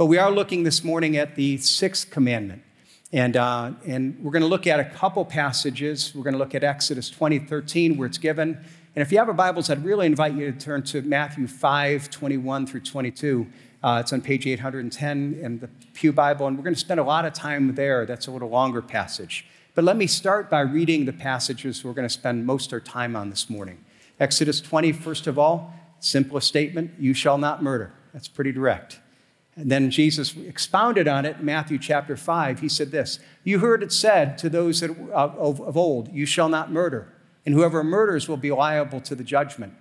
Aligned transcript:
But 0.00 0.06
we 0.06 0.16
are 0.16 0.30
looking 0.30 0.62
this 0.62 0.82
morning 0.82 1.18
at 1.18 1.36
the 1.36 1.58
sixth 1.58 2.10
commandment. 2.10 2.62
And, 3.12 3.36
uh, 3.36 3.72
and 3.84 4.18
we're 4.22 4.30
going 4.30 4.40
to 4.40 4.48
look 4.48 4.66
at 4.66 4.80
a 4.80 4.84
couple 4.86 5.22
passages. 5.26 6.14
We're 6.14 6.22
going 6.22 6.32
to 6.32 6.38
look 6.38 6.54
at 6.54 6.64
Exodus 6.64 7.10
20, 7.10 7.40
13, 7.40 7.98
where 7.98 8.06
it's 8.06 8.16
given. 8.16 8.56
And 8.96 9.02
if 9.02 9.12
you 9.12 9.18
have 9.18 9.28
a 9.28 9.34
Bibles, 9.34 9.68
I'd 9.68 9.84
really 9.84 10.06
invite 10.06 10.32
you 10.32 10.50
to 10.50 10.58
turn 10.58 10.84
to 10.84 11.02
Matthew 11.02 11.46
5, 11.46 12.08
21 12.08 12.66
through 12.66 12.80
22. 12.80 13.46
Uh, 13.82 13.98
it's 14.00 14.10
on 14.14 14.22
page 14.22 14.46
810 14.46 15.38
in 15.38 15.58
the 15.58 15.68
Pew 15.92 16.14
Bible, 16.14 16.46
and 16.46 16.56
we're 16.56 16.64
going 16.64 16.72
to 16.72 16.80
spend 16.80 16.98
a 16.98 17.04
lot 17.04 17.26
of 17.26 17.34
time 17.34 17.74
there. 17.74 18.06
That's 18.06 18.26
a 18.26 18.30
little 18.30 18.48
longer 18.48 18.80
passage. 18.80 19.44
But 19.74 19.84
let 19.84 19.98
me 19.98 20.06
start 20.06 20.48
by 20.48 20.60
reading 20.60 21.04
the 21.04 21.12
passages 21.12 21.84
we're 21.84 21.92
going 21.92 22.08
to 22.08 22.14
spend 22.14 22.46
most 22.46 22.68
of 22.68 22.72
our 22.72 22.80
time 22.80 23.14
on 23.16 23.28
this 23.28 23.50
morning. 23.50 23.84
Exodus 24.18 24.62
20, 24.62 24.92
first 24.92 25.26
of 25.26 25.38
all, 25.38 25.74
simplest 25.98 26.48
statement 26.48 26.92
you 26.98 27.12
shall 27.12 27.36
not 27.36 27.62
murder. 27.62 27.92
That's 28.14 28.28
pretty 28.28 28.52
direct. 28.52 28.99
And 29.60 29.70
then 29.70 29.90
Jesus 29.90 30.34
expounded 30.34 31.06
on 31.06 31.26
it 31.26 31.36
in 31.38 31.44
Matthew 31.44 31.78
chapter 31.78 32.16
5. 32.16 32.60
He 32.60 32.68
said 32.68 32.90
this 32.90 33.20
You 33.44 33.58
heard 33.58 33.82
it 33.82 33.92
said 33.92 34.38
to 34.38 34.48
those 34.48 34.80
that, 34.80 34.90
uh, 34.90 35.32
of, 35.38 35.60
of 35.60 35.76
old, 35.76 36.10
You 36.12 36.24
shall 36.24 36.48
not 36.48 36.72
murder, 36.72 37.12
and 37.44 37.54
whoever 37.54 37.84
murders 37.84 38.26
will 38.26 38.38
be 38.38 38.50
liable 38.50 39.02
to 39.02 39.14
the 39.14 39.22
judgment. 39.22 39.74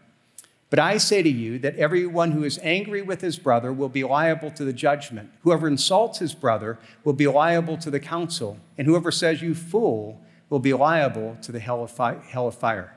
But 0.70 0.80
I 0.80 0.98
say 0.98 1.24
to 1.24 1.30
you 1.30 1.58
that 1.60 1.78
everyone 1.78 2.34
who 2.34 2.44
is 2.44 2.60
angry 2.62 3.02
with 3.02 3.22
his 3.22 3.40
brother 3.40 3.72
will 3.72 3.90
be 3.90 4.04
liable 4.04 4.52
to 4.52 4.66
the 4.66 4.74
judgment. 4.74 5.32
Whoever 5.42 5.68
insults 5.68 6.20
his 6.20 6.36
brother 6.36 6.78
will 7.06 7.14
be 7.14 7.26
liable 7.26 7.78
to 7.78 7.90
the 7.90 8.02
council, 8.02 8.58
and 8.78 8.86
whoever 8.86 9.12
says, 9.12 9.42
You 9.42 9.56
fool, 9.56 10.22
will 10.50 10.60
be 10.60 10.74
liable 10.74 11.38
to 11.44 11.54
the 11.54 11.60
hell 11.60 11.84
of, 11.84 11.92
fire. 12.56 12.96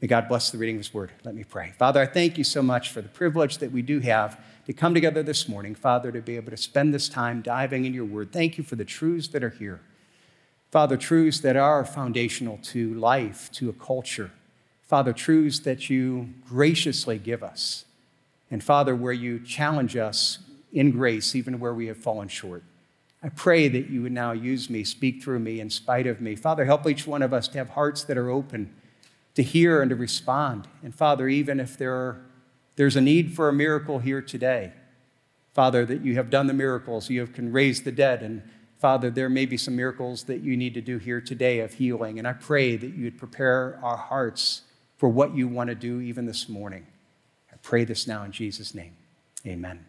May 0.00 0.08
God 0.08 0.28
bless 0.28 0.50
the 0.50 0.58
reading 0.58 0.76
of 0.76 0.80
his 0.80 0.92
word. 0.92 1.12
Let 1.22 1.36
me 1.36 1.44
pray. 1.44 1.72
Father, 1.78 2.00
I 2.00 2.06
thank 2.06 2.36
you 2.36 2.44
so 2.44 2.60
much 2.60 2.90
for 2.90 3.00
the 3.00 3.08
privilege 3.08 3.58
that 3.58 3.70
we 3.70 3.82
do 3.82 4.00
have 4.00 4.38
to 4.66 4.72
come 4.72 4.94
together 4.94 5.22
this 5.22 5.48
morning, 5.48 5.74
Father, 5.74 6.10
to 6.10 6.20
be 6.20 6.36
able 6.36 6.50
to 6.50 6.56
spend 6.56 6.94
this 6.94 7.08
time 7.08 7.42
diving 7.42 7.84
in 7.84 7.92
your 7.92 8.04
word. 8.04 8.32
Thank 8.32 8.56
you 8.56 8.64
for 8.64 8.76
the 8.76 8.84
truths 8.84 9.28
that 9.28 9.44
are 9.44 9.50
here. 9.50 9.80
Father, 10.70 10.96
truths 10.96 11.40
that 11.40 11.56
are 11.56 11.84
foundational 11.84 12.58
to 12.64 12.94
life, 12.94 13.50
to 13.52 13.68
a 13.68 13.72
culture. 13.72 14.30
Father, 14.82 15.12
truths 15.12 15.60
that 15.60 15.88
you 15.88 16.30
graciously 16.48 17.18
give 17.18 17.42
us. 17.42 17.84
And 18.50 18.62
Father, 18.62 18.94
where 18.96 19.12
you 19.12 19.38
challenge 19.38 19.96
us 19.96 20.38
in 20.72 20.90
grace, 20.90 21.34
even 21.34 21.60
where 21.60 21.74
we 21.74 21.86
have 21.86 21.98
fallen 21.98 22.28
short. 22.28 22.64
I 23.22 23.28
pray 23.28 23.68
that 23.68 23.88
you 23.88 24.02
would 24.02 24.12
now 24.12 24.32
use 24.32 24.68
me, 24.68 24.84
speak 24.84 25.22
through 25.22 25.38
me, 25.38 25.60
in 25.60 25.70
spite 25.70 26.06
of 26.06 26.20
me. 26.20 26.36
Father, 26.36 26.64
help 26.64 26.86
each 26.86 27.06
one 27.06 27.22
of 27.22 27.32
us 27.32 27.48
to 27.48 27.58
have 27.58 27.70
hearts 27.70 28.04
that 28.04 28.18
are 28.18 28.30
open 28.30 28.74
to 29.34 29.42
hear 29.42 29.80
and 29.80 29.90
to 29.90 29.96
respond. 29.96 30.68
And 30.82 30.94
Father, 30.94 31.28
even 31.28 31.60
if 31.60 31.76
there 31.78 31.94
are 31.94 32.20
there's 32.76 32.96
a 32.96 33.00
need 33.00 33.34
for 33.34 33.48
a 33.48 33.52
miracle 33.52 33.98
here 33.98 34.20
today. 34.22 34.72
Father, 35.52 35.86
that 35.86 36.04
you 36.04 36.14
have 36.16 36.30
done 36.30 36.48
the 36.48 36.52
miracles, 36.52 37.08
you 37.08 37.26
can 37.26 37.52
raise 37.52 37.82
the 37.82 37.92
dead. 37.92 38.22
And 38.22 38.42
Father, 38.78 39.10
there 39.10 39.28
may 39.28 39.46
be 39.46 39.56
some 39.56 39.76
miracles 39.76 40.24
that 40.24 40.40
you 40.40 40.56
need 40.56 40.74
to 40.74 40.80
do 40.80 40.98
here 40.98 41.20
today 41.20 41.60
of 41.60 41.74
healing. 41.74 42.18
And 42.18 42.26
I 42.26 42.32
pray 42.32 42.76
that 42.76 42.94
you 42.94 43.04
would 43.04 43.18
prepare 43.18 43.78
our 43.82 43.96
hearts 43.96 44.62
for 44.96 45.08
what 45.08 45.36
you 45.36 45.46
want 45.46 45.68
to 45.68 45.74
do 45.74 46.00
even 46.00 46.26
this 46.26 46.48
morning. 46.48 46.86
I 47.52 47.56
pray 47.62 47.84
this 47.84 48.06
now 48.06 48.24
in 48.24 48.32
Jesus' 48.32 48.74
name. 48.74 48.96
Amen. 49.46 49.86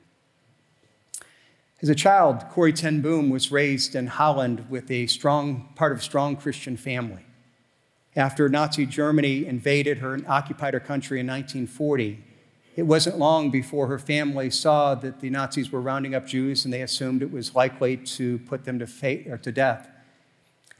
As 1.82 1.90
a 1.90 1.96
child, 1.96 2.46
Corrie 2.50 2.74
ten 2.74 3.02
Boom 3.02 3.30
was 3.30 3.52
raised 3.52 3.96
in 3.96 4.08
Holland 4.08 4.68
with 4.70 4.90
a 4.90 5.08
strong 5.08 5.70
part 5.76 5.92
of 5.92 6.00
a 6.00 6.02
strong 6.02 6.36
Christian 6.36 6.78
family. 6.78 7.26
After 8.16 8.48
Nazi 8.48 8.86
Germany 8.86 9.46
invaded 9.46 9.98
her 9.98 10.14
and 10.14 10.26
occupied 10.26 10.74
her 10.74 10.80
country 10.80 11.20
in 11.20 11.28
1940, 11.28 12.24
it 12.76 12.84
wasn't 12.84 13.18
long 13.18 13.52
before 13.52 13.88
her 13.88 13.98
family 13.98 14.50
saw 14.50 14.96
that 14.96 15.22
the 15.22 15.30
Nazis 15.30 15.72
were 15.72 15.80
rounding 15.80 16.14
up 16.14 16.28
Jews 16.28 16.66
and 16.66 16.74
they 16.74 16.82
assumed 16.82 17.22
it 17.22 17.32
was 17.32 17.56
likely 17.56 17.96
to 17.98 18.40
put 18.40 18.66
them 18.66 18.80
to, 18.80 18.88
fate, 18.88 19.28
or 19.28 19.38
to 19.38 19.52
death. 19.52 19.88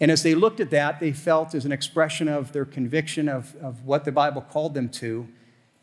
And 0.02 0.12
as 0.12 0.24
they 0.24 0.36
looked 0.36 0.60
at 0.60 0.72
that, 0.72 1.00
they 1.00 1.14
felt 1.14 1.56
as 1.56 1.64
an 1.64 1.72
expression 1.72 2.28
of 2.28 2.52
their 2.52 2.66
conviction 2.66 3.30
of, 3.30 3.56
of 3.62 3.86
what 3.86 4.04
the 4.04 4.12
Bible 4.12 4.42
called 4.42 4.74
them 4.74 4.90
to, 4.90 5.28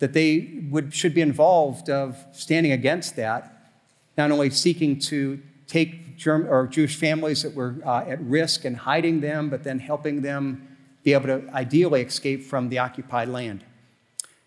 that 0.00 0.12
they 0.12 0.60
would, 0.70 0.94
should 0.94 1.14
be 1.14 1.22
involved 1.22 1.88
of 1.88 2.22
standing 2.32 2.72
against 2.72 3.16
that, 3.16 3.72
not 4.18 4.30
only 4.30 4.50
seeking 4.50 4.98
to 4.98 5.40
take 5.66 6.18
German, 6.18 6.48
or 6.48 6.66
Jewish 6.66 6.96
families 6.96 7.42
that 7.42 7.54
were 7.54 7.76
uh, 7.86 8.04
at 8.06 8.20
risk 8.20 8.66
and 8.66 8.76
hiding 8.76 9.22
them, 9.22 9.48
but 9.48 9.64
then 9.64 9.78
helping 9.78 10.20
them 10.20 10.68
be 11.02 11.14
able 11.14 11.26
to 11.26 11.48
ideally 11.54 12.02
escape 12.02 12.42
from 12.42 12.68
the 12.68 12.78
occupied 12.78 13.28
land. 13.28 13.64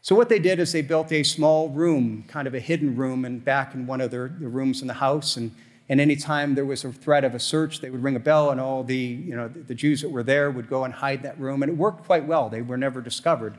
So, 0.05 0.13
what 0.13 0.29
they 0.29 0.37
did 0.37 0.59
is 0.59 0.71
they 0.71 0.83
built 0.83 1.11
a 1.11 1.23
small 1.23 1.69
room, 1.69 2.25
kind 2.27 2.47
of 2.47 2.53
a 2.53 2.59
hidden 2.59 2.95
room, 2.95 3.25
and 3.25 3.43
back 3.43 3.73
in 3.73 3.87
one 3.87 4.01
of 4.01 4.11
their, 4.11 4.27
the 4.27 4.47
rooms 4.47 4.83
in 4.83 4.87
the 4.87 4.93
house. 4.93 5.35
And, 5.35 5.49
and 5.89 5.99
anytime 5.99 6.53
there 6.53 6.63
was 6.63 6.85
a 6.85 6.91
threat 6.91 7.23
of 7.23 7.33
a 7.33 7.39
search, 7.39 7.81
they 7.81 7.89
would 7.89 8.03
ring 8.03 8.15
a 8.15 8.19
bell, 8.19 8.51
and 8.51 8.61
all 8.61 8.83
the, 8.83 8.95
you 8.95 9.35
know, 9.35 9.47
the 9.47 9.73
Jews 9.73 10.03
that 10.03 10.09
were 10.09 10.21
there 10.21 10.51
would 10.51 10.69
go 10.69 10.83
and 10.83 10.93
hide 10.93 11.23
that 11.23 11.39
room. 11.39 11.63
And 11.63 11.71
it 11.71 11.75
worked 11.75 12.05
quite 12.05 12.27
well. 12.27 12.49
They 12.49 12.61
were 12.61 12.77
never 12.77 13.01
discovered. 13.01 13.57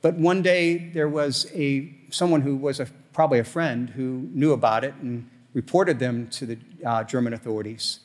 But 0.00 0.14
one 0.14 0.42
day, 0.42 0.90
there 0.94 1.08
was 1.08 1.50
a, 1.52 1.92
someone 2.10 2.42
who 2.42 2.54
was 2.54 2.78
a, 2.78 2.86
probably 3.12 3.40
a 3.40 3.44
friend 3.44 3.90
who 3.90 4.28
knew 4.32 4.52
about 4.52 4.84
it 4.84 4.94
and 5.02 5.28
reported 5.54 5.98
them 5.98 6.28
to 6.28 6.46
the 6.46 6.58
uh, 6.86 7.02
German 7.02 7.32
authorities. 7.32 7.98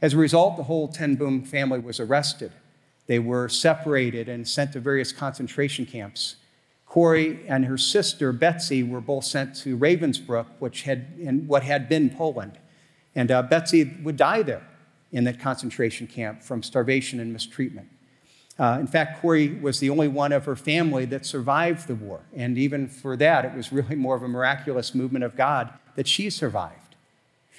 As 0.00 0.14
a 0.14 0.18
result, 0.18 0.56
the 0.56 0.62
whole 0.62 0.86
Ten 0.86 1.16
Boom 1.16 1.42
family 1.42 1.80
was 1.80 1.98
arrested. 1.98 2.52
They 3.08 3.18
were 3.18 3.48
separated 3.48 4.28
and 4.28 4.46
sent 4.46 4.74
to 4.74 4.78
various 4.78 5.10
concentration 5.10 5.84
camps. 5.84 6.36
Corrie 6.92 7.40
and 7.48 7.64
her 7.64 7.78
sister 7.78 8.34
Betsy 8.34 8.82
were 8.82 9.00
both 9.00 9.24
sent 9.24 9.56
to 9.56 9.78
Ravensbrück, 9.78 10.44
which 10.58 10.82
had 10.82 11.14
in 11.18 11.46
what 11.46 11.62
had 11.62 11.88
been 11.88 12.10
Poland. 12.10 12.58
And 13.14 13.30
uh, 13.30 13.40
Betsy 13.44 13.96
would 14.02 14.18
die 14.18 14.42
there 14.42 14.68
in 15.10 15.24
that 15.24 15.40
concentration 15.40 16.06
camp 16.06 16.42
from 16.42 16.62
starvation 16.62 17.18
and 17.18 17.32
mistreatment. 17.32 17.88
Uh, 18.58 18.76
in 18.78 18.86
fact, 18.86 19.22
Corrie 19.22 19.58
was 19.58 19.80
the 19.80 19.88
only 19.88 20.06
one 20.06 20.32
of 20.32 20.44
her 20.44 20.54
family 20.54 21.06
that 21.06 21.24
survived 21.24 21.88
the 21.88 21.94
war. 21.94 22.26
And 22.36 22.58
even 22.58 22.88
for 22.88 23.16
that, 23.16 23.46
it 23.46 23.54
was 23.54 23.72
really 23.72 23.96
more 23.96 24.14
of 24.14 24.22
a 24.22 24.28
miraculous 24.28 24.94
movement 24.94 25.24
of 25.24 25.34
God 25.34 25.72
that 25.94 26.06
she 26.06 26.28
survived. 26.28 26.96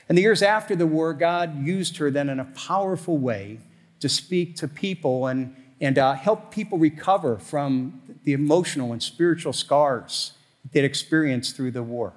And 0.08 0.16
the 0.16 0.22
years 0.22 0.44
after 0.44 0.76
the 0.76 0.86
war, 0.86 1.12
God 1.12 1.66
used 1.66 1.98
her 1.98 2.12
then 2.12 2.30
in 2.30 2.40
a 2.40 2.46
powerful 2.46 3.18
way 3.18 3.62
to 4.00 4.08
speak 4.08 4.58
to 4.58 4.68
people 4.68 5.26
and, 5.26 5.56
and 5.84 6.00
uh, 6.00 6.14
help 6.14 6.50
people 6.50 6.78
recover 6.78 7.38
from 7.38 8.02
the 8.24 8.32
emotional 8.32 8.94
and 8.94 9.04
spiritual 9.04 9.52
scars 9.52 10.32
they'd 10.72 10.86
experienced 10.86 11.58
through 11.58 11.72
the 11.72 11.84
war. 11.84 12.14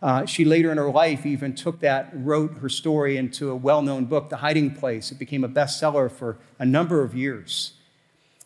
Uh, 0.00 0.24
she 0.24 0.42
later 0.42 0.72
in 0.72 0.78
her 0.78 0.90
life 0.90 1.26
even 1.26 1.54
took 1.54 1.80
that, 1.80 2.08
wrote 2.14 2.56
her 2.58 2.68
story 2.70 3.18
into 3.18 3.50
a 3.50 3.54
well 3.54 3.82
known 3.82 4.06
book, 4.06 4.30
The 4.30 4.38
Hiding 4.38 4.74
Place. 4.74 5.12
It 5.12 5.18
became 5.18 5.44
a 5.44 5.48
bestseller 5.50 6.10
for 6.10 6.38
a 6.58 6.64
number 6.64 7.02
of 7.02 7.14
years. 7.14 7.74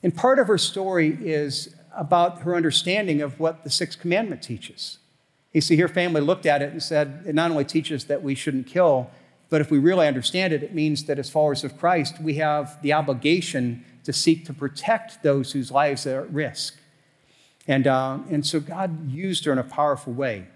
And 0.03 0.13
part 0.13 0.41
of 0.41 0.49
her 0.49 0.59
story 0.59 1.17
is 1.21 1.77
about 1.97 2.41
her 2.41 2.57
understanding 2.57 3.23
of 3.23 3.39
what 3.39 3.63
the 3.63 3.71
Sixth 3.71 4.01
Commandment 4.01 4.43
teaches. 4.43 4.99
You 5.53 5.61
see, 5.61 5.77
her 5.77 5.87
family 5.87 6.21
looked 6.21 6.47
at 6.47 6.63
it 6.63 6.73
and 6.73 6.83
said, 6.83 7.23
it 7.29 7.35
not 7.37 7.53
only 7.53 7.65
teaches 7.65 8.07
that 8.07 8.25
we 8.25 8.35
shouldn't 8.35 8.67
kill, 8.67 9.09
but 9.53 9.61
if 9.61 9.71
we 9.71 9.79
really 9.79 10.09
understand 10.09 10.55
it, 10.55 10.63
it 10.63 10.73
means 10.73 11.05
that 11.05 11.19
as 11.19 11.29
followers 11.29 11.63
of 11.63 11.77
Christ, 11.77 12.19
we 12.19 12.37
have 12.37 12.81
the 12.81 12.95
obligation 12.95 13.85
to 14.03 14.11
seek 14.11 14.47
to 14.47 14.55
protect 14.55 15.23
those 15.23 15.53
whose 15.53 15.71
lives 15.71 16.07
are 16.07 16.23
at 16.23 16.33
risk. 16.33 16.79
And, 17.69 17.87
uh, 17.87 18.21
and 18.31 18.47
so 18.47 18.61
God 18.61 19.11
used 19.11 19.45
her 19.45 19.53
in 19.53 19.59
a 19.59 19.63
powerful 19.63 20.15
way. 20.15 20.47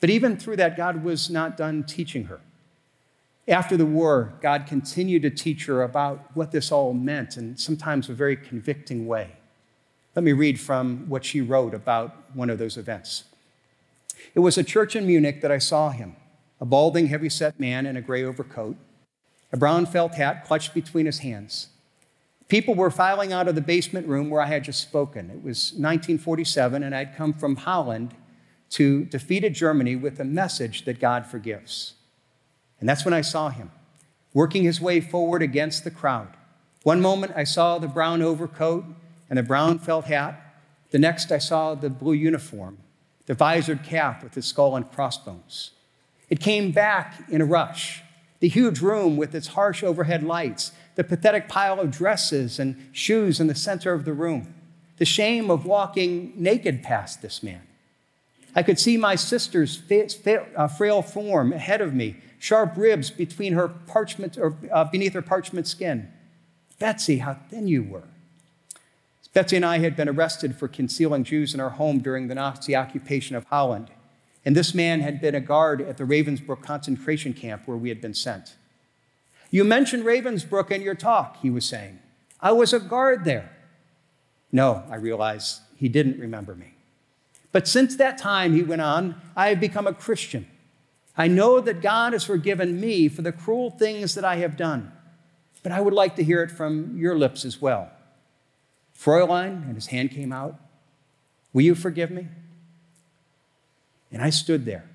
But 0.00 0.10
even 0.10 0.36
through 0.36 0.56
that, 0.56 0.76
God 0.76 1.02
was 1.02 1.30
not 1.30 1.56
done 1.56 1.82
teaching 1.82 2.24
her. 2.24 2.40
After 3.48 3.74
the 3.78 3.86
war, 3.86 4.34
God 4.42 4.66
continued 4.66 5.22
to 5.22 5.30
teach 5.30 5.64
her 5.64 5.82
about 5.82 6.36
what 6.36 6.52
this 6.52 6.70
all 6.70 6.92
meant, 6.92 7.38
and 7.38 7.58
sometimes 7.58 8.10
a 8.10 8.12
very 8.12 8.36
convicting 8.36 9.06
way. 9.06 9.30
Let 10.14 10.24
me 10.24 10.34
read 10.34 10.60
from 10.60 11.08
what 11.08 11.24
she 11.24 11.40
wrote 11.40 11.72
about 11.72 12.36
one 12.36 12.50
of 12.50 12.58
those 12.58 12.76
events. 12.76 13.24
It 14.34 14.40
was 14.40 14.58
a 14.58 14.62
church 14.62 14.94
in 14.94 15.06
Munich 15.06 15.40
that 15.40 15.50
I 15.50 15.56
saw 15.56 15.88
him, 15.88 16.16
a 16.60 16.66
balding, 16.66 17.06
heavy 17.06 17.28
set 17.28 17.58
man 17.58 17.86
in 17.86 17.96
a 17.96 18.02
gray 18.02 18.22
overcoat, 18.22 18.76
a 19.52 19.56
brown 19.56 19.86
felt 19.86 20.14
hat 20.14 20.44
clutched 20.44 20.74
between 20.74 21.06
his 21.06 21.20
hands. 21.20 21.68
People 22.48 22.74
were 22.74 22.90
filing 22.90 23.32
out 23.32 23.48
of 23.48 23.54
the 23.54 23.60
basement 23.60 24.06
room 24.06 24.28
where 24.28 24.42
I 24.42 24.46
had 24.46 24.64
just 24.64 24.82
spoken. 24.82 25.30
It 25.30 25.42
was 25.42 25.72
1947, 25.72 26.82
and 26.82 26.94
I'd 26.94 27.16
come 27.16 27.32
from 27.32 27.56
Holland 27.56 28.14
to 28.70 29.04
defeated 29.04 29.54
Germany 29.54 29.96
with 29.96 30.20
a 30.20 30.24
message 30.24 30.84
that 30.84 31.00
God 31.00 31.26
forgives. 31.26 31.94
And 32.78 32.88
that's 32.88 33.04
when 33.04 33.14
I 33.14 33.20
saw 33.20 33.50
him, 33.50 33.70
working 34.32 34.62
his 34.62 34.80
way 34.80 35.00
forward 35.00 35.42
against 35.42 35.84
the 35.84 35.90
crowd. 35.90 36.36
One 36.82 37.00
moment 37.00 37.32
I 37.36 37.44
saw 37.44 37.78
the 37.78 37.88
brown 37.88 38.22
overcoat 38.22 38.84
and 39.28 39.38
the 39.38 39.42
brown 39.42 39.78
felt 39.78 40.06
hat. 40.06 40.40
The 40.90 40.98
next 40.98 41.30
I 41.30 41.38
saw 41.38 41.74
the 41.74 41.90
blue 41.90 42.14
uniform, 42.14 42.78
the 43.26 43.34
visored 43.34 43.84
cap 43.84 44.22
with 44.22 44.32
the 44.32 44.42
skull 44.42 44.76
and 44.76 44.90
crossbones. 44.90 45.72
It 46.30 46.40
came 46.40 46.70
back 46.70 47.24
in 47.28 47.40
a 47.40 47.44
rush. 47.44 48.02
The 48.38 48.48
huge 48.48 48.80
room 48.80 49.16
with 49.16 49.34
its 49.34 49.48
harsh 49.48 49.82
overhead 49.82 50.22
lights, 50.22 50.72
the 50.94 51.04
pathetic 51.04 51.48
pile 51.48 51.78
of 51.78 51.90
dresses 51.90 52.58
and 52.58 52.88
shoes 52.92 53.40
in 53.40 53.48
the 53.48 53.54
center 53.54 53.92
of 53.92 54.04
the 54.04 54.12
room, 54.12 54.54
the 54.96 55.04
shame 55.04 55.50
of 55.50 55.66
walking 55.66 56.32
naked 56.36 56.82
past 56.82 57.20
this 57.20 57.42
man. 57.42 57.62
I 58.54 58.62
could 58.62 58.78
see 58.78 58.96
my 58.96 59.14
sister's 59.14 59.82
uh, 60.56 60.68
frail 60.68 61.02
form 61.02 61.52
ahead 61.52 61.80
of 61.80 61.94
me, 61.94 62.16
sharp 62.38 62.72
ribs 62.76 63.10
between 63.10 63.52
her 63.52 63.68
parchment 63.68 64.38
or 64.38 64.56
uh, 64.72 64.84
beneath 64.84 65.12
her 65.12 65.22
parchment 65.22 65.66
skin. 65.66 66.08
Betsy, 66.78 67.18
how 67.18 67.34
thin 67.50 67.68
you 67.68 67.82
were. 67.82 68.04
Betsy 69.32 69.56
and 69.56 69.64
I 69.64 69.78
had 69.78 69.94
been 69.94 70.08
arrested 70.08 70.56
for 70.56 70.66
concealing 70.66 71.22
Jews 71.22 71.54
in 71.54 71.60
our 71.60 71.70
home 71.70 71.98
during 72.00 72.26
the 72.26 72.34
Nazi 72.34 72.74
occupation 72.74 73.36
of 73.36 73.44
Holland. 73.44 73.90
And 74.44 74.56
this 74.56 74.74
man 74.74 75.00
had 75.00 75.20
been 75.20 75.34
a 75.34 75.40
guard 75.40 75.80
at 75.80 75.96
the 75.96 76.04
Ravensbrück 76.04 76.62
concentration 76.62 77.34
camp 77.34 77.62
where 77.66 77.76
we 77.76 77.90
had 77.90 78.00
been 78.00 78.14
sent. 78.14 78.54
You 79.50 79.64
mentioned 79.64 80.04
Ravensbrück 80.04 80.70
in 80.70 80.82
your 80.82 80.94
talk, 80.94 81.38
he 81.42 81.50
was 81.50 81.64
saying. 81.64 81.98
I 82.40 82.52
was 82.52 82.72
a 82.72 82.80
guard 82.80 83.24
there. 83.24 83.50
No, 84.52 84.84
I 84.90 84.96
realized 84.96 85.60
he 85.76 85.88
didn't 85.88 86.18
remember 86.18 86.54
me. 86.54 86.74
But 87.52 87.68
since 87.68 87.96
that 87.96 88.16
time, 88.16 88.54
he 88.54 88.62
went 88.62 88.82
on, 88.82 89.20
I 89.36 89.48
have 89.48 89.60
become 89.60 89.86
a 89.86 89.92
Christian. 89.92 90.46
I 91.16 91.26
know 91.26 91.60
that 91.60 91.82
God 91.82 92.12
has 92.12 92.24
forgiven 92.24 92.80
me 92.80 93.08
for 93.08 93.22
the 93.22 93.32
cruel 93.32 93.70
things 93.70 94.14
that 94.14 94.24
I 94.24 94.36
have 94.36 94.56
done. 94.56 94.92
But 95.62 95.72
I 95.72 95.80
would 95.80 95.92
like 95.92 96.16
to 96.16 96.24
hear 96.24 96.42
it 96.42 96.50
from 96.50 96.96
your 96.96 97.18
lips 97.18 97.44
as 97.44 97.60
well. 97.60 97.90
Fräulein, 98.96 99.64
and 99.64 99.74
his 99.74 99.88
hand 99.88 100.12
came 100.12 100.32
out, 100.32 100.58
will 101.52 101.62
you 101.62 101.74
forgive 101.74 102.10
me? 102.10 102.28
And 104.12 104.22
I 104.22 104.30
stood 104.30 104.64
there. 104.64 104.88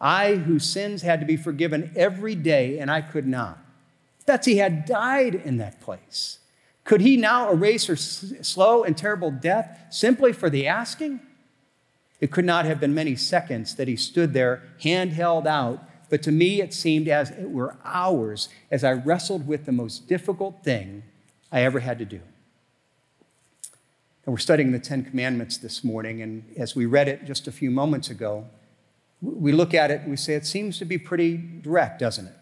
I, 0.00 0.34
whose 0.34 0.64
sins 0.64 1.02
had 1.02 1.20
to 1.20 1.26
be 1.26 1.36
forgiven 1.36 1.92
every 1.94 2.34
day, 2.34 2.78
and 2.78 2.90
I 2.90 3.00
could 3.00 3.26
not. 3.26 3.58
Betsy 4.26 4.56
had 4.56 4.84
died 4.84 5.34
in 5.34 5.58
that 5.58 5.80
place. 5.80 6.38
Could 6.84 7.00
he 7.00 7.16
now 7.16 7.50
erase 7.50 7.86
her 7.86 7.96
slow 7.96 8.82
and 8.82 8.96
terrible 8.96 9.30
death 9.30 9.86
simply 9.90 10.32
for 10.32 10.50
the 10.50 10.66
asking? 10.66 11.20
It 12.20 12.30
could 12.30 12.44
not 12.44 12.64
have 12.64 12.80
been 12.80 12.94
many 12.94 13.16
seconds 13.16 13.76
that 13.76 13.88
he 13.88 13.96
stood 13.96 14.32
there, 14.32 14.62
hand 14.80 15.12
held 15.12 15.46
out, 15.46 15.88
but 16.08 16.22
to 16.24 16.32
me 16.32 16.60
it 16.60 16.74
seemed 16.74 17.08
as 17.08 17.30
it 17.30 17.50
were 17.50 17.76
hours 17.84 18.48
as 18.70 18.84
I 18.84 18.92
wrestled 18.92 19.46
with 19.46 19.64
the 19.64 19.72
most 19.72 20.08
difficult 20.08 20.62
thing 20.62 21.04
I 21.50 21.62
ever 21.62 21.80
had 21.80 21.98
to 21.98 22.04
do. 22.04 22.20
And 24.24 24.32
we're 24.32 24.38
studying 24.38 24.70
the 24.70 24.78
Ten 24.78 25.04
Commandments 25.04 25.56
this 25.58 25.82
morning, 25.82 26.22
and 26.22 26.44
as 26.56 26.76
we 26.76 26.86
read 26.86 27.08
it 27.08 27.24
just 27.24 27.48
a 27.48 27.52
few 27.52 27.72
moments 27.72 28.08
ago, 28.08 28.46
we 29.20 29.50
look 29.50 29.74
at 29.74 29.90
it 29.90 30.02
and 30.02 30.10
we 30.10 30.16
say 30.16 30.34
it 30.34 30.46
seems 30.46 30.78
to 30.78 30.84
be 30.84 30.96
pretty 30.96 31.36
direct, 31.36 31.98
doesn't 31.98 32.26
it? 32.26 32.34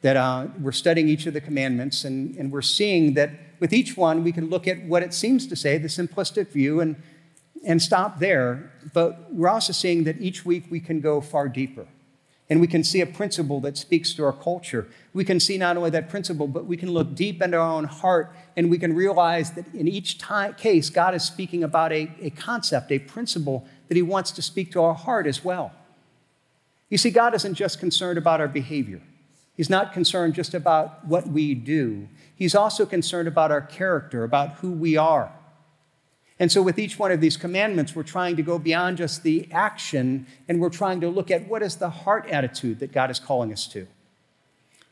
That 0.00 0.16
uh, 0.16 0.48
we're 0.60 0.72
studying 0.72 1.08
each 1.08 1.26
of 1.26 1.34
the 1.34 1.40
commandments, 1.40 2.04
and, 2.04 2.34
and 2.34 2.50
we're 2.50 2.62
seeing 2.62 3.14
that 3.14 3.30
with 3.60 3.72
each 3.72 3.96
one 3.96 4.24
we 4.24 4.32
can 4.32 4.50
look 4.50 4.66
at 4.66 4.82
what 4.82 5.04
it 5.04 5.14
seems 5.14 5.46
to 5.46 5.54
say, 5.54 5.78
the 5.78 5.86
simplistic 5.86 6.48
view, 6.48 6.80
and, 6.80 7.00
and 7.64 7.80
stop 7.80 8.18
there. 8.18 8.72
But 8.92 9.32
we're 9.32 9.48
also 9.48 9.72
seeing 9.72 10.02
that 10.04 10.20
each 10.20 10.44
week 10.44 10.64
we 10.68 10.80
can 10.80 11.00
go 11.00 11.20
far 11.20 11.48
deeper. 11.48 11.86
And 12.52 12.60
we 12.60 12.66
can 12.66 12.84
see 12.84 13.00
a 13.00 13.06
principle 13.06 13.60
that 13.62 13.78
speaks 13.78 14.12
to 14.12 14.26
our 14.26 14.32
culture. 14.34 14.86
We 15.14 15.24
can 15.24 15.40
see 15.40 15.56
not 15.56 15.78
only 15.78 15.88
that 15.88 16.10
principle, 16.10 16.46
but 16.46 16.66
we 16.66 16.76
can 16.76 16.90
look 16.90 17.14
deep 17.14 17.40
into 17.40 17.56
our 17.56 17.66
own 17.66 17.84
heart 17.84 18.30
and 18.58 18.68
we 18.68 18.76
can 18.76 18.94
realize 18.94 19.52
that 19.52 19.64
in 19.74 19.88
each 19.88 20.18
time, 20.18 20.52
case, 20.52 20.90
God 20.90 21.14
is 21.14 21.24
speaking 21.24 21.64
about 21.64 21.92
a, 21.92 22.10
a 22.20 22.28
concept, 22.28 22.92
a 22.92 22.98
principle 22.98 23.66
that 23.88 23.94
He 23.94 24.02
wants 24.02 24.32
to 24.32 24.42
speak 24.42 24.70
to 24.72 24.82
our 24.82 24.92
heart 24.92 25.26
as 25.26 25.42
well. 25.42 25.72
You 26.90 26.98
see, 26.98 27.10
God 27.10 27.34
isn't 27.34 27.54
just 27.54 27.80
concerned 27.80 28.18
about 28.18 28.38
our 28.38 28.48
behavior, 28.48 29.00
He's 29.56 29.70
not 29.70 29.94
concerned 29.94 30.34
just 30.34 30.52
about 30.52 31.06
what 31.06 31.26
we 31.28 31.54
do. 31.54 32.06
He's 32.36 32.54
also 32.54 32.84
concerned 32.84 33.28
about 33.28 33.50
our 33.50 33.62
character, 33.62 34.24
about 34.24 34.56
who 34.56 34.72
we 34.72 34.98
are. 34.98 35.32
And 36.42 36.50
so, 36.50 36.60
with 36.60 36.76
each 36.76 36.98
one 36.98 37.12
of 37.12 37.20
these 37.20 37.36
commandments, 37.36 37.94
we're 37.94 38.02
trying 38.02 38.34
to 38.34 38.42
go 38.42 38.58
beyond 38.58 38.96
just 38.96 39.22
the 39.22 39.46
action 39.52 40.26
and 40.48 40.60
we're 40.60 40.70
trying 40.70 41.00
to 41.02 41.08
look 41.08 41.30
at 41.30 41.46
what 41.46 41.62
is 41.62 41.76
the 41.76 41.88
heart 41.88 42.28
attitude 42.28 42.80
that 42.80 42.90
God 42.90 43.12
is 43.12 43.20
calling 43.20 43.52
us 43.52 43.68
to. 43.68 43.86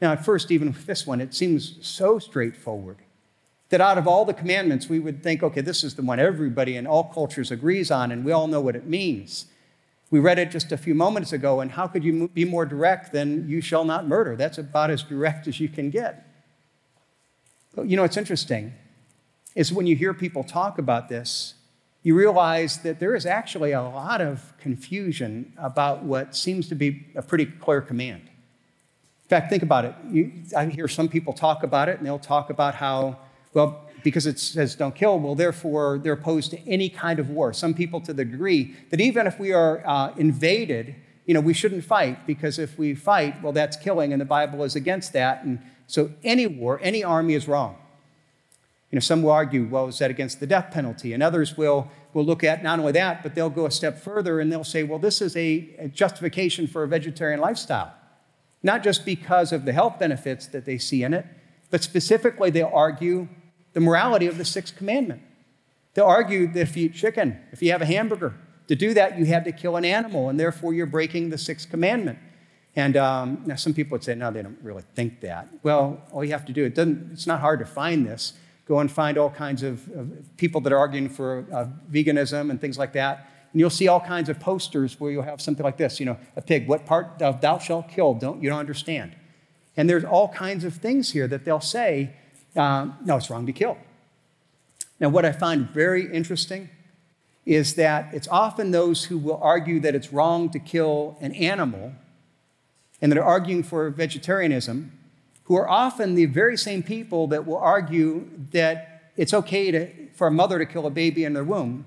Now, 0.01 0.13
at 0.13 0.25
first, 0.25 0.53
even 0.53 0.69
with 0.69 0.87
this 0.87 1.09
one, 1.09 1.21
it 1.21 1.35
seems 1.35 1.77
so 1.85 2.21
straightforward 2.21 2.99
that 3.71 3.81
out 3.81 3.99
of 3.99 4.07
all 4.07 4.25
the 4.25 4.33
commandments, 4.33 4.89
we 4.89 5.01
would 5.01 5.25
think, 5.25 5.43
okay, 5.43 5.61
this 5.61 5.83
is 5.83 5.97
the 5.97 6.03
one 6.03 6.21
everybody 6.21 6.77
in 6.77 6.87
all 6.87 7.03
cultures 7.03 7.51
agrees 7.51 7.91
on, 7.91 8.13
and 8.13 8.25
we 8.25 8.31
all 8.31 8.47
know 8.47 8.61
what 8.61 8.77
it 8.77 8.87
means. 8.87 9.47
We 10.09 10.21
read 10.21 10.39
it 10.39 10.53
just 10.53 10.71
a 10.71 10.77
few 10.77 10.95
moments 10.95 11.33
ago, 11.33 11.59
and 11.59 11.73
how 11.73 11.89
could 11.89 12.05
you 12.05 12.29
be 12.29 12.45
more 12.45 12.65
direct 12.65 13.11
than 13.11 13.49
you 13.49 13.61
shall 13.61 13.85
not 13.85 14.07
murder? 14.07 14.37
That's 14.37 14.59
about 14.59 14.91
as 14.91 15.03
direct 15.03 15.49
as 15.49 15.59
you 15.59 15.69
can 15.69 15.91
get. 15.91 16.29
But 17.75 17.89
you 17.89 17.97
know, 17.97 18.05
it's 18.05 18.17
interesting 18.17 18.73
is 19.55 19.73
when 19.73 19.87
you 19.87 19.97
hear 19.97 20.15
people 20.15 20.45
talk 20.45 20.79
about 20.79 21.09
this, 21.09 21.55
you 22.03 22.15
realize 22.15 22.79
that 22.79 22.99
there 22.99 23.15
is 23.15 23.27
actually 23.27 23.73
a 23.73 23.83
lot 23.83 24.21
of 24.21 24.53
confusion 24.59 25.53
about 25.59 26.03
what 26.03 26.35
seems 26.35 26.69
to 26.69 26.75
be 26.75 27.07
a 27.15 27.23
pretty 27.23 27.45
clear 27.47 27.81
command. 27.81 28.23
In 28.23 29.29
fact, 29.29 29.51
think 29.51 29.63
about 29.63 29.85
it. 29.85 29.95
You, 30.11 30.33
I 30.57 30.67
hear 30.67 30.89
some 30.89 31.09
people 31.09 31.33
talk 31.33 31.63
about 31.63 31.89
it, 31.89 31.99
and 31.99 32.07
they'll 32.07 32.19
talk 32.19 32.51
about 32.51 32.75
how, 32.75 33.19
well, 33.53 33.87
because 34.03 34.27
it 34.27 34.39
says 34.39 34.75
don't 34.75 34.95
kill, 34.95 35.19
well, 35.19 35.35
therefore 35.35 35.99
they're 35.99 36.15
opposed 36.15 36.51
to 36.53 36.69
any 36.69 36.89
kind 36.89 37.19
of 37.19 37.29
war. 37.29 37.53
Some 37.53 37.75
people 37.75 38.01
to 38.01 38.15
the 38.15 38.25
degree 38.25 38.75
that 38.91 39.01
even 39.01 39.27
if 39.27 39.39
we 39.39 39.53
are 39.53 39.87
uh, 39.87 40.15
invaded, 40.17 40.95
you 41.27 41.35
know, 41.35 41.41
we 41.41 41.53
shouldn't 41.53 41.85
fight 41.85 42.27
because 42.27 42.59
if 42.59 42.79
we 42.79 42.95
fight, 42.95 43.43
well, 43.43 43.53
that's 43.53 43.77
killing, 43.77 44.13
and 44.13 44.21
the 44.21 44.27
Bible 44.27 44.65
is 44.65 44.75
against 44.75 45.13
that. 45.13 45.45
And 45.45 45.61
so 45.87 46.11
any 46.25 46.47
war, 46.47 46.81
any 46.83 47.05
army 47.05 47.35
is 47.35 47.47
wrong. 47.47 47.77
You 48.91 48.97
know, 48.97 49.01
some 49.01 49.23
will 49.23 49.31
argue, 49.31 49.67
well, 49.67 49.87
is 49.87 49.99
that 49.99 50.11
against 50.11 50.41
the 50.41 50.47
death 50.47 50.73
penalty? 50.73 51.13
And 51.13 51.23
others 51.23 51.57
will, 51.57 51.89
will 52.13 52.25
look 52.25 52.43
at 52.43 52.63
not 52.63 52.81
only 52.81 52.93
that, 52.93 53.23
but 53.23 53.35
they'll 53.35 53.49
go 53.51 53.67
a 53.67 53.71
step 53.71 53.99
further 53.99 54.41
and 54.41 54.51
they'll 54.51 54.65
say, 54.65 54.83
well, 54.83 54.99
this 54.99 55.23
is 55.23 55.37
a, 55.37 55.77
a 55.79 55.89
justification 55.89 56.67
for 56.67 56.83
a 56.83 56.89
vegetarian 56.89 57.41
lifestyle. 57.41 57.95
Not 58.63 58.83
just 58.83 59.05
because 59.05 59.53
of 59.53 59.65
the 59.65 59.73
health 59.73 59.99
benefits 59.99 60.47
that 60.49 60.65
they 60.65 60.77
see 60.77 61.05
in 61.05 61.15
it, 61.15 61.25
but 61.71 61.85
specifically 61.85 62.51
they'll 62.51 62.71
argue 62.75 63.29
the 63.75 63.81
morality 63.81 64.27
of 64.27 64.39
the 64.39 64.45
sixth 64.45 64.77
commandment. 64.77 65.23
They'll 65.95 66.07
argue 66.07 66.53
that 66.53 66.61
if 66.61 66.77
you 66.77 66.87
eat 66.87 66.95
chicken, 66.95 67.39
if 67.53 67.63
you 67.63 67.71
have 67.71 67.83
a 67.83 67.87
hamburger, 67.87 68.35
to 68.67 68.77
do 68.77 68.93
that, 68.95 69.19
you 69.19 69.25
had 69.25 69.45
to 69.45 69.53
kill 69.53 69.77
an 69.77 69.85
animal, 69.85 70.29
and 70.29 70.39
therefore 70.39 70.73
you're 70.73 70.87
breaking 70.87 71.31
the 71.31 71.39
sixth 71.39 71.71
commandment. 71.71 72.19
And 72.77 72.97
um, 72.97 73.43
now 73.47 73.57
some 73.57 73.75
people 73.75 73.97
would 73.97 74.05
say, 74.05 74.15
no, 74.15 74.31
they 74.31 74.43
don't 74.43 74.59
really 74.63 74.85
think 74.95 75.21
that. 75.23 75.49
Well, 75.63 76.01
all 76.13 76.25
you 76.25 76.31
have 76.33 76.45
to 76.47 76.53
do, 76.53 76.65
it 76.65 76.75
doesn't, 76.75 77.11
it's 77.13 77.27
not 77.27 77.41
hard 77.41 77.59
to 77.61 77.65
find 77.65 78.07
this. 78.07 78.35
Go 78.71 78.79
and 78.79 78.89
find 78.89 79.19
all 79.19 79.31
kinds 79.31 79.65
of, 79.65 79.89
of 79.97 80.37
people 80.37 80.61
that 80.61 80.73
are 80.73 80.79
arguing 80.79 81.09
for 81.09 81.45
uh, 81.53 81.67
veganism 81.91 82.51
and 82.51 82.61
things 82.61 82.79
like 82.79 82.93
that. 82.93 83.29
And 83.51 83.59
you'll 83.59 83.69
see 83.69 83.89
all 83.89 83.99
kinds 83.99 84.29
of 84.29 84.39
posters 84.39 85.01
where 85.01 85.11
you'll 85.11 85.25
have 85.25 85.41
something 85.41 85.65
like 85.65 85.77
this, 85.77 85.99
you 85.99 86.07
know, 86.07 86.17
a 86.37 86.41
pig, 86.41 86.69
what 86.69 86.87
part 86.87 87.21
of 87.21 87.41
thou 87.41 87.59
shalt 87.59 87.89
kill? 87.89 88.15
Don't, 88.15 88.41
you 88.41 88.49
don't 88.49 88.61
understand. 88.61 89.17
And 89.77 89.91
there's 89.91 90.05
all 90.05 90.29
kinds 90.29 90.63
of 90.63 90.75
things 90.75 91.11
here 91.11 91.27
that 91.27 91.45
they'll 91.45 91.61
say, 91.61 92.13
uh, 92.55 92.87
no, 93.05 93.17
it's 93.17 93.29
wrong 93.29 93.45
to 93.47 93.53
kill. 93.53 93.77
Now, 95.01 95.09
what 95.09 95.25
I 95.25 95.33
find 95.33 95.69
very 95.69 96.09
interesting 96.13 96.69
is 97.45 97.75
that 97.75 98.15
it's 98.15 98.29
often 98.29 98.71
those 98.71 99.07
who 99.07 99.19
will 99.19 99.41
argue 99.43 99.81
that 99.81 99.97
it's 99.97 100.13
wrong 100.13 100.49
to 100.51 100.61
kill 100.61 101.17
an 101.21 101.35
animal 101.35 101.91
and 103.03 103.11
that 103.11 103.19
are 103.19 103.25
arguing 103.25 103.65
for 103.65 103.91
vegetarianism 103.91 104.93
who 105.51 105.57
are 105.57 105.69
often 105.69 106.15
the 106.15 106.27
very 106.27 106.57
same 106.57 106.81
people 106.81 107.27
that 107.27 107.45
will 107.45 107.59
argue 107.59 108.25
that 108.53 109.11
it's 109.17 109.35
okay 109.35 109.73
to, 109.73 109.91
for 110.15 110.29
a 110.29 110.31
mother 110.31 110.61
to 110.61 110.65
kill 110.65 110.87
a 110.87 110.91
baby 110.91 111.25
in 111.25 111.33
their 111.33 111.43
womb 111.43 111.85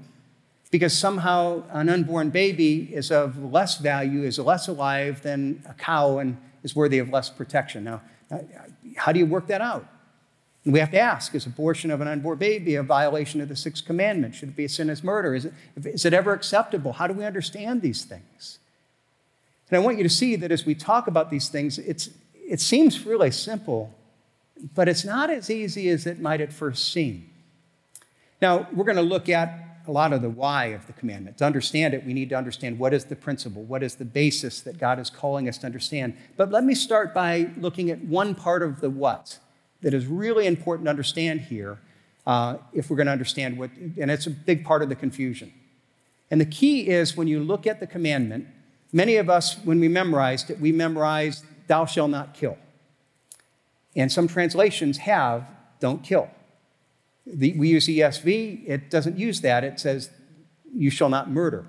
because 0.69 0.91
somehow 0.91 1.63
an 1.69 1.87
unborn 1.87 2.29
baby 2.29 2.89
is 2.91 3.09
of 3.09 3.41
less 3.41 3.77
value, 3.77 4.23
is 4.23 4.37
less 4.37 4.67
alive 4.67 5.21
than 5.21 5.63
a 5.65 5.73
cow, 5.75 6.17
and 6.17 6.35
is 6.63 6.75
worthy 6.75 6.99
of 6.99 7.07
less 7.07 7.29
protection. 7.29 7.85
Now, 7.85 8.01
how 8.97 9.13
do 9.13 9.19
you 9.19 9.25
work 9.25 9.47
that 9.47 9.61
out? 9.61 9.87
We 10.65 10.79
have 10.79 10.91
to 10.91 10.99
ask 10.99 11.33
is 11.33 11.45
abortion 11.45 11.89
of 11.89 12.01
an 12.01 12.09
unborn 12.09 12.39
baby 12.39 12.75
a 12.75 12.83
violation 12.83 13.39
of 13.39 13.47
the 13.47 13.55
sixth 13.55 13.85
commandment? 13.85 14.35
Should 14.35 14.49
it 14.49 14.55
be 14.57 14.65
a 14.65 14.69
sin 14.69 14.89
as 14.89 15.05
murder? 15.05 15.35
Is 15.35 15.45
it, 15.45 15.53
is 15.77 16.03
it 16.03 16.11
ever 16.13 16.33
acceptable? 16.33 16.91
How 16.91 17.07
do 17.07 17.13
we 17.13 17.23
understand 17.23 17.81
these 17.81 18.03
things? 18.03 18.59
And 19.69 19.77
I 19.77 19.79
want 19.79 19.95
you 19.95 20.03
to 20.03 20.09
see 20.09 20.35
that 20.35 20.51
as 20.51 20.65
we 20.65 20.75
talk 20.75 21.07
about 21.07 21.29
these 21.29 21.47
things, 21.47 21.79
it's, 21.79 22.09
it 22.47 22.59
seems 22.59 23.05
really 23.05 23.31
simple, 23.31 23.93
but 24.75 24.87
it's 24.87 25.05
not 25.05 25.29
as 25.29 25.49
easy 25.49 25.89
as 25.89 26.05
it 26.05 26.19
might 26.19 26.41
at 26.41 26.53
first 26.53 26.91
seem. 26.91 27.29
Now, 28.41 28.67
we're 28.73 28.85
going 28.85 28.97
to 28.97 29.01
look 29.01 29.29
at 29.29 29.63
a 29.87 29.91
lot 29.91 30.13
of 30.13 30.21
the 30.21 30.29
why 30.29 30.65
of 30.67 30.87
the 30.87 30.93
commandment. 30.93 31.37
To 31.39 31.45
understand 31.45 31.93
it, 31.93 32.05
we 32.05 32.13
need 32.13 32.29
to 32.29 32.35
understand 32.35 32.79
what 32.79 32.93
is 32.93 33.05
the 33.05 33.15
principle, 33.15 33.63
what 33.63 33.83
is 33.83 33.95
the 33.95 34.05
basis 34.05 34.61
that 34.61 34.77
God 34.77 34.99
is 34.99 35.09
calling 35.09 35.49
us 35.49 35.57
to 35.59 35.65
understand. 35.65 36.15
But 36.37 36.51
let 36.51 36.63
me 36.63 36.75
start 36.75 37.13
by 37.13 37.49
looking 37.57 37.89
at 37.89 38.03
one 38.03 38.35
part 38.35 38.63
of 38.63 38.79
the 38.79 38.89
what 38.89 39.39
that 39.81 39.93
is 39.93 40.05
really 40.05 40.47
important 40.47 40.85
to 40.85 40.89
understand 40.89 41.41
here 41.41 41.79
uh, 42.25 42.57
if 42.71 42.89
we're 42.89 42.95
going 42.95 43.07
to 43.07 43.11
understand 43.11 43.57
what, 43.57 43.71
and 43.99 44.09
it's 44.09 44.27
a 44.27 44.31
big 44.31 44.63
part 44.63 44.81
of 44.81 44.89
the 44.89 44.95
confusion. 44.95 45.51
And 46.31 46.39
the 46.39 46.45
key 46.45 46.87
is 46.87 47.17
when 47.17 47.27
you 47.27 47.41
look 47.41 47.67
at 47.67 47.79
the 47.79 47.87
commandment, 47.87 48.47
many 48.93 49.17
of 49.17 49.29
us, 49.29 49.57
when 49.63 49.79
we 49.79 49.89
memorized 49.89 50.49
it, 50.49 50.59
we 50.59 50.71
memorized 50.71 51.45
thou 51.67 51.85
shalt 51.85 52.11
not 52.11 52.33
kill. 52.33 52.57
And 53.95 54.11
some 54.11 54.27
translations 54.27 54.99
have 54.99 55.47
don't 55.79 56.03
kill. 56.03 56.29
The, 57.25 57.53
we 57.53 57.69
use 57.69 57.87
ESV, 57.87 58.67
it 58.67 58.89
doesn't 58.89 59.17
use 59.17 59.41
that. 59.41 59.63
It 59.63 59.79
says 59.79 60.09
you 60.73 60.89
shall 60.89 61.09
not 61.09 61.29
murder. 61.29 61.65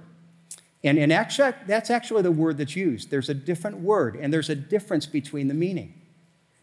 And, 0.82 1.10
actually, 1.14 1.52
that's 1.66 1.88
actually 1.88 2.20
the 2.20 2.30
word 2.30 2.58
that's 2.58 2.76
used. 2.76 3.10
There's 3.10 3.30
a 3.30 3.34
different 3.34 3.78
word, 3.78 4.16
and 4.16 4.30
there's 4.30 4.50
a 4.50 4.54
difference 4.54 5.06
between 5.06 5.48
the 5.48 5.54
meaning. 5.54 5.94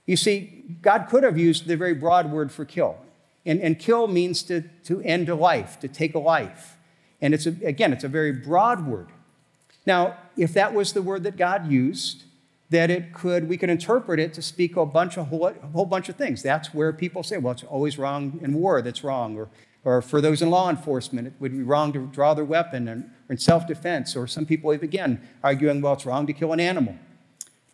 You 0.05 0.15
see, 0.15 0.77
God 0.79 1.07
could 1.09 1.23
have 1.23 1.39
used 1.39 1.65
the 1.65 1.75
very 1.75 1.95
broad 1.95 2.31
word 2.31 2.51
for 2.51 2.63
kill. 2.63 2.97
And, 3.47 3.59
and 3.59 3.79
kill 3.79 4.07
means 4.07 4.43
to, 4.43 4.61
to 4.83 5.01
end 5.01 5.27
a 5.27 5.33
life, 5.33 5.79
to 5.79 5.87
take 5.87 6.13
a 6.13 6.19
life. 6.19 6.77
And 7.19 7.33
it's 7.33 7.47
a, 7.47 7.55
again, 7.63 7.93
it's 7.93 8.03
a 8.03 8.07
very 8.07 8.31
broad 8.31 8.85
word. 8.85 9.07
Now, 9.87 10.17
if 10.37 10.53
that 10.53 10.75
was 10.75 10.93
the 10.93 11.01
word 11.01 11.23
that 11.23 11.35
God 11.35 11.71
used, 11.71 12.23
that 12.71 12.89
it 12.89 13.13
could, 13.13 13.47
we 13.49 13.57
could 13.57 13.69
interpret 13.69 14.19
it 14.19 14.33
to 14.33 14.41
speak 14.41 14.77
a 14.77 14.85
bunch 14.85 15.17
of 15.17 15.27
whole, 15.27 15.47
a 15.47 15.67
whole 15.73 15.85
bunch 15.85 16.07
of 16.07 16.15
things. 16.15 16.41
That's 16.41 16.73
where 16.73 16.91
people 16.93 17.21
say, 17.21 17.37
well, 17.37 17.51
it's 17.51 17.63
always 17.63 17.97
wrong 17.97 18.39
in 18.41 18.53
war, 18.53 18.81
that's 18.81 19.03
wrong. 19.03 19.37
Or, 19.37 19.49
or 19.83 20.01
for 20.01 20.21
those 20.21 20.41
in 20.41 20.49
law 20.49 20.69
enforcement, 20.69 21.27
it 21.27 21.33
would 21.39 21.51
be 21.51 21.63
wrong 21.63 21.91
to 21.91 22.07
draw 22.07 22.33
their 22.33 22.45
weapon 22.45 22.87
or 22.87 23.03
in 23.29 23.37
self 23.37 23.67
defense. 23.67 24.15
Or 24.15 24.25
some 24.25 24.45
people, 24.45 24.71
again, 24.71 25.21
arguing, 25.43 25.81
well, 25.81 25.93
it's 25.93 26.05
wrong 26.05 26.25
to 26.27 26.33
kill 26.33 26.53
an 26.53 26.61
animal. 26.61 26.95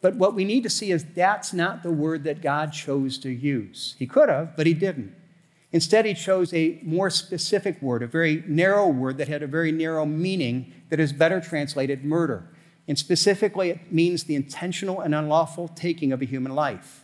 But 0.01 0.16
what 0.16 0.34
we 0.34 0.44
need 0.44 0.63
to 0.63 0.70
see 0.70 0.92
is 0.92 1.06
that's 1.06 1.54
not 1.54 1.84
the 1.84 1.92
word 1.92 2.24
that 2.24 2.42
God 2.42 2.74
chose 2.74 3.20
to 3.20 3.30
use. 3.30 3.96
He 4.00 4.08
could 4.08 4.30
have, 4.30 4.56
but 4.58 4.66
he 4.66 4.74
didn't. 4.74 5.13
Instead, 5.72 6.06
he 6.06 6.13
chose 6.16 6.54
a 6.54 6.80
more 6.82 7.12
specific 7.12 7.80
word, 7.84 8.01
a 8.01 8.08
very 8.08 8.44
narrow 8.48 8.88
word 8.88 9.18
that 9.18 9.27
had 9.27 9.44
a 9.44 9.48
very 9.48 9.72
narrow 9.72 10.06
meaning 10.06 10.74
that 10.89 11.00
is 11.00 11.13
better 11.13 11.39
translated 11.39 12.04
murder. 12.04 12.50
And 12.88 12.98
specifically, 12.98 13.70
it 13.70 13.91
means 13.91 14.24
the 14.24 14.36
intentional 14.36 15.01
and 15.01 15.13
unlawful 15.13 15.67
taking 15.67 16.12
of 16.12 16.22
a 16.22 16.25
human 16.25 16.56
life. 16.56 17.03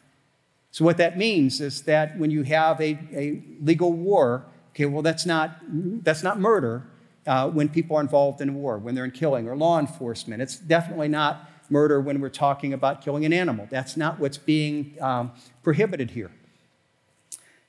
So, 0.71 0.85
what 0.85 0.97
that 0.97 1.17
means 1.17 1.61
is 1.61 1.83
that 1.83 2.17
when 2.17 2.31
you 2.31 2.43
have 2.43 2.79
a, 2.79 2.97
a 3.13 3.43
legal 3.61 3.91
war, 3.91 4.45
okay, 4.71 4.85
well, 4.85 5.01
that's 5.01 5.25
not, 5.25 5.59
that's 6.03 6.23
not 6.23 6.39
murder 6.39 6.87
uh, 7.27 7.49
when 7.49 7.69
people 7.69 7.97
are 7.97 8.01
involved 8.01 8.41
in 8.41 8.55
war, 8.55 8.79
when 8.79 8.95
they're 8.95 9.05
in 9.05 9.11
killing 9.11 9.47
or 9.47 9.55
law 9.55 9.79
enforcement. 9.79 10.41
It's 10.41 10.57
definitely 10.57 11.09
not 11.09 11.49
murder 11.69 12.01
when 12.01 12.21
we're 12.21 12.29
talking 12.29 12.73
about 12.73 13.03
killing 13.03 13.25
an 13.25 13.33
animal. 13.33 13.67
That's 13.69 13.95
not 13.95 14.19
what's 14.19 14.37
being 14.37 14.95
um, 14.99 15.31
prohibited 15.61 16.11
here. 16.11 16.31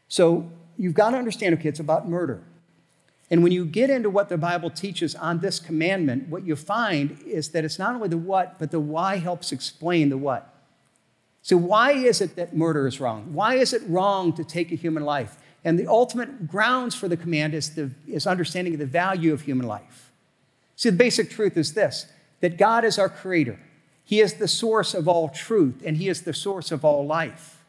So, 0.08 0.50
you've 0.78 0.94
got 0.94 1.10
to 1.10 1.18
understand, 1.18 1.54
okay, 1.56 1.68
it's 1.68 1.80
about 1.80 2.08
murder. 2.08 2.42
And 3.34 3.42
when 3.42 3.50
you 3.50 3.64
get 3.64 3.90
into 3.90 4.10
what 4.10 4.28
the 4.28 4.38
Bible 4.38 4.70
teaches 4.70 5.16
on 5.16 5.40
this 5.40 5.58
commandment, 5.58 6.28
what 6.28 6.46
you 6.46 6.54
find 6.54 7.20
is 7.26 7.48
that 7.48 7.64
it's 7.64 7.80
not 7.80 7.96
only 7.96 8.06
the 8.06 8.16
what, 8.16 8.60
but 8.60 8.70
the 8.70 8.78
why 8.78 9.16
helps 9.16 9.50
explain 9.50 10.08
the 10.08 10.16
what. 10.16 10.54
So, 11.42 11.56
why 11.56 11.90
is 11.90 12.20
it 12.20 12.36
that 12.36 12.56
murder 12.56 12.86
is 12.86 13.00
wrong? 13.00 13.34
Why 13.34 13.56
is 13.56 13.72
it 13.72 13.82
wrong 13.88 14.34
to 14.34 14.44
take 14.44 14.70
a 14.70 14.76
human 14.76 15.04
life? 15.04 15.36
And 15.64 15.76
the 15.76 15.88
ultimate 15.88 16.46
grounds 16.46 16.94
for 16.94 17.08
the 17.08 17.16
command 17.16 17.54
is, 17.54 17.74
the, 17.74 17.90
is 18.06 18.24
understanding 18.24 18.76
the 18.76 18.86
value 18.86 19.32
of 19.32 19.40
human 19.40 19.66
life. 19.66 20.12
See, 20.76 20.90
the 20.90 20.96
basic 20.96 21.28
truth 21.28 21.56
is 21.56 21.74
this 21.74 22.06
that 22.40 22.56
God 22.56 22.84
is 22.84 23.00
our 23.00 23.08
creator, 23.08 23.58
He 24.04 24.20
is 24.20 24.34
the 24.34 24.46
source 24.46 24.94
of 24.94 25.08
all 25.08 25.28
truth, 25.28 25.82
and 25.84 25.96
He 25.96 26.08
is 26.08 26.22
the 26.22 26.34
source 26.34 26.70
of 26.70 26.84
all 26.84 27.04
life. 27.04 27.64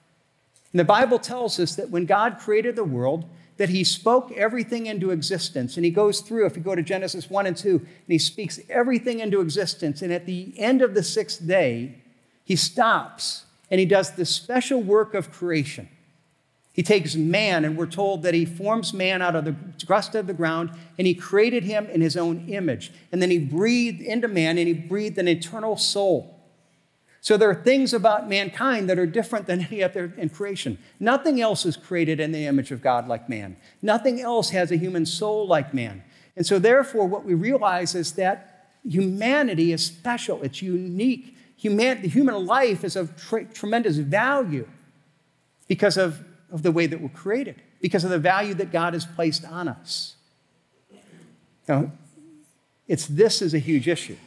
And 0.72 0.80
the 0.80 0.86
Bible 0.86 1.18
tells 1.18 1.60
us 1.60 1.76
that 1.76 1.90
when 1.90 2.06
God 2.06 2.38
created 2.38 2.76
the 2.76 2.84
world, 2.84 3.26
that 3.58 3.70
he 3.70 3.84
spoke 3.84 4.32
everything 4.34 4.86
into 4.86 5.12
existence. 5.12 5.78
And 5.78 5.86
he 5.86 5.92
goes 5.92 6.22
through, 6.22 6.46
if 6.46 6.58
you 6.58 6.64
go 6.64 6.76
to 6.76 6.84
Genesis 6.84 7.30
1 7.30 7.46
and 7.46 7.56
2, 7.56 7.70
and 7.78 7.88
he 8.08 8.18
speaks 8.18 8.60
everything 8.70 9.20
into 9.20 9.42
existence. 9.42 10.02
And 10.02 10.12
at 10.12 10.26
the 10.26 10.54
end 10.58 10.82
of 10.82 10.94
the 10.94 11.04
sixth 11.04 11.46
day, 11.46 11.96
he 12.44 12.56
stops 12.56 13.46
and 13.72 13.80
he 13.80 13.86
does 13.86 14.12
the 14.12 14.26
special 14.26 14.82
work 14.82 15.14
of 15.14 15.32
creation. 15.32 15.90
He 16.72 16.84
takes 16.84 17.16
man, 17.16 17.64
and 17.64 17.78
we're 17.78 17.86
told 17.86 18.24
that 18.24 18.34
he 18.34 18.44
forms 18.44 18.94
man 18.94 19.22
out 19.22 19.34
of 19.34 19.46
the 19.46 19.56
crust 19.86 20.14
of 20.14 20.28
the 20.28 20.34
ground, 20.34 20.72
and 20.98 21.08
he 21.08 21.16
created 21.16 21.64
him 21.64 21.86
in 21.86 22.02
his 22.02 22.18
own 22.18 22.50
image. 22.50 22.92
And 23.14 23.22
then 23.22 23.32
he 23.32 23.40
breathed 23.40 24.02
into 24.02 24.28
man, 24.28 24.58
and 24.58 24.68
he 24.68 24.74
breathed 24.74 25.18
an 25.18 25.30
eternal 25.30 25.78
soul. 25.78 26.35
So 27.26 27.38
there 27.38 27.50
are 27.50 27.56
things 27.56 27.92
about 27.92 28.30
mankind 28.30 28.88
that 28.88 29.00
are 29.00 29.08
different 29.08 29.48
than 29.48 29.62
any 29.72 29.82
other 29.82 30.14
in 30.16 30.30
creation. 30.30 30.78
Nothing 31.00 31.42
else 31.42 31.66
is 31.66 31.76
created 31.76 32.20
in 32.20 32.32
the 32.32 32.46
image 32.46 32.70
of 32.70 32.84
God 32.84 33.08
like 33.08 33.28
man. 33.28 33.58
Nothing 33.82 34.22
else 34.22 34.52
has 34.52 34.72
a 34.72 34.76
human 34.76 35.08
soul 35.08 35.48
like 35.48 35.74
man. 35.74 36.04
And 36.38 36.46
so, 36.46 36.60
therefore, 36.60 37.08
what 37.08 37.26
we 37.26 37.34
realize 37.34 37.96
is 37.96 38.12
that 38.14 38.70
humanity 38.88 39.72
is 39.72 39.84
special, 39.84 40.44
it's 40.44 40.62
unique. 40.62 41.36
Human, 41.58 42.04
the 42.04 42.10
human 42.10 42.46
life 42.46 42.84
is 42.84 42.96
of 42.96 43.16
tre- 43.16 43.46
tremendous 43.46 43.98
value 43.98 44.68
because 45.68 45.98
of, 45.98 46.24
of 46.52 46.62
the 46.62 46.72
way 46.72 46.86
that 46.86 47.02
we're 47.02 47.10
created, 47.10 47.56
because 47.82 48.04
of 48.04 48.12
the 48.12 48.20
value 48.20 48.54
that 48.54 48.72
God 48.72 48.94
has 48.94 49.08
placed 49.08 49.46
on 49.46 49.68
us. 49.68 50.16
Now, 51.68 51.92
it's 52.88 53.08
this 53.08 53.42
is 53.42 53.56
a 53.56 53.60
huge 53.60 53.88
issue. 53.88 54.18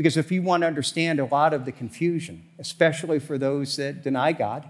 Because 0.00 0.16
if 0.16 0.32
you 0.32 0.40
want 0.40 0.62
to 0.62 0.66
understand 0.66 1.20
a 1.20 1.26
lot 1.26 1.52
of 1.52 1.66
the 1.66 1.72
confusion, 1.72 2.42
especially 2.58 3.18
for 3.18 3.36
those 3.36 3.76
that 3.76 4.02
deny 4.02 4.32
God, 4.32 4.64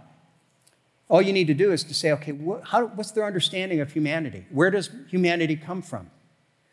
all 1.09 1.23
you 1.23 1.33
need 1.33 1.47
to 1.47 1.55
do 1.55 1.71
is 1.71 1.85
to 1.85 1.95
say, 1.95 2.11
okay, 2.11 2.33
what, 2.33 2.65
how, 2.65 2.87
what's 2.87 3.13
their 3.13 3.25
understanding 3.25 3.79
of 3.79 3.93
humanity? 3.93 4.47
Where 4.51 4.73
does 4.73 4.91
humanity 5.09 5.55
come 5.55 5.83
from? 5.83 6.11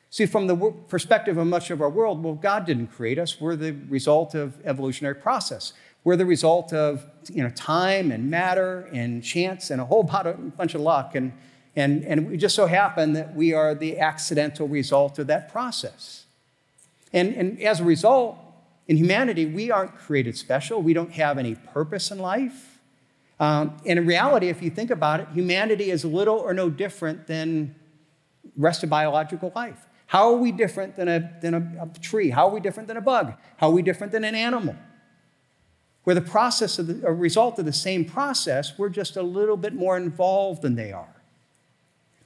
See, 0.10 0.26
from 0.26 0.48
the 0.48 0.74
perspective 0.88 1.38
of 1.38 1.46
much 1.46 1.70
of 1.70 1.84
our 1.84 1.90
world, 1.92 2.24
well, 2.24 2.34
God 2.34 2.66
didn't 2.66 2.88
create 2.88 3.20
us. 3.20 3.40
We're 3.40 3.56
the 3.56 3.74
result 3.90 4.34
of 4.34 4.56
evolutionary 4.66 5.14
process. 5.14 5.74
We're 6.04 6.16
the 6.16 6.26
result 6.26 6.74
of 6.74 7.06
you 7.30 7.44
know, 7.44 7.52
time 7.52 8.12
and 8.12 8.32
matter 8.32 8.90
and 8.92 9.24
chance 9.24 9.70
and 9.70 9.80
a 9.80 9.86
whole 9.86 10.02
bunch 10.02 10.74
of 10.74 10.82
luck. 10.82 11.14
And, 11.14 11.32
and, 11.76 12.04
and 12.06 12.32
we 12.32 12.38
just 12.38 12.56
so 12.56 12.66
happen 12.66 13.14
that 13.14 13.36
we 13.36 13.54
are 13.54 13.76
the 13.76 14.00
accidental 14.00 14.68
result 14.68 15.20
of 15.20 15.28
that 15.28 15.52
process. 15.52 16.24
And, 17.14 17.36
and 17.36 17.62
as 17.62 17.80
a 17.82 17.84
result, 17.84 18.40
in 18.88 18.98
humanity, 18.98 19.46
we 19.46 19.70
aren't 19.70 19.96
created 19.96 20.38
special. 20.38 20.82
We 20.82 20.94
don't 20.94 21.12
have 21.12 21.38
any 21.38 21.56
purpose 21.56 22.10
in 22.10 22.20
life. 22.20 22.80
Um, 23.40 23.78
and 23.86 24.00
in 24.00 24.06
reality, 24.06 24.48
if 24.48 24.62
you 24.62 24.70
think 24.70 24.90
about 24.90 25.20
it, 25.20 25.28
humanity 25.34 25.92
is 25.92 26.06
little 26.06 26.38
or 26.38 26.54
no 26.54 26.70
different 26.70 27.28
than 27.28 27.76
rest 28.56 28.84
of 28.84 28.90
biological 28.90 29.52
life. 29.56 29.86
How 30.08 30.34
are 30.34 30.38
we 30.38 30.54
different 30.54 30.96
than 30.96 31.10
a, 31.10 31.32
than 31.42 31.54
a, 31.54 31.84
a 31.84 32.00
tree? 32.00 32.30
How 32.30 32.48
are 32.48 32.54
we 32.54 32.62
different 32.62 32.88
than 32.88 32.98
a 32.98 33.02
bug? 33.02 33.34
How 33.58 33.68
are 33.68 33.74
we 33.74 33.82
different 33.82 34.14
than 34.14 34.24
an 34.24 34.36
animal? 34.36 34.76
We're 36.06 36.14
the 36.14 36.22
process 36.22 36.80
of 36.80 36.88
the, 36.88 37.06
a 37.06 37.12
result 37.12 37.60
of 37.60 37.66
the 37.66 37.74
same 37.74 38.06
process, 38.06 38.78
we're 38.78 38.88
just 38.88 39.18
a 39.18 39.22
little 39.22 39.58
bit 39.58 39.74
more 39.74 39.98
involved 39.98 40.62
than 40.62 40.76
they 40.76 40.94
are. 40.94 41.14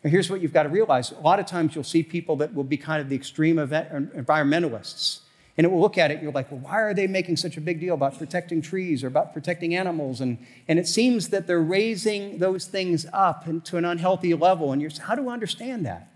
Now, 0.04 0.12
here's 0.12 0.30
what 0.30 0.42
you've 0.42 0.54
got 0.54 0.64
to 0.64 0.70
realize. 0.70 1.12
A 1.12 1.20
lot 1.20 1.40
of 1.40 1.48
times 1.48 1.74
you'll 1.74 1.84
see 1.84 2.04
people 2.04 2.36
that 2.38 2.54
will 2.54 2.64
be 2.64 2.78
kind 2.78 3.02
of 3.02 3.10
the 3.10 3.16
extreme 3.16 3.58
event, 3.58 4.16
environmentalists 4.16 5.22
and 5.62 5.66
it 5.68 5.72
will 5.72 5.80
look 5.80 6.00
at 6.00 6.10
it, 6.10 6.24
you're 6.24 6.32
like, 6.32 6.50
well, 6.50 6.62
why 6.62 6.82
are 6.82 6.92
they 6.92 7.06
making 7.06 7.38
such 7.38 7.56
a 7.56 7.62
big 7.62 7.80
deal 7.80 7.94
about 7.94 8.18
protecting 8.18 8.64
trees 8.64 9.04
or 9.04 9.08
about 9.08 9.32
protecting 9.32 9.76
animals? 9.76 10.20
And, 10.20 10.40
and 10.68 10.80
it 10.80 10.88
seems 10.88 11.30
that 11.30 11.46
they're 11.46 11.62
raising 11.62 12.40
those 12.40 12.66
things 12.66 13.06
up 13.14 13.46
to 13.66 13.78
an 13.78 13.86
unhealthy 13.86 14.34
level. 14.34 14.72
And 14.72 14.82
you're 14.82 14.90
how 15.04 15.14
do 15.14 15.30
I 15.30 15.34
understand 15.34 15.86
that? 15.86 16.12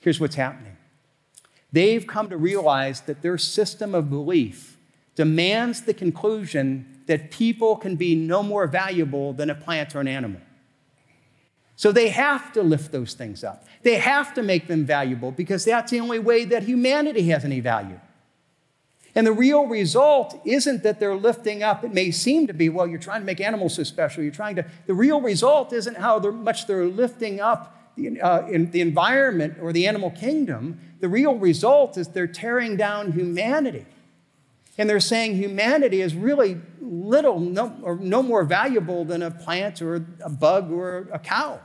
Here's 0.00 0.18
what's 0.18 0.34
happening 0.34 0.76
they've 1.70 2.04
come 2.04 2.28
to 2.28 2.36
realize 2.36 3.02
that 3.02 3.22
their 3.22 3.38
system 3.38 3.94
of 3.94 4.10
belief 4.10 4.76
demands 5.14 5.82
the 5.82 5.94
conclusion 5.94 7.02
that 7.06 7.30
people 7.30 7.76
can 7.76 7.94
be 7.94 8.16
no 8.16 8.42
more 8.42 8.66
valuable 8.66 9.32
than 9.32 9.48
a 9.48 9.54
plant 9.54 9.94
or 9.94 10.00
an 10.00 10.08
animal. 10.08 10.40
So 11.76 11.92
they 11.92 12.08
have 12.08 12.52
to 12.54 12.64
lift 12.64 12.90
those 12.90 13.14
things 13.14 13.44
up. 13.44 13.64
They 13.84 13.94
have 13.94 14.34
to 14.34 14.42
make 14.42 14.66
them 14.66 14.84
valuable 14.84 15.30
because 15.30 15.64
that's 15.64 15.92
the 15.92 16.00
only 16.00 16.18
way 16.18 16.44
that 16.46 16.64
humanity 16.64 17.28
has 17.28 17.44
any 17.44 17.60
value. 17.60 18.00
And 19.14 19.26
the 19.26 19.32
real 19.32 19.66
result 19.66 20.40
isn't 20.44 20.82
that 20.82 21.00
they're 21.00 21.16
lifting 21.16 21.62
up. 21.62 21.82
It 21.84 21.92
may 21.92 22.10
seem 22.10 22.46
to 22.46 22.54
be, 22.54 22.68
well, 22.68 22.86
you're 22.86 22.98
trying 22.98 23.20
to 23.20 23.26
make 23.26 23.40
animals 23.40 23.74
so 23.74 23.82
special. 23.82 24.22
You're 24.22 24.32
trying 24.32 24.56
to. 24.56 24.64
The 24.86 24.94
real 24.94 25.20
result 25.20 25.72
isn't 25.72 25.96
how 25.96 26.18
they're, 26.18 26.32
much 26.32 26.66
they're 26.66 26.86
lifting 26.86 27.40
up 27.40 27.76
uh, 28.22 28.42
in 28.48 28.70
the 28.70 28.80
environment 28.80 29.58
or 29.60 29.72
the 29.72 29.86
animal 29.86 30.10
kingdom. 30.10 30.80
The 31.00 31.08
real 31.08 31.34
result 31.34 31.98
is 31.98 32.08
they're 32.08 32.26
tearing 32.26 32.76
down 32.76 33.12
humanity. 33.12 33.86
And 34.78 34.88
they're 34.88 35.00
saying 35.00 35.34
humanity 35.34 36.00
is 36.00 36.14
really 36.14 36.58
little 36.80 37.40
no, 37.40 37.76
or 37.82 37.96
no 37.96 38.22
more 38.22 38.44
valuable 38.44 39.04
than 39.04 39.22
a 39.22 39.30
plant 39.30 39.82
or 39.82 40.06
a 40.24 40.30
bug 40.30 40.70
or 40.70 41.08
a 41.12 41.18
cow. 41.18 41.60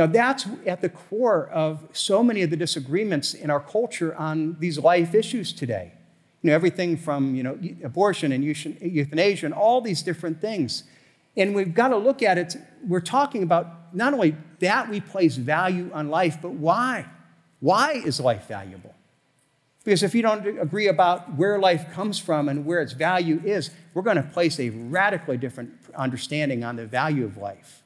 Now, 0.00 0.06
that's 0.06 0.46
at 0.64 0.80
the 0.80 0.88
core 0.88 1.46
of 1.48 1.86
so 1.92 2.22
many 2.22 2.40
of 2.40 2.48
the 2.48 2.56
disagreements 2.56 3.34
in 3.34 3.50
our 3.50 3.60
culture 3.60 4.16
on 4.16 4.56
these 4.58 4.78
life 4.78 5.14
issues 5.14 5.52
today. 5.52 5.92
You 6.40 6.48
know, 6.48 6.54
everything 6.54 6.96
from 6.96 7.34
you 7.34 7.42
know, 7.42 7.58
abortion 7.84 8.32
and 8.32 8.42
euthanasia 8.42 9.44
and 9.44 9.54
all 9.54 9.82
these 9.82 10.00
different 10.00 10.40
things. 10.40 10.84
And 11.36 11.54
we've 11.54 11.74
got 11.74 11.88
to 11.88 11.98
look 11.98 12.22
at 12.22 12.38
it. 12.38 12.56
We're 12.82 13.00
talking 13.00 13.42
about 13.42 13.94
not 13.94 14.14
only 14.14 14.36
that 14.60 14.88
we 14.88 15.02
place 15.02 15.36
value 15.36 15.90
on 15.92 16.08
life, 16.08 16.38
but 16.40 16.52
why? 16.52 17.04
Why 17.58 17.92
is 17.92 18.20
life 18.20 18.48
valuable? 18.48 18.94
Because 19.84 20.02
if 20.02 20.14
you 20.14 20.22
don't 20.22 20.46
agree 20.58 20.88
about 20.88 21.34
where 21.34 21.58
life 21.58 21.92
comes 21.92 22.18
from 22.18 22.48
and 22.48 22.64
where 22.64 22.80
its 22.80 22.94
value 22.94 23.42
is, 23.44 23.68
we're 23.92 24.00
going 24.00 24.16
to 24.16 24.22
place 24.22 24.58
a 24.58 24.70
radically 24.70 25.36
different 25.36 25.72
understanding 25.94 26.64
on 26.64 26.76
the 26.76 26.86
value 26.86 27.26
of 27.26 27.36
life. 27.36 27.82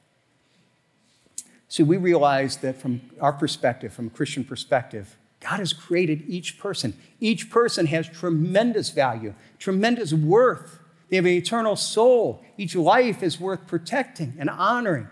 See, 1.75 1.83
we 1.83 1.97
realize 1.97 2.59
that 2.59 2.81
from 2.81 3.00
our 3.21 3.33
perspective, 3.33 3.93
from 3.93 4.07
a 4.07 4.11
Christian 4.11 4.45
perspective, 4.45 5.16
God 5.40 5.59
has 5.59 5.73
created 5.73 6.23
each 6.28 6.57
person. 6.57 6.97
Each 7.19 7.50
person 7.50 7.87
has 7.87 8.09
tremendous 8.09 8.90
value, 8.90 9.35
tremendous 9.59 10.12
worth. 10.12 10.78
They 11.09 11.16
have 11.16 11.25
an 11.25 11.33
eternal 11.33 11.75
soul. 11.75 12.45
Each 12.57 12.76
life 12.76 13.25
is 13.25 13.40
worth 13.40 13.66
protecting 13.66 14.35
and 14.38 14.49
honoring. 14.49 15.09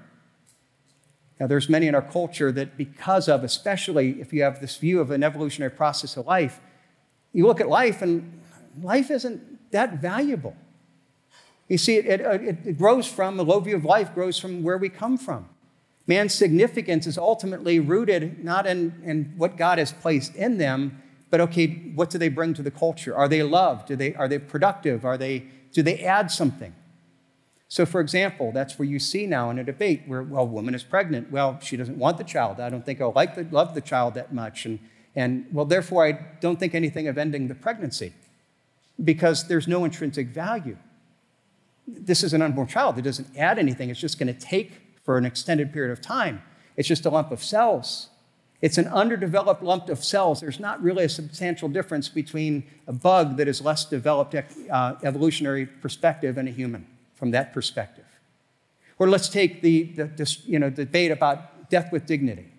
Now, 1.41 1.49
there's 1.49 1.69
many 1.69 1.89
in 1.89 1.97
our 1.97 2.01
culture 2.01 2.53
that, 2.53 2.77
because 2.77 3.29
of, 3.29 3.43
especially 3.43 4.21
if 4.21 4.33
you 4.33 4.45
have 4.45 4.61
this 4.61 4.77
view 4.77 5.01
of 5.01 5.11
an 5.11 5.25
evolutionary 5.25 5.73
process 5.73 6.17
of 6.17 6.29
life, 6.29 6.61
you 7.33 7.45
look 7.45 7.61
at 7.61 7.69
life 7.69 8.03
and 8.03 8.41
life 8.81 9.11
isn't 9.11 9.73
that 9.73 10.01
valuable. 10.01 10.57
You 11.67 11.79
see, 11.79 11.97
it, 11.97 12.21
it, 12.21 12.59
it 12.65 12.79
grows 12.79 13.09
from, 13.09 13.41
a 13.41 13.43
low 13.43 13.59
view 13.59 13.75
of 13.75 13.85
life 13.85 14.15
grows 14.15 14.39
from 14.39 14.63
where 14.63 14.79
we 14.79 14.91
come 14.91 15.19
from. 15.19 15.49
Man's 16.07 16.35
significance 16.35 17.07
is 17.07 17.17
ultimately 17.17 17.79
rooted 17.79 18.45
not 18.45 18.67
in, 18.67 19.01
in 19.05 19.35
what 19.37 19.57
God 19.57 19.79
has 19.79 19.93
placed 19.93 20.35
in 20.35 20.59
them, 20.59 21.01
but 21.31 21.41
okay, 21.41 21.93
what 21.95 22.11
do 22.11 22.19
they 22.19 22.29
bring 22.29 22.55
to 22.55 22.63
the 22.63 22.71
culture? 22.71 23.17
Are 23.17 23.29
they 23.29 23.43
loved? 23.43 23.89
Do 23.89 23.97
they, 23.97 24.15
are 24.15 24.29
they 24.29 24.39
productive? 24.39 25.05
Are 25.05 25.17
they, 25.17 25.45
do 25.73 25.83
they 25.83 26.01
add 26.01 26.31
something? 26.31 26.75
So, 27.69 27.87
for 27.87 28.03
example, 28.03 28.53
that's 28.53 28.79
where 28.79 28.87
you 28.87 28.99
see 28.99 29.27
now 29.27 29.49
in 29.49 29.59
a 29.59 29.65
debate 29.65 30.03
where, 30.07 30.23
well, 30.23 30.43
a 30.43 30.45
woman 30.45 30.75
is 30.75 30.83
pregnant. 30.83 31.31
Well, 31.31 31.59
she 31.63 31.79
doesn't 31.79 31.97
want 31.97 32.19
the 32.19 32.25
child. 32.25 32.61
I 32.61 32.69
don't 32.69 32.85
think 32.85 33.01
I'll 33.01 33.13
like 33.13 33.35
the, 33.35 33.47
love 33.51 33.75
the 33.75 33.81
child 33.81 34.13
that 34.13 34.35
much. 34.35 34.67
And, 34.67 34.79
and, 35.17 35.47
well, 35.51 35.65
therefore, 35.65 36.07
I 36.07 36.13
don't 36.41 36.61
think 36.61 36.75
anything 36.75 37.09
of 37.09 37.17
ending 37.17 37.49
the 37.49 37.55
pregnancy 37.55 38.13
because 39.03 39.49
there's 39.49 39.67
no 39.67 39.87
intrinsic 39.87 40.29
value. 40.29 40.77
This 41.89 42.23
is 42.23 42.35
an 42.35 42.43
unborn 42.43 42.67
child. 42.67 42.99
It 42.99 43.03
doesn't 43.03 43.29
add 43.39 43.59
anything. 43.59 43.89
It's 43.89 43.99
just 44.01 44.19
going 44.19 44.33
to 44.33 44.39
take 44.39 44.82
for 45.05 45.19
an 45.19 45.25
extended 45.25 45.73
period 45.73 45.93
of 45.93 46.01
time. 46.01 46.43
It's 46.77 46.89
just 46.89 47.07
a 47.07 47.11
lump 47.11 47.31
of 47.31 47.43
cells. 47.43 48.09
It's 48.61 48.79
an 48.79 48.87
underdeveloped 48.87 49.63
lump 49.63 49.89
of 49.89 50.05
cells. 50.05 50.41
There's 50.41 50.61
not 50.61 50.81
really 50.81 51.05
a 51.05 51.09
substantial 51.09 51.69
difference 51.69 52.09
between 52.09 52.63
a 52.87 52.93
bug 52.93 53.37
that 53.39 53.49
is 53.49 53.61
less 53.61 53.85
developed 53.85 54.37
uh, 54.37 54.95
evolutionary 55.03 55.67
perspective 55.67 56.39
and 56.39 56.49
a 56.49 56.53
human 56.53 56.87
from 57.15 57.33
that 57.33 57.53
perspective. 57.53 58.05
Or 58.99 59.11
let's 59.11 59.29
take 59.29 59.63
the, 59.63 59.85
the 59.85 60.05
this, 60.05 60.47
you 60.47 60.61
know, 60.61 60.71
debate 60.71 61.11
about 61.11 61.71
death 61.71 61.91
with 61.91 62.07
dignity. 62.07 62.53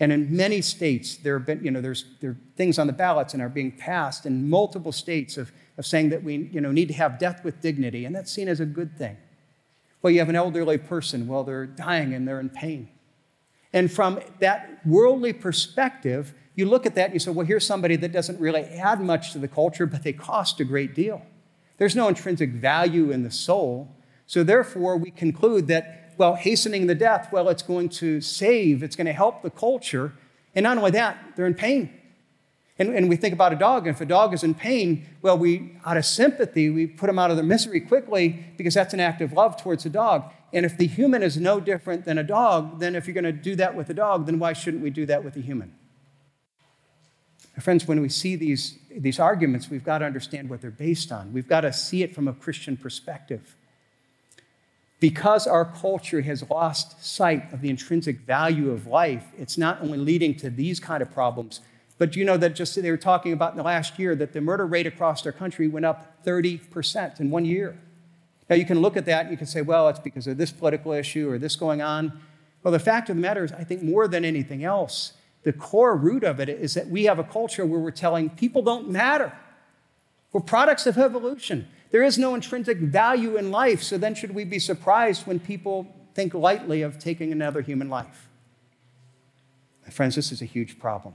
And 0.00 0.12
in 0.12 0.34
many 0.34 0.62
states, 0.62 1.16
there 1.16 1.36
have 1.36 1.46
been, 1.46 1.62
you 1.62 1.70
know, 1.70 1.82
there's 1.82 2.06
there 2.20 2.30
are 2.30 2.36
things 2.56 2.78
on 2.78 2.86
the 2.86 2.92
ballots 2.92 3.34
and 3.34 3.42
are 3.42 3.48
being 3.48 3.72
passed 3.72 4.24
in 4.24 4.48
multiple 4.48 4.92
states 4.92 5.36
of, 5.36 5.52
of 5.76 5.84
saying 5.84 6.08
that 6.10 6.22
we 6.22 6.48
you 6.52 6.60
know, 6.60 6.72
need 6.72 6.88
to 6.88 6.94
have 6.94 7.18
death 7.18 7.44
with 7.44 7.60
dignity, 7.60 8.04
and 8.04 8.14
that's 8.14 8.32
seen 8.32 8.48
as 8.48 8.60
a 8.60 8.66
good 8.66 8.96
thing. 8.96 9.16
Well, 10.02 10.12
you 10.12 10.20
have 10.20 10.28
an 10.28 10.36
elderly 10.36 10.78
person, 10.78 11.26
well, 11.26 11.44
they're 11.44 11.66
dying 11.66 12.14
and 12.14 12.26
they're 12.26 12.40
in 12.40 12.50
pain. 12.50 12.88
And 13.72 13.90
from 13.90 14.20
that 14.38 14.80
worldly 14.86 15.32
perspective, 15.32 16.34
you 16.54 16.66
look 16.66 16.86
at 16.86 16.94
that 16.94 17.06
and 17.06 17.14
you 17.14 17.20
say, 17.20 17.30
well, 17.30 17.46
here's 17.46 17.66
somebody 17.66 17.96
that 17.96 18.12
doesn't 18.12 18.40
really 18.40 18.62
add 18.62 19.00
much 19.00 19.32
to 19.32 19.38
the 19.38 19.48
culture, 19.48 19.86
but 19.86 20.02
they 20.02 20.12
cost 20.12 20.60
a 20.60 20.64
great 20.64 20.94
deal. 20.94 21.22
There's 21.76 21.94
no 21.94 22.08
intrinsic 22.08 22.50
value 22.50 23.10
in 23.10 23.22
the 23.22 23.30
soul. 23.30 23.94
So 24.26 24.42
therefore, 24.42 24.96
we 24.96 25.10
conclude 25.10 25.68
that, 25.68 26.14
well, 26.16 26.34
hastening 26.34 26.86
the 26.86 26.94
death, 26.94 27.28
well, 27.32 27.48
it's 27.48 27.62
going 27.62 27.88
to 27.90 28.20
save, 28.20 28.82
it's 28.82 28.96
going 28.96 29.06
to 29.06 29.12
help 29.12 29.42
the 29.42 29.50
culture. 29.50 30.12
And 30.54 30.64
not 30.64 30.78
only 30.78 30.90
that, 30.92 31.18
they're 31.36 31.46
in 31.46 31.54
pain. 31.54 31.97
And, 32.78 32.94
and 32.94 33.08
we 33.08 33.16
think 33.16 33.34
about 33.34 33.52
a 33.52 33.56
dog, 33.56 33.86
and 33.86 33.96
if 33.96 34.00
a 34.00 34.06
dog 34.06 34.32
is 34.32 34.44
in 34.44 34.54
pain, 34.54 35.04
well, 35.20 35.36
we, 35.36 35.72
out 35.84 35.96
of 35.96 36.04
sympathy, 36.04 36.70
we 36.70 36.86
put 36.86 37.08
them 37.08 37.18
out 37.18 37.30
of 37.30 37.36
their 37.36 37.44
misery 37.44 37.80
quickly 37.80 38.44
because 38.56 38.74
that's 38.74 38.94
an 38.94 39.00
act 39.00 39.20
of 39.20 39.32
love 39.32 39.60
towards 39.60 39.82
the 39.82 39.90
dog. 39.90 40.30
And 40.52 40.64
if 40.64 40.78
the 40.78 40.86
human 40.86 41.22
is 41.22 41.36
no 41.36 41.58
different 41.58 42.04
than 42.04 42.18
a 42.18 42.22
dog, 42.22 42.78
then 42.78 42.94
if 42.94 43.06
you're 43.06 43.14
going 43.14 43.24
to 43.24 43.32
do 43.32 43.56
that 43.56 43.74
with 43.74 43.90
a 43.90 43.94
dog, 43.94 44.26
then 44.26 44.38
why 44.38 44.52
shouldn't 44.52 44.82
we 44.82 44.90
do 44.90 45.06
that 45.06 45.24
with 45.24 45.36
a 45.36 45.40
human? 45.40 45.74
Friends, 47.58 47.88
when 47.88 48.00
we 48.00 48.08
see 48.08 48.36
these, 48.36 48.78
these 48.88 49.18
arguments, 49.18 49.68
we've 49.68 49.84
got 49.84 49.98
to 49.98 50.04
understand 50.04 50.48
what 50.48 50.60
they're 50.60 50.70
based 50.70 51.10
on. 51.10 51.32
We've 51.32 51.48
got 51.48 51.62
to 51.62 51.72
see 51.72 52.04
it 52.04 52.14
from 52.14 52.28
a 52.28 52.32
Christian 52.32 52.76
perspective. 52.76 53.56
Because 55.00 55.46
our 55.48 55.64
culture 55.64 56.20
has 56.20 56.48
lost 56.48 57.04
sight 57.04 57.52
of 57.52 57.60
the 57.60 57.70
intrinsic 57.70 58.20
value 58.20 58.70
of 58.70 58.86
life, 58.86 59.24
it's 59.36 59.58
not 59.58 59.80
only 59.82 59.98
leading 59.98 60.36
to 60.36 60.50
these 60.50 60.78
kind 60.78 61.02
of 61.02 61.12
problems, 61.12 61.60
but 61.98 62.14
you 62.14 62.24
know 62.24 62.36
that 62.36 62.54
just 62.54 62.80
they 62.80 62.90
were 62.90 62.96
talking 62.96 63.32
about 63.32 63.52
in 63.52 63.58
the 63.58 63.64
last 63.64 63.98
year 63.98 64.14
that 64.14 64.32
the 64.32 64.40
murder 64.40 64.64
rate 64.64 64.86
across 64.86 65.26
our 65.26 65.32
country 65.32 65.66
went 65.66 65.84
up 65.84 66.24
30% 66.24 67.20
in 67.20 67.30
one 67.30 67.44
year. 67.44 67.76
Now 68.48 68.56
you 68.56 68.64
can 68.64 68.80
look 68.80 68.96
at 68.96 69.04
that 69.06 69.22
and 69.22 69.30
you 69.30 69.36
can 69.36 69.46
say, 69.46 69.62
well, 69.62 69.88
it's 69.88 69.98
because 69.98 70.26
of 70.26 70.38
this 70.38 70.52
political 70.52 70.92
issue 70.92 71.28
or 71.28 71.38
this 71.38 71.56
going 71.56 71.82
on. 71.82 72.20
Well, 72.62 72.72
the 72.72 72.78
fact 72.78 73.10
of 73.10 73.16
the 73.16 73.22
matter 73.22 73.44
is, 73.44 73.52
I 73.52 73.64
think 73.64 73.82
more 73.82 74.08
than 74.08 74.24
anything 74.24 74.64
else, 74.64 75.14
the 75.42 75.52
core 75.52 75.96
root 75.96 76.24
of 76.24 76.40
it 76.40 76.48
is 76.48 76.74
that 76.74 76.88
we 76.88 77.04
have 77.04 77.18
a 77.18 77.24
culture 77.24 77.66
where 77.66 77.80
we're 77.80 77.90
telling 77.90 78.30
people 78.30 78.62
don't 78.62 78.88
matter. 78.88 79.32
We're 80.32 80.40
products 80.40 80.86
of 80.86 80.98
evolution. 80.98 81.68
There 81.90 82.02
is 82.02 82.18
no 82.18 82.34
intrinsic 82.34 82.78
value 82.78 83.36
in 83.36 83.50
life, 83.50 83.82
so 83.82 83.96
then 83.98 84.14
should 84.14 84.34
we 84.34 84.44
be 84.44 84.58
surprised 84.58 85.26
when 85.26 85.40
people 85.40 85.86
think 86.14 86.34
lightly 86.34 86.82
of 86.82 86.98
taking 86.98 87.32
another 87.32 87.62
human 87.62 87.88
life? 87.88 88.28
My 89.84 89.90
friends, 89.90 90.16
this 90.16 90.32
is 90.32 90.42
a 90.42 90.44
huge 90.44 90.78
problem. 90.78 91.14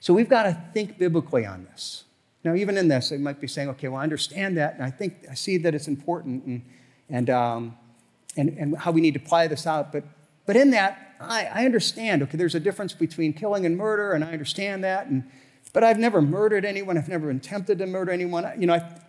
So 0.00 0.14
we've 0.14 0.28
got 0.28 0.44
to 0.44 0.60
think 0.72 0.98
biblically 0.98 1.46
on 1.46 1.64
this. 1.64 2.04
Now, 2.42 2.54
even 2.54 2.78
in 2.78 2.88
this, 2.88 3.10
they 3.10 3.18
might 3.18 3.38
be 3.38 3.46
saying, 3.46 3.68
okay, 3.68 3.88
well, 3.88 4.00
I 4.00 4.02
understand 4.02 4.56
that, 4.56 4.74
and 4.74 4.82
I 4.82 4.90
think 4.90 5.26
I 5.30 5.34
see 5.34 5.58
that 5.58 5.74
it's 5.74 5.88
important 5.88 6.44
and, 6.44 6.62
and, 7.10 7.28
um, 7.28 7.76
and, 8.36 8.48
and 8.58 8.78
how 8.78 8.92
we 8.92 9.02
need 9.02 9.14
to 9.14 9.20
apply 9.20 9.46
this 9.46 9.66
out. 9.66 9.92
But, 9.92 10.04
but 10.46 10.56
in 10.56 10.70
that, 10.70 11.16
I, 11.20 11.44
I 11.52 11.64
understand, 11.66 12.22
okay, 12.22 12.38
there's 12.38 12.54
a 12.54 12.60
difference 12.60 12.94
between 12.94 13.34
killing 13.34 13.66
and 13.66 13.76
murder, 13.76 14.12
and 14.12 14.24
I 14.24 14.32
understand 14.32 14.82
that. 14.84 15.06
And, 15.06 15.30
but 15.74 15.84
I've 15.84 15.98
never 15.98 16.22
murdered 16.22 16.64
anyone. 16.64 16.96
I've 16.96 17.08
never 17.08 17.26
been 17.26 17.40
tempted 17.40 17.78
to 17.78 17.86
murder 17.86 18.10
anyone. 18.10 18.50
You 18.58 18.66
know, 18.68 18.74
I, 18.74 19.00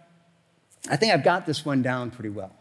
I 0.89 0.97
think 0.97 1.13
I've 1.13 1.23
got 1.23 1.45
this 1.45 1.65
one 1.65 1.81
down 1.81 2.11
pretty 2.11 2.29
well. 2.29 2.51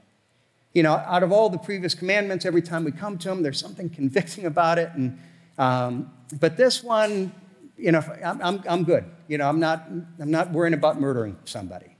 You 0.73 0.85
know, 0.85 0.93
out 0.93 1.25
of 1.25 1.33
all 1.33 1.51
the 1.51 1.59
previous 1.59 1.97
commandments, 1.97 2.47
every 2.47 2.63
time 2.63 2.85
we 2.85 2.93
come 2.93 3.19
to 3.19 3.29
them, 3.29 3.43
there's 3.43 3.59
something 3.59 3.91
convicting 3.91 4.47
about 4.47 4.79
it. 4.79 4.93
And, 4.95 5.19
um, 5.59 6.13
but 6.39 6.57
this 6.57 6.85
one, 6.85 7.33
you 7.81 7.93
know, 7.93 8.03
I'm, 8.25 8.41
I'm, 8.43 8.63
I'm 8.69 8.85
good. 8.85 9.05
You 9.29 9.39
know, 9.39 9.49
I'm 9.49 9.59
not, 9.59 9.87
I'm 10.19 10.31
not 10.31 10.51
worrying 10.51 10.75
about 10.75 11.01
murdering 11.01 11.37
somebody. 11.45 11.97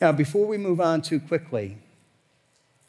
Now, 0.00 0.12
before 0.12 0.46
we 0.46 0.56
move 0.56 0.80
on 0.80 1.02
too 1.02 1.20
quickly, 1.20 1.76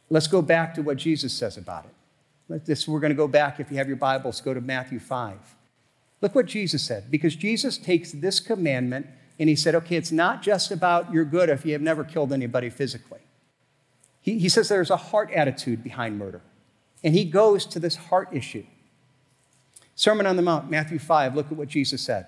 let's 0.10 0.28
go 0.28 0.42
back 0.42 0.74
to 0.76 0.82
what 0.82 0.98
Jesus 0.98 1.34
says 1.34 1.58
about 1.58 1.86
it. 1.86 2.66
This, 2.66 2.88
we're 2.88 3.00
going 3.00 3.12
to 3.12 3.18
go 3.18 3.28
back, 3.28 3.60
if 3.60 3.72
you 3.72 3.78
have 3.78 3.88
your 3.88 3.98
Bibles, 3.98 4.42
go 4.42 4.54
to 4.54 4.62
Matthew 4.62 5.00
5. 5.00 5.38
Look 6.22 6.36
what 6.36 6.46
Jesus 6.46 6.84
said, 6.84 7.10
because 7.10 7.36
Jesus 7.36 7.78
takes 7.78 8.12
this 8.12 8.40
commandment 8.40 9.08
and 9.40 9.50
he 9.50 9.56
said, 9.56 9.74
okay, 9.76 9.96
it's 9.96 10.12
not 10.12 10.42
just 10.42 10.72
about 10.72 11.12
your 11.12 11.26
good 11.26 11.50
if 11.50 11.66
you 11.66 11.74
have 11.74 11.82
never 11.82 12.04
killed 12.04 12.32
anybody 12.32 12.70
physically. 12.70 13.22
He, 14.22 14.38
he 14.38 14.50
says 14.50 14.70
there's 14.70 14.92
a 14.92 14.98
heart 14.98 15.32
attitude 15.32 15.84
behind 15.84 16.20
murder. 16.20 16.42
And 17.04 17.16
he 17.16 17.26
goes 17.26 17.66
to 17.68 17.80
this 17.80 17.96
heart 17.96 18.30
issue. 18.32 18.66
Sermon 20.02 20.26
on 20.26 20.36
the 20.36 20.42
Mount, 20.42 20.68
Matthew 20.68 20.98
5, 20.98 21.36
look 21.36 21.52
at 21.52 21.58
what 21.60 21.68
Jesus 21.68 22.02
said. 22.02 22.26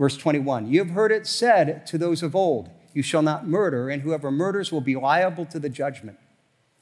Verse 0.00 0.16
21 0.16 0.66
You 0.66 0.80
have 0.80 0.90
heard 0.90 1.12
it 1.12 1.28
said 1.28 1.86
to 1.86 1.96
those 1.96 2.24
of 2.24 2.34
old, 2.34 2.70
You 2.92 3.04
shall 3.04 3.22
not 3.22 3.46
murder, 3.46 3.88
and 3.88 4.02
whoever 4.02 4.32
murders 4.32 4.72
will 4.72 4.80
be 4.80 4.96
liable 4.96 5.46
to 5.46 5.60
the 5.60 5.68
judgment. 5.68 6.18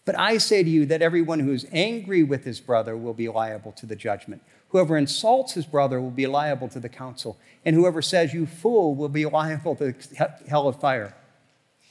But 0.07 0.19
I 0.19 0.39
say 0.39 0.63
to 0.63 0.71
you 0.71 0.87
that 0.87 1.03
everyone 1.03 1.41
who 1.41 1.53
is 1.53 1.67
angry 1.71 2.23
with 2.23 2.45
his 2.45 2.61
brother 2.61 2.97
will 2.97 3.13
be 3.13 3.29
liable 3.29 3.73
to 3.73 3.85
the 3.85 3.95
judgment. 3.95 4.41
Whoever 4.71 4.97
insults 4.97 5.53
his 5.53 5.67
brother 5.67 6.01
will 6.01 6.11
be 6.11 6.27
liable 6.27 6.71
to 6.71 6.81
the 6.81 6.89
council. 6.89 7.37
And 7.67 7.77
whoever 7.77 8.01
says, 8.01 8.33
You 8.33 8.47
fool, 8.47 8.95
will 8.95 9.11
be 9.11 9.27
liable 9.41 9.77
to 9.77 9.95
hell 10.49 10.67
of 10.67 10.81
fire. 10.81 11.15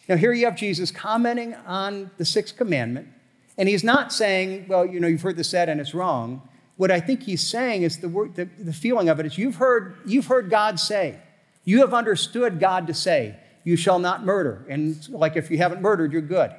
Now, 0.10 0.16
here 0.16 0.34
you 0.34 0.46
have 0.46 0.56
Jesus 0.56 0.90
commenting 0.90 1.54
on 1.54 2.10
the 2.18 2.26
sixth 2.26 2.58
commandment. 2.58 3.08
And 3.56 3.70
he's 3.70 3.84
not 3.84 4.12
saying, 4.12 4.66
Well, 4.68 4.84
you 4.84 5.00
know, 5.00 5.08
you've 5.08 5.22
heard 5.22 5.38
this 5.38 5.50
said 5.50 5.70
and 5.70 5.80
it's 5.80 5.94
wrong. 5.94 6.42
What 6.78 6.92
I 6.92 7.00
think 7.00 7.24
he's 7.24 7.46
saying 7.46 7.84
is 7.84 8.00
the, 8.00 8.10
word, 8.10 8.36
the, 8.36 8.46
the 8.46 8.74
feeling 8.74 9.10
of 9.10 9.20
it 9.20 9.26
is 9.26 9.38
you've 9.38 9.56
heard, 9.56 9.96
you've 10.06 10.28
heard 10.28 10.50
God 10.50 10.80
say, 10.80 11.20
you 11.64 11.80
have 11.80 11.94
understood 11.94 12.60
God 12.60 12.88
to 12.88 12.94
say, 12.94 13.38
You 13.64 13.76
shall 13.76 13.98
not 13.98 14.24
murder. 14.24 14.66
And 14.70 15.08
like 15.10 15.36
if 15.36 15.50
you 15.50 15.58
haven't 15.58 15.82
murdered, 15.82 16.14
you're 16.14 16.22
good. 16.22 16.52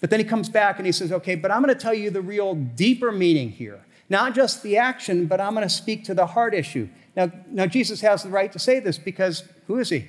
But 0.00 0.08
then 0.10 0.18
he 0.18 0.24
comes 0.24 0.48
back 0.48 0.78
and 0.78 0.86
he 0.86 0.92
says, 0.92 1.12
okay, 1.12 1.34
but 1.34 1.50
I'm 1.50 1.62
going 1.62 1.74
to 1.74 1.80
tell 1.80 1.94
you 1.94 2.10
the 2.10 2.22
real 2.22 2.54
deeper 2.54 3.12
meaning 3.12 3.50
here. 3.50 3.80
Not 4.08 4.34
just 4.34 4.62
the 4.62 4.78
action, 4.78 5.26
but 5.26 5.40
I'm 5.40 5.54
going 5.54 5.68
to 5.68 5.72
speak 5.72 6.04
to 6.04 6.14
the 6.14 6.26
heart 6.26 6.54
issue. 6.54 6.88
Now, 7.14 7.30
now, 7.48 7.66
Jesus 7.66 8.00
has 8.00 8.22
the 8.22 8.28
right 8.28 8.50
to 8.52 8.58
say 8.58 8.80
this 8.80 8.96
because 8.96 9.44
who 9.66 9.78
is 9.78 9.90
he? 9.90 10.08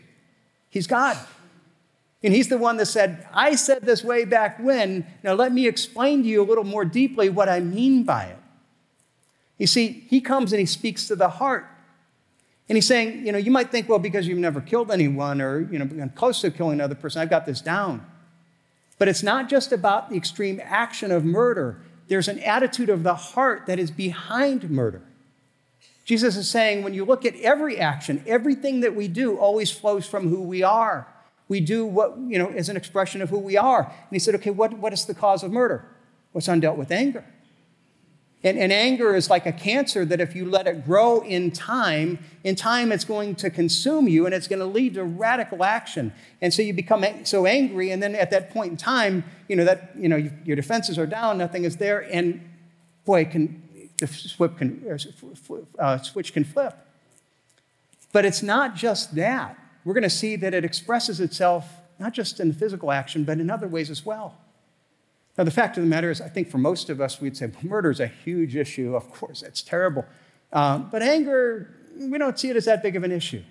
He's 0.69 0.87
God. 0.87 1.17
And 2.23 2.33
he's 2.33 2.47
the 2.47 2.57
one 2.57 2.77
that 2.77 2.85
said, 2.85 3.27
I 3.33 3.55
said 3.55 3.81
this 3.81 4.03
way 4.03 4.23
back 4.23 4.59
when. 4.59 5.05
Now, 5.23 5.33
let 5.33 5.51
me 5.51 5.67
explain 5.67 6.23
to 6.23 6.29
you 6.29 6.41
a 6.41 6.45
little 6.45 6.63
more 6.63 6.85
deeply 6.85 7.29
what 7.29 7.49
I 7.49 7.59
mean 7.59 8.03
by 8.03 8.25
it. 8.25 8.37
You 9.61 9.67
see, 9.67 10.07
he 10.09 10.21
comes 10.21 10.53
and 10.53 10.59
he 10.59 10.65
speaks 10.65 11.07
to 11.07 11.15
the 11.15 11.29
heart. 11.29 11.67
And 12.67 12.75
he's 12.75 12.87
saying, 12.87 13.27
you 13.27 13.31
know, 13.31 13.37
you 13.37 13.51
might 13.51 13.69
think, 13.69 13.87
well, 13.87 13.99
because 13.99 14.27
you've 14.27 14.39
never 14.39 14.59
killed 14.59 14.89
anyone 14.89 15.39
or, 15.39 15.71
you 15.71 15.77
know, 15.77 15.85
been 15.85 16.09
close 16.15 16.41
to 16.41 16.49
killing 16.49 16.79
another 16.79 16.95
person, 16.95 17.21
I've 17.21 17.29
got 17.29 17.45
this 17.45 17.61
down. 17.61 18.03
But 18.97 19.07
it's 19.07 19.21
not 19.21 19.49
just 19.49 19.71
about 19.71 20.09
the 20.09 20.17
extreme 20.17 20.59
action 20.63 21.11
of 21.11 21.23
murder, 21.23 21.79
there's 22.07 22.27
an 22.27 22.39
attitude 22.39 22.89
of 22.89 23.03
the 23.03 23.13
heart 23.13 23.67
that 23.67 23.77
is 23.77 23.91
behind 23.91 24.67
murder. 24.71 25.03
Jesus 26.05 26.35
is 26.37 26.49
saying 26.49 26.83
when 26.83 26.95
you 26.95 27.05
look 27.05 27.23
at 27.23 27.35
every 27.35 27.77
action, 27.77 28.23
everything 28.25 28.79
that 28.79 28.95
we 28.95 29.07
do 29.07 29.37
always 29.37 29.69
flows 29.69 30.07
from 30.07 30.27
who 30.29 30.41
we 30.41 30.63
are. 30.63 31.05
We 31.47 31.59
do 31.59 31.85
what, 31.85 32.17
you 32.17 32.39
know, 32.39 32.49
is 32.49 32.67
an 32.67 32.77
expression 32.77 33.21
of 33.21 33.29
who 33.29 33.37
we 33.37 33.57
are. 33.57 33.83
And 33.83 34.09
he 34.11 34.17
said, 34.17 34.33
okay, 34.33 34.49
what, 34.49 34.73
what 34.79 34.91
is 34.91 35.05
the 35.05 35.13
cause 35.13 35.43
of 35.43 35.51
murder? 35.51 35.85
What's 36.31 36.47
undealt 36.47 36.77
with 36.77 36.89
anger? 36.89 37.23
And, 38.43 38.57
and, 38.57 38.73
anger 38.73 39.15
is 39.15 39.29
like 39.29 39.45
a 39.45 39.51
cancer 39.51 40.03
that 40.03 40.19
if 40.19 40.35
you 40.35 40.49
let 40.49 40.65
it 40.65 40.83
grow 40.83 41.21
in 41.21 41.51
time, 41.51 42.17
in 42.43 42.55
time 42.55 42.91
it's 42.91 43.05
going 43.05 43.35
to 43.35 43.51
consume 43.51 44.07
you 44.07 44.25
and 44.25 44.33
it's 44.33 44.47
going 44.47 44.59
to 44.59 44.65
lead 44.65 44.95
to 44.95 45.03
radical 45.03 45.63
action. 45.63 46.11
And 46.41 46.51
so 46.51 46.63
you 46.63 46.73
become 46.73 47.05
so 47.23 47.45
angry, 47.45 47.91
and 47.91 48.01
then 48.01 48.15
at 48.15 48.31
that 48.31 48.49
point 48.49 48.71
in 48.71 48.77
time, 48.77 49.23
you 49.47 49.55
know 49.55 49.65
that 49.65 49.91
you 49.95 50.09
know 50.09 50.29
your 50.43 50.55
defenses 50.55 50.97
are 50.97 51.05
down, 51.05 51.37
nothing 51.37 51.65
is 51.65 51.77
there, 51.77 51.99
and 52.11 52.41
boy, 53.05 53.25
can 53.25 53.61
the 54.01 54.07
switch 54.07 54.57
can, 54.57 54.99
uh, 55.79 55.97
switch 55.99 56.33
can 56.33 56.43
flip. 56.43 56.75
But 58.11 58.25
it's 58.25 58.43
not 58.43 58.75
just 58.75 59.15
that. 59.15 59.57
We're 59.85 59.93
going 59.93 60.03
to 60.03 60.09
see 60.09 60.35
that 60.37 60.53
it 60.53 60.65
expresses 60.65 61.19
itself 61.19 61.65
not 61.99 62.13
just 62.13 62.39
in 62.39 62.51
physical 62.51 62.91
action, 62.91 63.23
but 63.23 63.39
in 63.39 63.49
other 63.49 63.67
ways 63.67 63.89
as 63.91 64.05
well. 64.05 64.40
Now, 65.37 65.45
the 65.45 65.51
fact 65.51 65.77
of 65.77 65.83
the 65.83 65.89
matter 65.89 66.11
is, 66.11 66.19
I 66.19 66.27
think 66.27 66.49
for 66.49 66.57
most 66.57 66.89
of 66.89 66.99
us, 66.99 67.21
we'd 67.21 67.37
say 67.37 67.47
well, 67.47 67.63
murder 67.63 67.89
is 67.89 67.99
a 67.99 68.07
huge 68.07 68.55
issue. 68.55 68.95
Of 68.95 69.11
course, 69.11 69.41
it's 69.41 69.61
terrible. 69.61 70.05
Um, 70.51 70.89
but 70.91 71.01
anger, 71.01 71.73
we 71.97 72.17
don't 72.17 72.37
see 72.37 72.49
it 72.49 72.55
as 72.55 72.65
that 72.65 72.83
big 72.83 72.95
of 72.95 73.03
an 73.03 73.11
issue. 73.11 73.41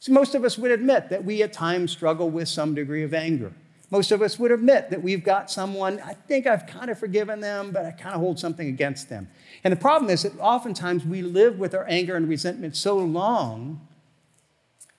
So 0.00 0.12
most 0.12 0.34
of 0.34 0.44
us 0.44 0.56
would 0.56 0.70
admit 0.70 1.08
that 1.10 1.24
we 1.24 1.42
at 1.42 1.52
times 1.52 1.90
struggle 1.90 2.30
with 2.30 2.48
some 2.48 2.74
degree 2.74 3.02
of 3.02 3.12
anger. 3.12 3.52
Most 3.90 4.12
of 4.12 4.20
us 4.20 4.38
would 4.38 4.52
admit 4.52 4.90
that 4.90 5.02
we've 5.02 5.24
got 5.24 5.50
someone, 5.50 5.98
I 6.00 6.12
think 6.12 6.46
I've 6.46 6.66
kind 6.66 6.90
of 6.90 6.98
forgiven 6.98 7.40
them, 7.40 7.72
but 7.72 7.86
I 7.86 7.90
kind 7.90 8.14
of 8.14 8.20
hold 8.20 8.38
something 8.38 8.68
against 8.68 9.08
them. 9.08 9.28
And 9.64 9.72
the 9.72 9.76
problem 9.76 10.10
is 10.10 10.22
that 10.22 10.38
oftentimes 10.38 11.04
we 11.04 11.22
live 11.22 11.58
with 11.58 11.74
our 11.74 11.86
anger 11.88 12.14
and 12.14 12.28
resentment 12.28 12.76
so 12.76 12.98
long, 12.98 13.86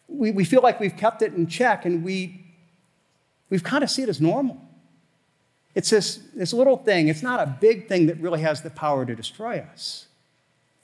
we, 0.08 0.32
we 0.32 0.44
feel 0.44 0.62
like 0.62 0.80
we've 0.80 0.98
kept 0.98 1.22
it 1.22 1.34
in 1.34 1.46
check 1.46 1.86
and 1.86 2.04
we, 2.04 2.46
we've 3.50 3.64
kind 3.64 3.84
of 3.84 3.92
see 3.92 4.02
it 4.02 4.10
as 4.10 4.20
normal. 4.20 4.60
It's 5.76 5.90
this, 5.90 6.20
this 6.34 6.52
little 6.52 6.78
thing, 6.78 7.08
it's 7.08 7.24
not 7.24 7.40
a 7.40 7.58
big 7.60 7.88
thing 7.88 8.08
that 8.08 8.20
really 8.20 8.42
has 8.42 8.62
the 8.62 8.70
power 8.70 9.06
to 9.06 9.16
destroy 9.16 9.60
us. 9.60 10.08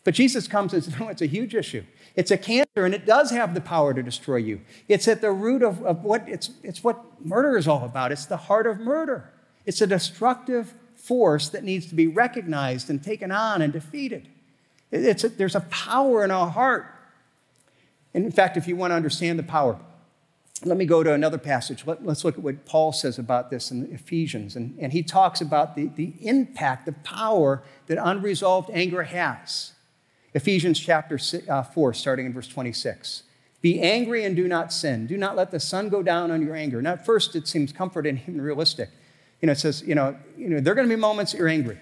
But 0.03 0.13
Jesus 0.13 0.47
comes 0.47 0.73
and 0.73 0.83
says, 0.83 0.97
no, 0.99 1.09
it's 1.09 1.21
a 1.21 1.27
huge 1.27 1.55
issue. 1.55 1.83
It's 2.15 2.31
a 2.31 2.37
cancer, 2.37 2.85
and 2.85 2.95
it 2.95 3.05
does 3.05 3.31
have 3.31 3.53
the 3.53 3.61
power 3.61 3.93
to 3.93 4.01
destroy 4.01 4.37
you. 4.37 4.61
It's 4.87 5.07
at 5.07 5.19
the 5.19 5.31
root 5.31 5.63
of, 5.63 5.83
of 5.83 6.03
what 6.03 6.29
it's, 6.29 6.51
it's 6.63 6.83
what 6.83 7.03
murder 7.25 7.57
is 7.57 7.67
all 7.67 7.83
about. 7.83 8.13
It's 8.13 8.25
the 8.25 8.37
heart 8.37 8.67
of 8.67 8.79
murder. 8.79 9.33
It's 9.65 9.81
a 9.81 9.87
destructive 9.87 10.73
force 10.95 11.49
that 11.49 11.63
needs 11.63 11.87
to 11.87 11.95
be 11.95 12.07
recognized 12.07 12.89
and 12.89 13.03
taken 13.03 13.31
on 13.31 13.61
and 13.61 13.73
defeated. 13.73 14.29
It's 14.91 15.23
a, 15.23 15.29
there's 15.29 15.55
a 15.55 15.61
power 15.61 16.23
in 16.23 16.31
our 16.31 16.49
heart. 16.49 16.85
And 18.13 18.23
in 18.23 18.31
fact, 18.31 18.55
if 18.55 18.67
you 18.67 18.77
want 18.77 18.91
to 18.91 18.95
understand 18.95 19.37
the 19.37 19.43
power, 19.43 19.77
let 20.63 20.77
me 20.77 20.85
go 20.85 21.03
to 21.03 21.11
another 21.13 21.37
passage. 21.37 21.85
Let, 21.85 22.05
us 22.07 22.23
look 22.23 22.37
at 22.37 22.43
what 22.43 22.65
Paul 22.65 22.93
says 22.93 23.19
about 23.19 23.49
this 23.49 23.71
in 23.71 23.91
Ephesians. 23.91 24.55
And, 24.55 24.77
and 24.79 24.93
he 24.93 25.03
talks 25.03 25.41
about 25.41 25.75
the, 25.75 25.87
the 25.95 26.13
impact, 26.21 26.85
the 26.85 26.93
power 26.93 27.63
that 27.87 27.97
unresolved 28.01 28.69
anger 28.71 29.03
has. 29.03 29.73
Ephesians 30.33 30.79
chapter 30.79 31.19
uh, 31.49 31.63
4, 31.63 31.93
starting 31.93 32.25
in 32.25 32.33
verse 32.33 32.47
26. 32.47 33.23
Be 33.61 33.81
angry 33.81 34.23
and 34.23 34.35
do 34.35 34.47
not 34.47 34.71
sin. 34.71 35.07
Do 35.07 35.17
not 35.17 35.35
let 35.35 35.51
the 35.51 35.59
sun 35.59 35.89
go 35.89 36.03
down 36.03 36.31
on 36.31 36.41
your 36.41 36.55
anger. 36.55 36.81
Now, 36.81 36.93
at 36.93 37.05
first, 37.05 37.35
it 37.35 37.47
seems 37.47 37.73
comforting 37.73 38.21
and 38.27 38.41
realistic. 38.41 38.89
You 39.41 39.47
know, 39.47 39.53
it 39.53 39.59
says, 39.59 39.81
you 39.81 39.95
know, 39.95 40.15
you 40.37 40.49
know 40.49 40.59
there 40.59 40.71
are 40.71 40.75
going 40.75 40.87
to 40.87 40.95
be 40.95 40.99
moments 40.99 41.33
you're 41.33 41.47
angry. 41.47 41.79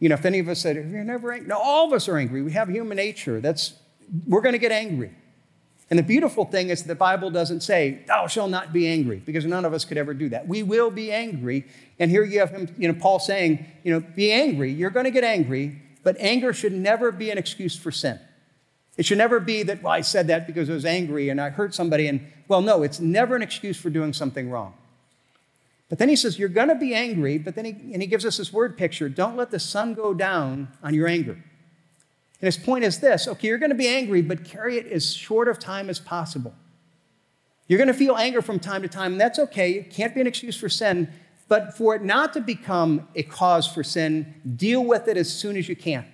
You 0.00 0.08
know, 0.08 0.16
if 0.16 0.24
any 0.24 0.38
of 0.38 0.48
us 0.48 0.60
said, 0.60 0.76
you're 0.76 1.04
never 1.04 1.32
angry. 1.32 1.48
No, 1.48 1.58
all 1.58 1.86
of 1.86 1.92
us 1.92 2.08
are 2.08 2.18
angry. 2.18 2.42
We 2.42 2.52
have 2.52 2.68
human 2.68 2.96
nature. 2.96 3.40
That's, 3.40 3.74
we're 4.26 4.40
going 4.40 4.52
to 4.54 4.58
get 4.58 4.72
angry. 4.72 5.12
And 5.90 5.98
the 5.98 6.02
beautiful 6.02 6.44
thing 6.44 6.70
is 6.70 6.84
the 6.84 6.94
Bible 6.94 7.30
doesn't 7.30 7.60
say, 7.60 8.02
Thou 8.06 8.26
shalt 8.26 8.50
not 8.50 8.72
be 8.72 8.88
angry, 8.88 9.18
because 9.24 9.44
none 9.44 9.64
of 9.64 9.74
us 9.74 9.84
could 9.84 9.98
ever 9.98 10.14
do 10.14 10.28
that. 10.30 10.48
We 10.48 10.62
will 10.62 10.90
be 10.90 11.12
angry. 11.12 11.66
And 11.98 12.10
here 12.10 12.24
you 12.24 12.40
have 12.40 12.50
him, 12.50 12.74
you 12.78 12.88
know, 12.88 12.98
Paul 12.98 13.18
saying, 13.18 13.64
you 13.82 13.92
know, 13.92 14.00
be 14.00 14.32
angry. 14.32 14.72
You're 14.72 14.90
going 14.90 15.04
to 15.04 15.10
get 15.10 15.24
angry, 15.24 15.80
but 16.02 16.16
anger 16.18 16.52
should 16.52 16.72
never 16.72 17.12
be 17.12 17.30
an 17.30 17.38
excuse 17.38 17.76
for 17.76 17.90
sin. 17.90 18.18
It 18.96 19.04
should 19.04 19.18
never 19.18 19.40
be 19.40 19.62
that, 19.64 19.82
well, 19.82 19.92
I 19.92 20.00
said 20.02 20.28
that 20.28 20.46
because 20.46 20.70
I 20.70 20.74
was 20.74 20.84
angry 20.84 21.28
and 21.28 21.40
I 21.40 21.50
hurt 21.50 21.74
somebody. 21.74 22.06
And, 22.06 22.26
well, 22.48 22.62
no, 22.62 22.82
it's 22.82 23.00
never 23.00 23.34
an 23.34 23.42
excuse 23.42 23.76
for 23.76 23.90
doing 23.90 24.12
something 24.12 24.50
wrong. 24.50 24.74
But 25.88 25.98
then 25.98 26.08
he 26.08 26.16
says, 26.16 26.38
You're 26.38 26.48
going 26.48 26.68
to 26.68 26.74
be 26.74 26.94
angry, 26.94 27.38
but 27.38 27.54
then 27.54 27.64
he, 27.64 27.70
and 27.92 28.00
he 28.00 28.06
gives 28.06 28.24
us 28.24 28.38
this 28.38 28.52
word 28.52 28.76
picture 28.76 29.08
don't 29.08 29.36
let 29.36 29.50
the 29.50 29.60
sun 29.60 29.94
go 29.94 30.14
down 30.14 30.68
on 30.82 30.94
your 30.94 31.06
anger. 31.06 31.42
And 32.44 32.46
his 32.52 32.58
point 32.58 32.84
is 32.84 33.00
this 33.00 33.26
okay, 33.26 33.48
you're 33.48 33.56
going 33.56 33.70
to 33.70 33.74
be 33.74 33.88
angry, 33.88 34.20
but 34.20 34.44
carry 34.44 34.76
it 34.76 34.92
as 34.92 35.14
short 35.14 35.48
of 35.48 35.58
time 35.58 35.88
as 35.88 35.98
possible. 35.98 36.54
You're 37.68 37.78
going 37.78 37.88
to 37.88 37.94
feel 37.94 38.16
anger 38.16 38.42
from 38.42 38.60
time 38.60 38.82
to 38.82 38.88
time, 38.88 39.12
and 39.12 39.20
that's 39.20 39.38
okay. 39.38 39.72
It 39.72 39.90
can't 39.90 40.14
be 40.14 40.20
an 40.20 40.26
excuse 40.26 40.54
for 40.54 40.68
sin. 40.68 41.08
But 41.48 41.74
for 41.74 41.94
it 41.94 42.02
not 42.02 42.34
to 42.34 42.42
become 42.42 43.08
a 43.14 43.22
cause 43.22 43.66
for 43.66 43.82
sin, 43.82 44.34
deal 44.56 44.84
with 44.84 45.08
it 45.08 45.16
as 45.16 45.32
soon 45.32 45.56
as 45.56 45.70
you 45.70 45.74
can. 45.74 46.04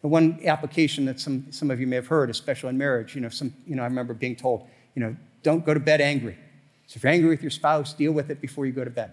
The 0.00 0.08
one 0.08 0.40
application 0.46 1.04
that 1.04 1.20
some, 1.20 1.52
some 1.52 1.70
of 1.70 1.80
you 1.80 1.86
may 1.86 1.96
have 1.96 2.06
heard, 2.06 2.30
especially 2.30 2.70
in 2.70 2.78
marriage, 2.78 3.14
you 3.14 3.20
know, 3.20 3.28
some, 3.28 3.52
you 3.66 3.76
know, 3.76 3.82
I 3.82 3.86
remember 3.86 4.14
being 4.14 4.36
told, 4.36 4.66
you 4.94 5.02
know, 5.02 5.14
don't 5.42 5.66
go 5.66 5.74
to 5.74 5.80
bed 5.80 6.00
angry. 6.00 6.38
So 6.86 6.96
if 6.96 7.02
you're 7.02 7.12
angry 7.12 7.28
with 7.28 7.42
your 7.42 7.50
spouse, 7.50 7.92
deal 7.92 8.12
with 8.12 8.30
it 8.30 8.40
before 8.40 8.64
you 8.64 8.72
go 8.72 8.84
to 8.84 8.90
bed. 8.90 9.10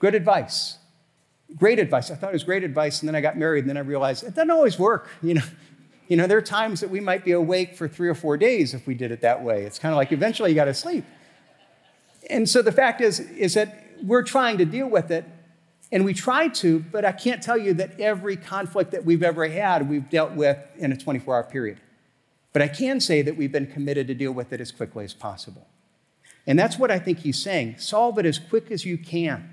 Good 0.00 0.14
advice. 0.14 0.76
Great 1.54 1.78
advice. 1.78 2.10
I 2.10 2.16
thought 2.16 2.30
it 2.30 2.32
was 2.32 2.44
great 2.44 2.64
advice, 2.64 3.00
and 3.00 3.08
then 3.08 3.14
I 3.14 3.20
got 3.20 3.38
married, 3.38 3.60
and 3.60 3.70
then 3.70 3.76
I 3.76 3.80
realized 3.80 4.24
it 4.24 4.34
doesn't 4.34 4.50
always 4.50 4.78
work. 4.78 5.08
You 5.22 5.34
know, 5.34 5.42
you 6.08 6.16
know, 6.16 6.26
there 6.26 6.38
are 6.38 6.42
times 6.42 6.80
that 6.80 6.90
we 6.90 7.00
might 7.00 7.24
be 7.24 7.32
awake 7.32 7.76
for 7.76 7.88
three 7.88 8.08
or 8.08 8.14
four 8.14 8.36
days 8.36 8.74
if 8.74 8.86
we 8.86 8.94
did 8.94 9.10
it 9.10 9.22
that 9.22 9.42
way. 9.42 9.64
It's 9.64 9.78
kind 9.78 9.92
of 9.92 9.96
like 9.96 10.12
eventually 10.12 10.50
you 10.50 10.54
got 10.54 10.66
to 10.66 10.74
sleep. 10.74 11.04
And 12.30 12.48
so 12.48 12.62
the 12.62 12.70
fact 12.70 13.00
is, 13.00 13.18
is 13.18 13.54
that 13.54 13.84
we're 14.04 14.22
trying 14.22 14.58
to 14.58 14.64
deal 14.64 14.88
with 14.88 15.10
it, 15.10 15.24
and 15.90 16.04
we 16.04 16.14
try 16.14 16.48
to, 16.48 16.80
but 16.80 17.04
I 17.04 17.12
can't 17.12 17.42
tell 17.42 17.58
you 17.58 17.74
that 17.74 17.98
every 18.00 18.36
conflict 18.36 18.90
that 18.92 19.04
we've 19.04 19.22
ever 19.22 19.48
had, 19.48 19.88
we've 19.88 20.08
dealt 20.08 20.32
with 20.32 20.58
in 20.76 20.92
a 20.92 20.96
24 20.96 21.34
hour 21.34 21.42
period. 21.44 21.80
But 22.52 22.62
I 22.62 22.68
can 22.68 23.00
say 23.00 23.22
that 23.22 23.36
we've 23.36 23.52
been 23.52 23.66
committed 23.66 24.06
to 24.08 24.14
deal 24.14 24.32
with 24.32 24.52
it 24.52 24.60
as 24.60 24.72
quickly 24.72 25.04
as 25.04 25.12
possible. 25.12 25.66
And 26.46 26.58
that's 26.58 26.78
what 26.78 26.90
I 26.90 26.98
think 26.98 27.18
he's 27.20 27.38
saying. 27.38 27.78
Solve 27.78 28.18
it 28.18 28.26
as 28.26 28.38
quick 28.38 28.70
as 28.70 28.84
you 28.84 28.96
can. 28.96 29.50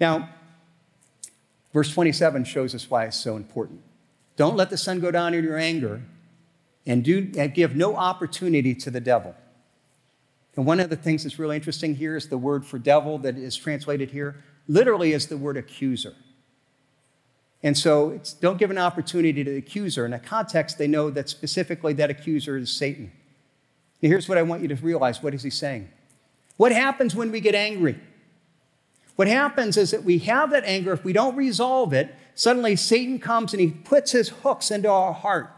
Now, 0.00 0.30
Verse 1.72 1.92
27 1.92 2.44
shows 2.44 2.74
us 2.74 2.90
why 2.90 3.04
it's 3.04 3.16
so 3.16 3.36
important. 3.36 3.80
Don't 4.36 4.56
let 4.56 4.70
the 4.70 4.76
sun 4.76 5.00
go 5.00 5.10
down 5.10 5.34
in 5.34 5.44
your 5.44 5.58
anger 5.58 6.02
and, 6.86 7.04
do, 7.04 7.30
and 7.36 7.54
give 7.54 7.76
no 7.76 7.96
opportunity 7.96 8.74
to 8.74 8.90
the 8.90 9.00
devil. 9.00 9.34
And 10.56 10.66
one 10.66 10.80
of 10.80 10.90
the 10.90 10.96
things 10.96 11.22
that's 11.22 11.38
really 11.38 11.56
interesting 11.56 11.94
here 11.94 12.16
is 12.16 12.28
the 12.28 12.38
word 12.38 12.66
for 12.66 12.78
devil 12.78 13.18
that 13.18 13.36
is 13.36 13.56
translated 13.56 14.10
here 14.10 14.42
literally 14.66 15.12
is 15.12 15.26
the 15.26 15.36
word 15.36 15.56
accuser. 15.56 16.14
And 17.62 17.76
so 17.76 18.20
don't 18.40 18.58
give 18.58 18.70
an 18.70 18.78
opportunity 18.78 19.44
to 19.44 19.50
the 19.50 19.58
accuser. 19.58 20.06
In 20.06 20.12
a 20.12 20.18
context, 20.18 20.78
they 20.78 20.86
know 20.86 21.10
that 21.10 21.28
specifically 21.28 21.92
that 21.94 22.10
accuser 22.10 22.56
is 22.56 22.70
Satan. 22.70 23.12
Here's 24.00 24.28
what 24.28 24.38
I 24.38 24.42
want 24.42 24.62
you 24.62 24.68
to 24.68 24.76
realize 24.76 25.22
what 25.22 25.34
is 25.34 25.42
he 25.42 25.50
saying? 25.50 25.90
What 26.56 26.72
happens 26.72 27.14
when 27.14 27.30
we 27.30 27.40
get 27.40 27.54
angry? 27.54 28.00
What 29.20 29.28
happens 29.28 29.76
is 29.76 29.90
that 29.90 30.02
we 30.02 30.16
have 30.20 30.48
that 30.52 30.64
anger, 30.64 30.94
if 30.94 31.04
we 31.04 31.12
don't 31.12 31.36
resolve 31.36 31.92
it, 31.92 32.14
suddenly 32.34 32.74
Satan 32.74 33.18
comes 33.18 33.52
and 33.52 33.60
he 33.60 33.68
puts 33.68 34.12
his 34.12 34.30
hooks 34.30 34.70
into 34.70 34.88
our 34.88 35.12
heart. 35.12 35.52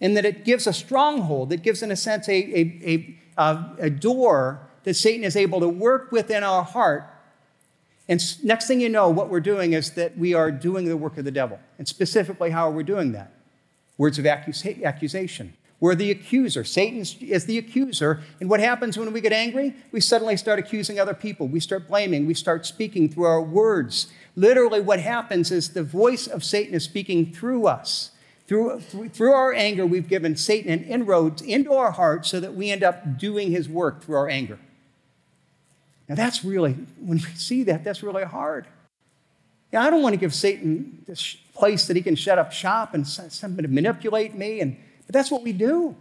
And 0.00 0.16
that 0.16 0.24
it 0.24 0.44
gives 0.44 0.68
a 0.68 0.72
stronghold, 0.72 1.52
it 1.52 1.64
gives, 1.64 1.82
in 1.82 1.90
a 1.90 1.96
sense, 1.96 2.28
a, 2.28 2.32
a, 2.32 3.18
a, 3.36 3.64
a 3.80 3.90
door 3.90 4.60
that 4.84 4.94
Satan 4.94 5.24
is 5.24 5.34
able 5.34 5.58
to 5.58 5.68
work 5.68 6.12
within 6.12 6.44
our 6.44 6.62
heart. 6.62 7.12
And 8.08 8.22
next 8.44 8.68
thing 8.68 8.80
you 8.80 8.88
know, 8.88 9.08
what 9.08 9.30
we're 9.30 9.40
doing 9.40 9.72
is 9.72 9.94
that 9.94 10.16
we 10.16 10.32
are 10.34 10.52
doing 10.52 10.84
the 10.84 10.96
work 10.96 11.18
of 11.18 11.24
the 11.24 11.32
devil. 11.32 11.58
And 11.76 11.88
specifically, 11.88 12.50
how 12.50 12.68
are 12.68 12.72
we 12.72 12.84
doing 12.84 13.10
that? 13.14 13.32
Words 13.96 14.20
of 14.20 14.26
accusation. 14.26 15.54
We're 15.80 15.94
the 15.94 16.10
accuser. 16.10 16.64
Satan 16.64 16.98
is 16.98 17.46
the 17.46 17.56
accuser. 17.56 18.20
And 18.40 18.50
what 18.50 18.58
happens 18.58 18.98
when 18.98 19.12
we 19.12 19.20
get 19.20 19.32
angry? 19.32 19.74
We 19.92 20.00
suddenly 20.00 20.36
start 20.36 20.58
accusing 20.58 20.98
other 20.98 21.14
people. 21.14 21.46
We 21.46 21.60
start 21.60 21.86
blaming. 21.86 22.26
We 22.26 22.34
start 22.34 22.66
speaking 22.66 23.08
through 23.08 23.24
our 23.24 23.40
words. 23.40 24.08
Literally, 24.34 24.80
what 24.80 24.98
happens 24.98 25.52
is 25.52 25.70
the 25.70 25.84
voice 25.84 26.26
of 26.26 26.42
Satan 26.42 26.74
is 26.74 26.82
speaking 26.82 27.32
through 27.32 27.66
us. 27.66 28.10
Through, 28.48 28.80
through 28.80 29.32
our 29.32 29.52
anger, 29.52 29.86
we've 29.86 30.08
given 30.08 30.34
Satan 30.34 30.72
an 30.72 30.82
inroad 30.84 31.42
into 31.42 31.72
our 31.74 31.92
hearts 31.92 32.30
so 32.30 32.40
that 32.40 32.54
we 32.54 32.70
end 32.70 32.82
up 32.82 33.18
doing 33.18 33.52
his 33.52 33.68
work 33.68 34.02
through 34.02 34.16
our 34.16 34.28
anger. 34.28 34.58
Now, 36.08 36.14
that's 36.14 36.44
really, 36.44 36.72
when 36.98 37.18
we 37.18 37.34
see 37.34 37.62
that, 37.64 37.84
that's 37.84 38.02
really 38.02 38.24
hard. 38.24 38.66
Now, 39.72 39.82
I 39.82 39.90
don't 39.90 40.02
want 40.02 40.14
to 40.14 40.18
give 40.18 40.34
Satan 40.34 41.04
this 41.06 41.36
place 41.54 41.86
that 41.86 41.96
he 41.96 42.02
can 42.02 42.16
shut 42.16 42.38
up 42.38 42.50
shop 42.50 42.94
and 42.94 43.06
somebody 43.06 43.68
manipulate 43.68 44.34
me 44.34 44.60
and 44.60 44.78
but 45.08 45.14
that's 45.14 45.30
what 45.30 45.42
we 45.42 45.54
do. 45.54 45.96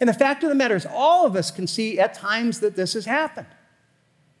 And 0.00 0.08
the 0.08 0.14
fact 0.14 0.42
of 0.42 0.48
the 0.48 0.54
matter 0.54 0.74
is, 0.74 0.86
all 0.86 1.26
of 1.26 1.36
us 1.36 1.50
can 1.50 1.66
see 1.66 2.00
at 2.00 2.14
times 2.14 2.60
that 2.60 2.74
this 2.74 2.94
has 2.94 3.04
happened. 3.04 3.48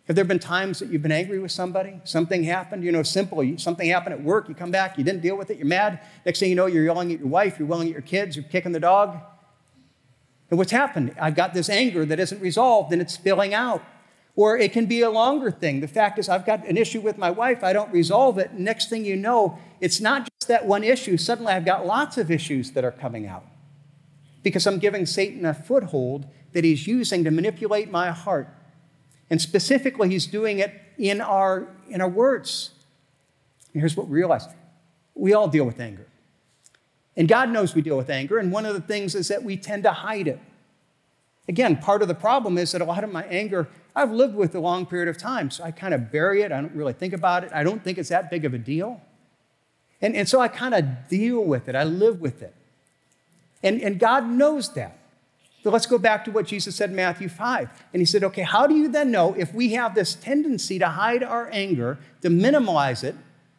Have 0.06 0.16
there 0.16 0.24
been 0.24 0.38
times 0.38 0.78
that 0.78 0.88
you've 0.88 1.02
been 1.02 1.12
angry 1.12 1.38
with 1.38 1.52
somebody? 1.52 2.00
Something 2.04 2.44
happened, 2.44 2.82
you 2.82 2.90
know, 2.90 3.02
simple. 3.02 3.44
Something 3.58 3.90
happened 3.90 4.14
at 4.14 4.22
work, 4.22 4.48
you 4.48 4.54
come 4.54 4.70
back, 4.70 4.96
you 4.96 5.04
didn't 5.04 5.20
deal 5.20 5.36
with 5.36 5.50
it, 5.50 5.58
you're 5.58 5.66
mad. 5.66 6.00
Next 6.24 6.40
thing 6.40 6.48
you 6.48 6.56
know, 6.56 6.64
you're 6.64 6.84
yelling 6.84 7.12
at 7.12 7.18
your 7.18 7.28
wife, 7.28 7.58
you're 7.58 7.68
yelling 7.68 7.88
at 7.88 7.92
your 7.92 8.00
kids, 8.00 8.34
you're 8.34 8.46
kicking 8.46 8.72
the 8.72 8.80
dog. 8.80 9.18
And 10.48 10.56
what's 10.56 10.72
happened? 10.72 11.14
I've 11.20 11.36
got 11.36 11.52
this 11.52 11.68
anger 11.68 12.06
that 12.06 12.18
isn't 12.18 12.40
resolved 12.40 12.90
and 12.90 13.02
it's 13.02 13.12
spilling 13.12 13.52
out. 13.52 13.84
Or 14.34 14.56
it 14.56 14.72
can 14.72 14.86
be 14.86 15.02
a 15.02 15.10
longer 15.10 15.50
thing. 15.50 15.80
The 15.80 15.88
fact 15.88 16.18
is, 16.18 16.30
I've 16.30 16.46
got 16.46 16.66
an 16.66 16.78
issue 16.78 17.02
with 17.02 17.18
my 17.18 17.30
wife, 17.30 17.62
I 17.62 17.74
don't 17.74 17.92
resolve 17.92 18.38
it. 18.38 18.54
Next 18.54 18.88
thing 18.88 19.04
you 19.04 19.16
know, 19.16 19.58
it's 19.80 20.00
not 20.00 20.22
just 20.22 20.48
that 20.48 20.64
one 20.64 20.84
issue. 20.84 21.18
Suddenly, 21.18 21.52
I've 21.52 21.66
got 21.66 21.84
lots 21.84 22.16
of 22.16 22.30
issues 22.30 22.70
that 22.70 22.84
are 22.84 22.92
coming 22.92 23.26
out 23.26 23.44
because 24.42 24.66
I'm 24.66 24.78
giving 24.78 25.06
Satan 25.06 25.44
a 25.44 25.54
foothold 25.54 26.26
that 26.52 26.64
he's 26.64 26.86
using 26.86 27.24
to 27.24 27.30
manipulate 27.30 27.90
my 27.90 28.10
heart. 28.10 28.48
And 29.30 29.40
specifically, 29.40 30.08
he's 30.08 30.26
doing 30.26 30.58
it 30.58 30.72
in 30.96 31.20
our, 31.20 31.68
in 31.88 32.00
our 32.00 32.08
words. 32.08 32.70
And 33.72 33.82
here's 33.82 33.96
what 33.96 34.08
we 34.08 34.14
realize 34.14 34.46
we 35.14 35.34
all 35.34 35.48
deal 35.48 35.64
with 35.64 35.80
anger. 35.80 36.06
And 37.16 37.26
God 37.26 37.50
knows 37.50 37.74
we 37.74 37.82
deal 37.82 37.96
with 37.96 38.10
anger, 38.10 38.38
and 38.38 38.52
one 38.52 38.64
of 38.64 38.74
the 38.74 38.80
things 38.80 39.16
is 39.16 39.28
that 39.28 39.42
we 39.42 39.56
tend 39.56 39.82
to 39.82 39.92
hide 39.92 40.28
it. 40.28 40.38
Again, 41.48 41.76
part 41.78 42.02
of 42.02 42.08
the 42.08 42.14
problem 42.14 42.56
is 42.58 42.72
that 42.72 42.80
a 42.80 42.84
lot 42.84 43.02
of 43.02 43.10
my 43.10 43.24
anger 43.24 43.68
I've 43.98 44.12
lived 44.12 44.36
with 44.36 44.54
a 44.54 44.60
long 44.60 44.86
period 44.86 45.08
of 45.08 45.18
time, 45.18 45.50
so 45.50 45.64
I 45.64 45.72
kind 45.72 45.92
of 45.92 46.12
bury 46.12 46.42
it. 46.42 46.52
I 46.52 46.60
don't 46.60 46.72
really 46.72 46.92
think 46.92 47.12
about 47.12 47.42
it. 47.42 47.50
I 47.52 47.64
don't 47.64 47.82
think 47.82 47.98
it's 47.98 48.10
that 48.10 48.30
big 48.30 48.44
of 48.44 48.54
a 48.54 48.58
deal. 48.58 49.00
And, 50.00 50.14
and 50.14 50.28
so 50.28 50.40
I 50.40 50.46
kind 50.46 50.72
of 50.72 51.08
deal 51.08 51.40
with 51.40 51.68
it, 51.68 51.74
I 51.74 51.82
live 51.82 52.20
with 52.20 52.40
it. 52.40 52.54
And, 53.62 53.80
and 53.82 53.98
God 53.98 54.28
knows 54.28 54.72
that. 54.74 54.98
So 55.62 55.70
let's 55.70 55.86
go 55.86 55.98
back 55.98 56.24
to 56.24 56.30
what 56.30 56.46
Jesus 56.46 56.76
said 56.76 56.90
in 56.90 56.96
Matthew 56.96 57.28
5. 57.28 57.68
And 57.92 58.00
he 58.00 58.06
said, 58.06 58.22
okay, 58.24 58.42
how 58.42 58.66
do 58.66 58.76
you 58.76 58.88
then 58.88 59.10
know 59.10 59.34
if 59.34 59.52
we 59.52 59.72
have 59.72 59.94
this 59.94 60.14
tendency 60.14 60.78
to 60.78 60.88
hide 60.88 61.22
our 61.22 61.48
anger, 61.52 61.98
to 62.22 62.30
minimize 62.30 63.02
it, 63.02 63.16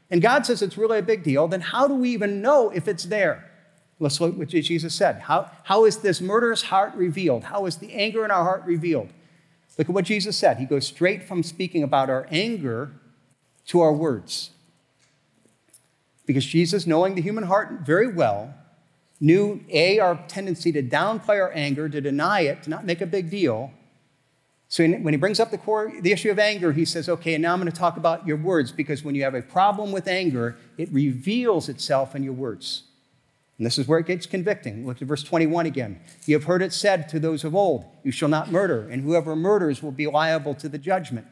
and 0.09 0.21
God 0.21 0.45
says 0.45 0.61
it's 0.61 0.77
really 0.77 0.99
a 0.99 1.03
big 1.03 1.23
deal, 1.23 1.47
then 1.47 1.61
how 1.61 1.87
do 1.87 1.93
we 1.93 2.09
even 2.09 2.41
know 2.41 2.71
if 2.71 2.87
it's 2.87 3.03
there? 3.03 3.49
Let's 3.99 4.21
look 4.21 4.33
at 4.33 4.39
what 4.39 4.47
Jesus 4.47 4.95
said. 4.95 5.19
How, 5.19 5.51
how 5.63 5.85
is 5.85 5.97
this 5.97 6.21
murderous 6.21 6.63
heart 6.63 6.95
revealed? 6.95 7.43
How 7.43 7.65
is 7.65 7.77
the 7.77 7.93
anger 7.93 8.23
in 8.23 8.31
our 8.31 8.43
heart 8.43 8.63
revealed? 8.65 9.09
Look 9.77 9.89
at 9.89 9.93
what 9.93 10.05
Jesus 10.05 10.37
said. 10.37 10.57
He 10.57 10.65
goes 10.65 10.87
straight 10.87 11.23
from 11.23 11.43
speaking 11.43 11.83
about 11.83 12.09
our 12.09 12.27
anger 12.31 12.91
to 13.67 13.81
our 13.81 13.93
words. 13.93 14.51
Because 16.25 16.45
Jesus, 16.45 16.87
knowing 16.87 17.15
the 17.15 17.21
human 17.21 17.45
heart 17.45 17.81
very 17.85 18.07
well, 18.07 18.53
knew 19.19 19.61
A, 19.69 19.99
our 19.99 20.23
tendency 20.27 20.71
to 20.71 20.81
downplay 20.81 21.41
our 21.41 21.51
anger, 21.53 21.89
to 21.89 22.01
deny 22.01 22.41
it, 22.41 22.63
to 22.63 22.69
not 22.69 22.85
make 22.85 23.01
a 23.01 23.05
big 23.05 23.29
deal. 23.29 23.71
So 24.69 24.87
when 24.87 25.13
he 25.13 25.17
brings 25.17 25.39
up 25.39 25.49
the 25.49 25.57
core, 25.57 25.91
the 26.01 26.11
issue 26.11 26.29
of 26.29 26.37
anger, 26.37 26.71
he 26.71 26.85
says, 26.85 27.09
okay, 27.09 27.33
and 27.33 27.41
now 27.41 27.53
I'm 27.53 27.59
going 27.59 27.71
to 27.71 27.77
talk 27.77 27.97
about 27.97 28.27
your 28.27 28.37
words 28.37 28.71
because 28.71 29.03
when 29.03 29.15
you 29.15 29.23
have 29.23 29.33
a 29.33 29.41
problem 29.41 29.91
with 29.91 30.07
anger, 30.07 30.57
it 30.77 30.93
reveals 30.93 31.69
itself 31.69 32.15
in 32.15 32.23
your 32.23 32.33
words. 32.33 32.83
And 33.57 33.65
this 33.65 33.77
is 33.77 33.87
where 33.87 33.99
it 33.99 34.05
gets 34.05 34.25
convicting. 34.25 34.85
Look 34.85 35.01
at 35.01 35.07
verse 35.07 35.23
21 35.23 35.65
again. 35.65 35.99
You 36.25 36.35
have 36.35 36.45
heard 36.45 36.61
it 36.61 36.71
said 36.71 37.09
to 37.09 37.19
those 37.19 37.43
of 37.43 37.55
old, 37.55 37.83
You 38.03 38.11
shall 38.11 38.29
not 38.29 38.51
murder, 38.51 38.87
and 38.87 39.03
whoever 39.03 39.35
murders 39.35 39.83
will 39.83 39.91
be 39.91 40.07
liable 40.07 40.53
to 40.55 40.69
the 40.69 40.77
judgment. 40.77 41.27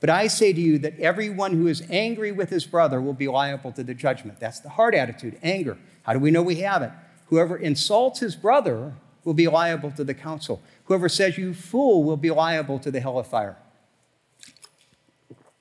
But 0.00 0.10
I 0.10 0.26
say 0.26 0.52
to 0.52 0.60
you 0.60 0.78
that 0.78 0.98
everyone 0.98 1.52
who 1.52 1.66
is 1.66 1.84
angry 1.90 2.32
with 2.32 2.50
his 2.50 2.66
brother 2.66 3.00
will 3.00 3.12
be 3.12 3.28
liable 3.28 3.70
to 3.72 3.84
the 3.84 3.94
judgment. 3.94 4.40
That's 4.40 4.60
the 4.60 4.70
heart 4.70 4.94
attitude, 4.94 5.38
anger. 5.42 5.76
How 6.02 6.14
do 6.14 6.18
we 6.18 6.30
know 6.30 6.42
we 6.42 6.56
have 6.56 6.82
it? 6.82 6.90
Whoever 7.28 7.56
insults 7.56 8.20
his 8.20 8.36
brother 8.36 8.94
will 9.24 9.34
be 9.34 9.48
liable 9.48 9.90
to 9.92 10.04
the 10.04 10.14
council. 10.14 10.62
Whoever 10.84 11.08
says, 11.08 11.36
You 11.36 11.52
fool, 11.52 12.02
will 12.04 12.16
be 12.16 12.30
liable 12.30 12.78
to 12.80 12.90
the 12.90 13.00
hell 13.00 13.18
of 13.18 13.26
fire. 13.26 13.56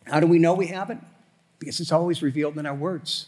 How 0.06 0.20
do 0.22 0.28
we 0.28 0.40
know 0.40 0.54
we 0.54 0.68
have 0.68 0.90
it? 0.90 0.98
Because 1.60 1.80
it's 1.80 1.92
always 1.92 2.22
revealed 2.22 2.58
in 2.58 2.66
our 2.66 2.76
words. 2.76 3.28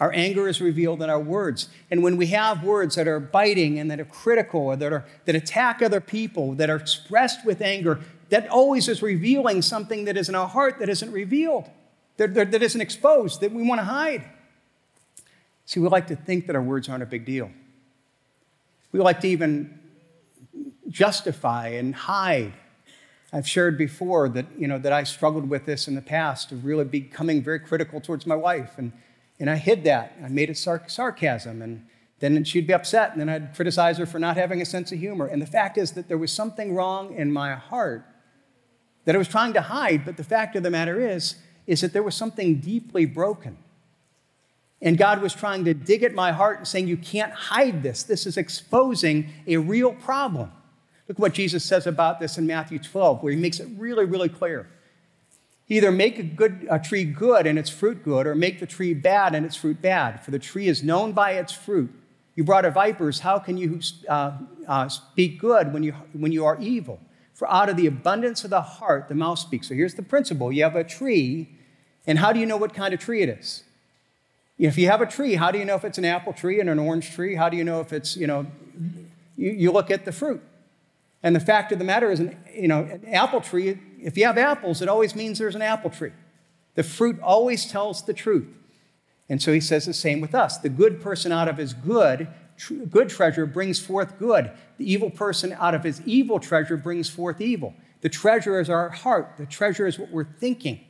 Our 0.00 0.12
anger 0.12 0.46
is 0.48 0.60
revealed 0.60 1.02
in 1.02 1.08
our 1.08 1.20
words. 1.20 1.68
And 1.90 2.02
when 2.02 2.16
we 2.16 2.26
have 2.28 2.62
words 2.62 2.96
that 2.96 3.08
are 3.08 3.20
biting 3.20 3.78
and 3.78 3.90
that 3.90 4.00
are 4.00 4.04
critical 4.04 4.60
or 4.60 4.76
that, 4.76 4.92
are, 4.92 5.04
that 5.24 5.34
attack 5.34 5.80
other 5.80 6.00
people, 6.00 6.54
that 6.54 6.68
are 6.68 6.76
expressed 6.76 7.46
with 7.46 7.62
anger, 7.62 8.00
that 8.28 8.48
always 8.48 8.88
is 8.88 9.02
revealing 9.02 9.62
something 9.62 10.04
that 10.04 10.16
is 10.16 10.28
in 10.28 10.34
our 10.34 10.48
heart 10.48 10.78
that 10.80 10.88
isn't 10.88 11.12
revealed, 11.12 11.70
that, 12.18 12.34
that, 12.34 12.50
that 12.50 12.62
isn't 12.62 12.80
exposed, 12.80 13.40
that 13.40 13.52
we 13.52 13.62
want 13.62 13.80
to 13.80 13.84
hide. 13.84 14.24
See, 15.64 15.80
we 15.80 15.88
like 15.88 16.06
to 16.08 16.16
think 16.16 16.46
that 16.46 16.56
our 16.56 16.62
words 16.62 16.88
aren't 16.88 17.02
a 17.02 17.06
big 17.06 17.24
deal. 17.24 17.50
We 18.92 19.00
like 19.00 19.20
to 19.20 19.28
even 19.28 19.78
justify 20.88 21.68
and 21.68 21.94
hide. 21.94 22.54
I've 23.32 23.48
shared 23.48 23.76
before 23.76 24.28
that, 24.30 24.46
you 24.56 24.68
know, 24.68 24.78
that 24.78 24.92
I 24.92 25.02
struggled 25.02 25.50
with 25.50 25.66
this 25.66 25.88
in 25.88 25.94
the 25.94 26.02
past 26.02 26.52
of 26.52 26.64
really 26.64 26.84
becoming 26.84 27.42
very 27.42 27.58
critical 27.58 28.00
towards 28.00 28.26
my 28.26 28.36
wife. 28.36 28.78
And, 28.78 28.92
and 29.38 29.50
I 29.50 29.56
hid 29.56 29.84
that. 29.84 30.16
I 30.24 30.28
made 30.28 30.48
it 30.48 30.56
sar- 30.56 30.88
sarcasm. 30.88 31.60
And 31.60 31.86
then 32.20 32.44
she'd 32.44 32.66
be 32.66 32.72
upset. 32.72 33.12
And 33.12 33.20
then 33.20 33.28
I'd 33.28 33.54
criticize 33.54 33.98
her 33.98 34.06
for 34.06 34.18
not 34.18 34.36
having 34.36 34.62
a 34.62 34.64
sense 34.64 34.92
of 34.92 34.98
humor. 34.98 35.26
And 35.26 35.42
the 35.42 35.46
fact 35.46 35.76
is 35.76 35.92
that 35.92 36.08
there 36.08 36.18
was 36.18 36.32
something 36.32 36.74
wrong 36.74 37.14
in 37.14 37.32
my 37.32 37.54
heart 37.54 38.06
that 39.04 39.14
I 39.14 39.18
was 39.18 39.28
trying 39.28 39.52
to 39.54 39.60
hide. 39.60 40.04
But 40.04 40.16
the 40.16 40.24
fact 40.24 40.56
of 40.56 40.62
the 40.62 40.70
matter 40.70 41.00
is, 41.00 41.36
is 41.66 41.80
that 41.80 41.92
there 41.92 42.02
was 42.02 42.14
something 42.14 42.60
deeply 42.60 43.04
broken. 43.04 43.58
And 44.82 44.98
God 44.98 45.22
was 45.22 45.34
trying 45.34 45.64
to 45.64 45.74
dig 45.74 46.02
at 46.02 46.14
my 46.14 46.32
heart 46.32 46.58
and 46.58 46.68
saying, 46.68 46.88
You 46.88 46.96
can't 46.96 47.32
hide 47.32 47.82
this. 47.82 48.02
This 48.02 48.26
is 48.26 48.36
exposing 48.36 49.30
a 49.46 49.56
real 49.56 49.92
problem. 49.92 50.52
Look 51.08 51.18
what 51.18 51.34
Jesus 51.34 51.64
says 51.64 51.86
about 51.86 52.20
this 52.20 52.36
in 52.36 52.46
Matthew 52.46 52.78
12, 52.78 53.22
where 53.22 53.32
he 53.32 53.38
makes 53.38 53.60
it 53.60 53.68
really, 53.76 54.04
really 54.04 54.28
clear. 54.28 54.68
Either 55.68 55.90
make 55.90 56.18
a, 56.18 56.22
good, 56.22 56.66
a 56.70 56.78
tree 56.78 57.04
good 57.04 57.46
and 57.46 57.58
its 57.58 57.70
fruit 57.70 58.04
good, 58.04 58.26
or 58.26 58.34
make 58.34 58.60
the 58.60 58.66
tree 58.66 58.94
bad 58.94 59.34
and 59.34 59.46
its 59.46 59.56
fruit 59.56 59.80
bad. 59.80 60.24
For 60.24 60.30
the 60.30 60.38
tree 60.38 60.68
is 60.68 60.82
known 60.82 61.12
by 61.12 61.32
its 61.32 61.52
fruit. 61.52 61.90
You 62.34 62.44
brought 62.44 62.64
a 62.64 62.70
vipers, 62.70 63.20
how 63.20 63.38
can 63.38 63.56
you 63.56 63.80
uh, 64.08 64.32
uh, 64.68 64.88
speak 64.88 65.40
good 65.40 65.72
when 65.72 65.82
you, 65.82 65.92
when 66.12 66.32
you 66.32 66.44
are 66.44 66.58
evil? 66.60 67.00
For 67.34 67.50
out 67.50 67.68
of 67.68 67.76
the 67.76 67.86
abundance 67.86 68.44
of 68.44 68.50
the 68.50 68.60
heart, 68.60 69.08
the 69.08 69.14
mouth 69.14 69.38
speaks. 69.38 69.68
So 69.68 69.74
here's 69.74 69.94
the 69.94 70.02
principle 70.02 70.52
you 70.52 70.62
have 70.62 70.76
a 70.76 70.84
tree, 70.84 71.48
and 72.06 72.18
how 72.18 72.32
do 72.32 72.40
you 72.40 72.46
know 72.46 72.56
what 72.56 72.74
kind 72.74 72.92
of 72.94 73.00
tree 73.00 73.22
it 73.22 73.28
is? 73.28 73.64
If 74.58 74.78
you 74.78 74.88
have 74.88 75.02
a 75.02 75.06
tree, 75.06 75.34
how 75.34 75.50
do 75.50 75.58
you 75.58 75.64
know 75.64 75.74
if 75.74 75.84
it's 75.84 75.98
an 75.98 76.04
apple 76.04 76.32
tree 76.32 76.60
and 76.60 76.70
an 76.70 76.78
orange 76.78 77.12
tree? 77.12 77.34
How 77.34 77.48
do 77.48 77.56
you 77.56 77.64
know 77.64 77.80
if 77.80 77.92
it's, 77.92 78.16
you 78.16 78.26
know, 78.26 78.46
you, 79.36 79.50
you 79.50 79.72
look 79.72 79.90
at 79.90 80.04
the 80.04 80.12
fruit. 80.12 80.42
And 81.22 81.36
the 81.36 81.40
fact 81.40 81.72
of 81.72 81.78
the 81.78 81.84
matter 81.84 82.10
is, 82.10 82.20
an, 82.20 82.36
you 82.54 82.68
know, 82.68 82.82
an 82.82 83.04
apple 83.12 83.40
tree, 83.40 83.78
if 84.00 84.16
you 84.16 84.24
have 84.24 84.38
apples, 84.38 84.80
it 84.80 84.88
always 84.88 85.14
means 85.14 85.38
there's 85.38 85.54
an 85.54 85.62
apple 85.62 85.90
tree. 85.90 86.12
The 86.74 86.82
fruit 86.82 87.20
always 87.20 87.66
tells 87.66 88.04
the 88.04 88.14
truth. 88.14 88.46
And 89.28 89.42
so 89.42 89.52
he 89.52 89.60
says 89.60 89.86
the 89.86 89.92
same 89.92 90.20
with 90.20 90.34
us. 90.34 90.58
The 90.58 90.68
good 90.68 91.00
person 91.00 91.32
out 91.32 91.48
of 91.48 91.56
his 91.56 91.74
good, 91.74 92.28
tr- 92.56 92.74
good 92.74 93.08
treasure 93.08 93.44
brings 93.44 93.80
forth 93.80 94.18
good. 94.18 94.50
The 94.78 94.90
evil 94.90 95.10
person 95.10 95.52
out 95.58 95.74
of 95.74 95.82
his 95.82 96.00
evil 96.02 96.38
treasure 96.38 96.76
brings 96.76 97.10
forth 97.10 97.40
evil. 97.40 97.74
The 98.02 98.08
treasure 98.08 98.60
is 98.60 98.70
our 98.70 98.90
heart. 98.90 99.34
The 99.36 99.46
treasure 99.46 99.86
is 99.86 99.98
what 99.98 100.10
we're 100.10 100.24
thinking. 100.38 100.80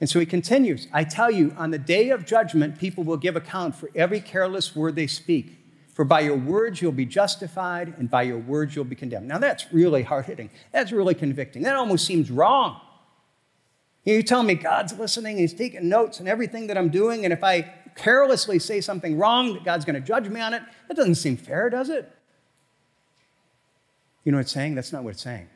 And 0.00 0.08
so 0.08 0.20
he 0.20 0.26
continues 0.26 0.86
I 0.92 1.04
tell 1.04 1.30
you, 1.30 1.54
on 1.56 1.70
the 1.70 1.78
day 1.78 2.10
of 2.10 2.24
judgment, 2.24 2.78
people 2.78 3.04
will 3.04 3.16
give 3.16 3.36
account 3.36 3.74
for 3.74 3.90
every 3.94 4.20
careless 4.20 4.74
word 4.74 4.94
they 4.94 5.06
speak. 5.06 5.54
For 5.94 6.04
by 6.04 6.20
your 6.20 6.36
words 6.36 6.80
you'll 6.80 6.92
be 6.92 7.06
justified, 7.06 7.94
and 7.98 8.08
by 8.08 8.22
your 8.22 8.38
words 8.38 8.76
you'll 8.76 8.84
be 8.84 8.94
condemned. 8.94 9.26
Now 9.26 9.38
that's 9.38 9.72
really 9.72 10.04
hard 10.04 10.26
hitting. 10.26 10.50
That's 10.70 10.92
really 10.92 11.14
convicting. 11.14 11.62
That 11.62 11.74
almost 11.74 12.06
seems 12.06 12.30
wrong. 12.30 12.80
You 14.04 14.22
tell 14.22 14.42
me 14.42 14.54
God's 14.54 14.96
listening, 14.98 15.38
He's 15.38 15.52
taking 15.52 15.88
notes 15.88 16.20
and 16.20 16.28
everything 16.28 16.68
that 16.68 16.78
I'm 16.78 16.88
doing, 16.88 17.24
and 17.24 17.32
if 17.32 17.42
I 17.42 17.74
carelessly 17.96 18.58
say 18.58 18.80
something 18.80 19.18
wrong, 19.18 19.54
that 19.54 19.64
God's 19.64 19.84
going 19.84 20.00
to 20.00 20.00
judge 20.00 20.28
me 20.28 20.40
on 20.40 20.54
it. 20.54 20.62
That 20.86 20.96
doesn't 20.96 21.16
seem 21.16 21.36
fair, 21.36 21.68
does 21.68 21.90
it? 21.90 22.10
You 24.24 24.32
know 24.32 24.38
what 24.38 24.42
it's 24.42 24.52
saying? 24.52 24.76
That's 24.76 24.92
not 24.92 25.02
what 25.02 25.10
it's 25.10 25.22
saying. 25.22 25.48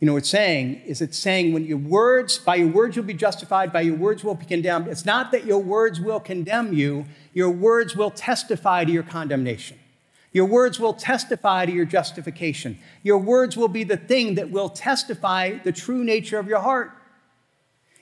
You 0.00 0.06
know, 0.06 0.16
it's 0.16 0.30
saying 0.30 0.80
is 0.86 1.02
it's 1.02 1.18
saying 1.18 1.52
when 1.52 1.66
your 1.66 1.78
words, 1.78 2.38
by 2.38 2.56
your 2.56 2.68
words 2.68 2.96
you'll 2.96 3.04
be 3.04 3.12
justified, 3.12 3.70
by 3.70 3.82
your 3.82 3.96
words 3.96 4.24
will 4.24 4.34
be 4.34 4.46
condemned. 4.46 4.88
It's 4.88 5.04
not 5.04 5.30
that 5.32 5.44
your 5.44 5.58
words 5.58 6.00
will 6.00 6.20
condemn 6.20 6.72
you, 6.72 7.04
your 7.34 7.50
words 7.50 7.94
will 7.94 8.10
testify 8.10 8.84
to 8.84 8.90
your 8.90 9.02
condemnation. 9.02 9.78
Your 10.32 10.46
words 10.46 10.80
will 10.80 10.94
testify 10.94 11.66
to 11.66 11.72
your 11.72 11.84
justification. 11.84 12.78
Your 13.02 13.18
words 13.18 13.56
will 13.56 13.68
be 13.68 13.84
the 13.84 13.96
thing 13.96 14.36
that 14.36 14.50
will 14.50 14.70
testify 14.70 15.58
the 15.58 15.72
true 15.72 16.02
nature 16.02 16.38
of 16.38 16.46
your 16.46 16.60
heart. 16.60 16.92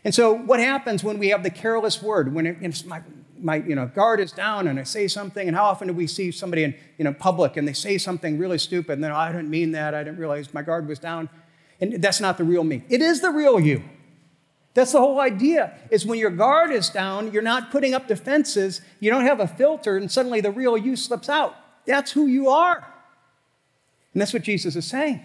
And 0.05 0.15
so, 0.15 0.35
what 0.35 0.61
happens 0.61 1.03
when 1.03 1.19
we 1.19 1.31
have 1.31 1.43
the 1.43 1.51
careless 1.51 2.03
word? 2.03 2.33
When 2.33 2.47
it, 2.47 2.87
my, 2.87 3.03
my 3.41 3.57
you 3.57 3.75
know, 3.75 3.87
guard 3.87 4.21
is 4.21 4.31
down 4.31 4.69
and 4.69 4.79
I 4.79 4.85
say 4.85 5.09
something, 5.09 5.49
and 5.49 5.57
how 5.57 5.65
often 5.65 5.89
do 5.89 5.95
we 5.95 6.07
see 6.07 6.31
somebody 6.31 6.65
in 6.65 6.75
you 6.99 7.05
know, 7.05 7.13
public 7.13 7.57
and 7.57 7.67
they 7.67 7.73
say 7.73 7.99
something 7.99 8.39
really 8.39 8.59
stupid, 8.59 8.93
and 8.93 9.05
then 9.05 9.11
oh, 9.11 9.17
I 9.17 9.33
didn't 9.33 9.51
mean 9.51 9.73
that, 9.73 9.95
I 9.95 10.05
didn't 10.05 10.19
realize 10.19 10.55
my 10.55 10.63
guard 10.63 10.87
was 10.87 10.99
down. 10.99 11.29
And 11.81 12.03
that's 12.03 12.21
not 12.21 12.39
the 12.39 12.45
real 12.45 12.65
me. 12.65 12.83
It 12.89 13.01
is 13.01 13.21
the 13.21 13.31
real 13.31 13.61
you. 13.61 13.83
That's 14.75 14.93
the 14.93 15.01
whole 15.01 15.21
idea. 15.21 15.77
Is 15.91 16.07
when 16.07 16.19
your 16.19 16.31
guard 16.31 16.71
is 16.71 16.89
down, 16.89 17.33
you're 17.33 17.43
not 17.43 17.71
putting 17.71 17.95
up 17.95 18.07
defenses, 18.07 18.81
you 19.01 19.11
don't 19.11 19.25
have 19.25 19.41
a 19.41 19.49
filter, 19.49 19.97
and 19.97 20.11
suddenly 20.11 20.41
the 20.41 20.51
real 20.51 20.77
you 20.77 20.97
slips 20.97 21.29
out. 21.29 21.55
That's 21.87 22.13
who 22.13 22.27
you 22.27 22.49
are. 22.49 22.87
And 24.13 24.21
that's 24.21 24.33
what 24.33 24.43
Jesus 24.43 24.77
is 24.77 24.85
saying. 24.85 25.21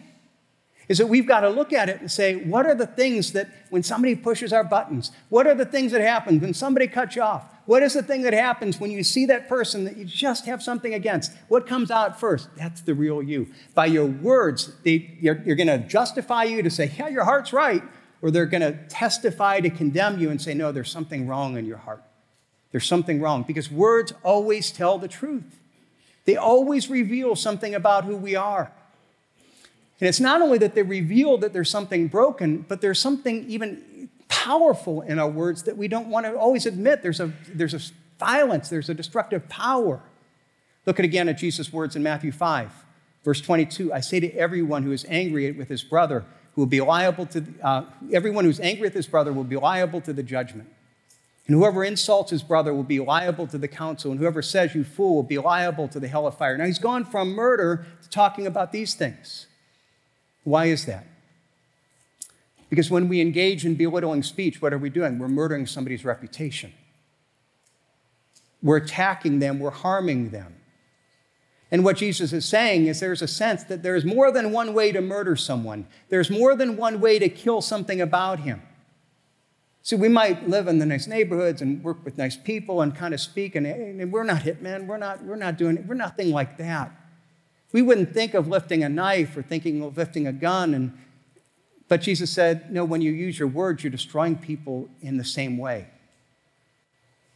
is 0.90 0.98
that 0.98 1.08
we've 1.08 1.28
got 1.28 1.42
to 1.42 1.50
look 1.50 1.74
at 1.74 1.90
it 1.90 2.02
and 2.02 2.12
say, 2.12 2.36
what 2.36 2.66
are 2.66 2.76
the 2.76 2.88
things 2.88 3.34
that 3.34 3.50
when 3.70 3.84
somebody 3.84 4.16
pushes 4.16 4.52
our 4.52 4.64
buttons? 4.64 5.12
What 5.30 5.48
are 5.48 5.56
the 5.56 5.66
things 5.66 5.92
that 5.92 6.02
happen 6.02 6.40
when 6.40 6.54
somebody 6.54 6.88
cuts 6.88 7.16
you 7.16 7.22
off? 7.22 7.44
What 7.66 7.82
is 7.82 7.94
the 7.94 8.04
thing 8.04 8.24
that 8.24 8.34
happens 8.34 8.80
when 8.80 8.92
you 8.92 9.04
see 9.04 9.26
that 9.28 9.48
person 9.48 9.86
that 9.86 9.96
you 9.96 10.04
just 10.04 10.46
have 10.46 10.62
something 10.62 10.94
against? 10.94 11.32
What 11.48 11.66
comes 11.66 11.92
out 11.92 12.20
first? 12.20 12.50
That's 12.58 12.82
the 12.82 12.94
real 12.94 13.24
you. 13.24 13.48
By 13.74 13.86
your 13.86 14.06
words, 14.06 14.74
they, 14.84 15.18
you're, 15.22 15.42
you're 15.46 15.56
going 15.56 15.68
to 15.68 15.78
justify 15.78 16.44
you 16.44 16.62
to 16.62 16.70
say, 16.70 16.92
yeah, 16.98 17.08
your 17.08 17.24
heart's 17.24 17.54
right, 17.54 17.82
or 18.22 18.32
they're 18.32 18.46
going 18.46 18.62
to 18.62 18.74
testify 18.90 19.62
to 19.62 19.70
condemn 19.70 20.20
you 20.20 20.30
and 20.30 20.42
say, 20.42 20.54
no, 20.54 20.72
there's 20.72 20.92
something 20.92 21.26
wrong 21.26 21.58
in 21.58 21.66
your 21.66 21.78
heart. 21.78 22.04
There's 22.72 22.86
something 22.86 23.22
wrong 23.22 23.44
because 23.44 23.72
words 23.72 24.14
always 24.24 24.72
tell 24.72 24.98
the 24.98 25.08
truth. 25.08 25.60
They 26.26 26.36
always 26.36 26.90
reveal 26.90 27.36
something 27.36 27.76
about 27.76 28.04
who 28.04 28.18
we 28.18 28.36
are. 28.36 28.72
And 30.00 30.10
it's 30.10 30.20
not 30.20 30.42
only 30.42 30.58
that 30.58 30.76
they 30.76 30.84
reveal 30.84 31.38
that 31.38 31.54
there's 31.54 31.70
something 31.70 32.08
broken, 32.08 32.66
but 32.68 32.82
there's 32.82 33.00
something 33.00 33.46
even 33.48 33.84
powerful 34.34 35.02
in 35.02 35.20
our 35.20 35.30
words 35.30 35.62
that 35.64 35.78
we 35.78 35.88
don't 35.88 36.08
want 36.08 36.26
to 36.26 36.36
always 36.36 36.66
admit. 36.66 37.04
There's 37.04 37.20
a, 37.20 37.32
there's 37.48 37.76
a 37.76 37.80
violence, 38.20 38.68
there's 38.68 38.90
a 38.90 38.94
destructive 38.96 39.48
power. 39.48 40.02
Look 40.88 40.98
at 40.98 41.06
again 41.06 41.30
at 41.30 41.38
Jesus' 41.38 41.72
words 41.72 41.96
in 41.96 42.02
Matthew 42.02 42.32
5, 42.32 42.72
verse 43.24 43.42
22. 43.42 43.94
I 43.94 44.00
say 44.00 44.20
to 44.20 44.32
everyone 44.34 44.82
who 44.82 44.92
is 44.92 45.06
angry 45.08 45.52
with 45.52 45.70
his 45.70 45.84
brother, 45.84 46.26
who 46.56 46.62
will 46.62 46.68
be 46.68 46.82
liable 46.82 47.28
to, 47.28 47.46
uh, 47.62 47.84
everyone 48.12 48.44
who's 48.44 48.60
angry 48.60 48.88
with 48.88 48.96
his 48.96 49.06
brother 49.06 49.32
will 49.32 49.44
be 49.44 49.56
liable 49.56 50.02
to 50.02 50.12
the 50.12 50.24
judgment. 50.24 50.68
And 51.46 51.56
whoever 51.56 51.84
insults 51.84 52.32
his 52.32 52.42
brother 52.42 52.74
will 52.74 52.84
be 52.84 53.00
liable 53.00 53.46
to 53.48 53.60
the 53.60 53.68
council, 53.68 54.10
and 54.10 54.20
whoever 54.20 54.42
says 54.42 54.74
you 54.74 54.84
fool 54.84 55.14
will 55.16 55.24
be 55.24 55.38
liable 55.38 55.88
to 55.90 56.00
the 56.00 56.08
hell 56.08 56.26
of 56.26 56.38
fire. 56.38 56.58
Now 56.58 56.66
he's 56.66 56.80
gone 56.80 57.06
from 57.06 57.36
murder 57.36 57.86
to 58.02 58.10
talking 58.10 58.48
about 58.48 58.72
these 58.72 58.96
things. 58.96 59.46
Why 60.44 60.66
is 60.66 60.86
that? 60.86 61.06
Because 62.74 62.90
when 62.90 63.08
we 63.08 63.22
engage 63.22 63.68
in 63.68 63.76
belittling 63.76 64.24
speech, 64.24 64.60
what 64.60 64.74
are 64.74 64.80
we 64.80 64.90
doing? 64.90 65.20
We're 65.20 65.28
murdering 65.28 65.68
somebody's 65.68 66.04
reputation. 66.04 66.74
We're 68.64 68.78
attacking 68.78 69.38
them, 69.38 69.60
we're 69.60 69.70
harming 69.70 70.32
them. 70.32 70.56
And 71.70 71.86
what 71.86 71.98
Jesus 71.98 72.34
is 72.34 72.46
saying 72.46 72.88
is 72.88 73.00
there's 73.00 73.22
a 73.22 73.28
sense 73.28 73.64
that 73.66 73.84
there's 73.84 74.04
more 74.04 74.32
than 74.32 74.52
one 74.52 74.74
way 74.74 74.92
to 74.92 75.02
murder 75.02 75.36
someone, 75.36 75.86
there's 76.10 76.32
more 76.32 76.56
than 76.56 76.76
one 76.76 77.00
way 77.00 77.20
to 77.20 77.30
kill 77.30 77.62
something 77.62 78.02
about 78.02 78.40
him. 78.40 78.64
See, 79.84 79.96
we 79.96 80.10
might 80.10 80.50
live 80.50 80.68
in 80.68 80.80
the 80.80 80.88
nice 80.88 81.06
neighborhoods 81.06 81.62
and 81.62 81.84
work 81.84 82.04
with 82.04 82.18
nice 82.18 82.36
people 82.36 82.82
and 82.82 82.96
kind 82.96 83.14
of 83.14 83.22
speak, 83.22 83.54
and, 83.54 83.68
and 83.68 84.12
we're 84.12 84.24
not 84.24 84.42
hitmen, 84.42 84.88
we're 84.88 84.98
not, 84.98 85.24
we're 85.24 85.36
not 85.36 85.60
doing, 85.60 85.86
we're 85.86 85.94
nothing 85.94 86.32
like 86.32 86.58
that. 86.58 86.92
We 87.72 87.84
wouldn't 87.84 88.16
think 88.16 88.34
of 88.34 88.48
lifting 88.48 88.84
a 88.84 88.90
knife 88.90 89.38
or 89.38 89.44
thinking 89.44 89.84
of 89.84 89.96
lifting 89.96 90.26
a 90.26 90.34
gun. 90.34 90.74
And, 90.74 90.98
but 91.88 92.02
Jesus 92.02 92.32
said, 92.32 92.72
no, 92.72 92.86
when 92.86 93.02
you 93.02 93.12
use 93.12 93.38
your 93.38 93.48
words, 93.48 93.84
you're 93.84 93.92
destroying 93.92 94.36
people 94.36 94.90
in 95.02 95.18
the 95.18 95.24
same 95.24 95.58
way. 95.58 95.88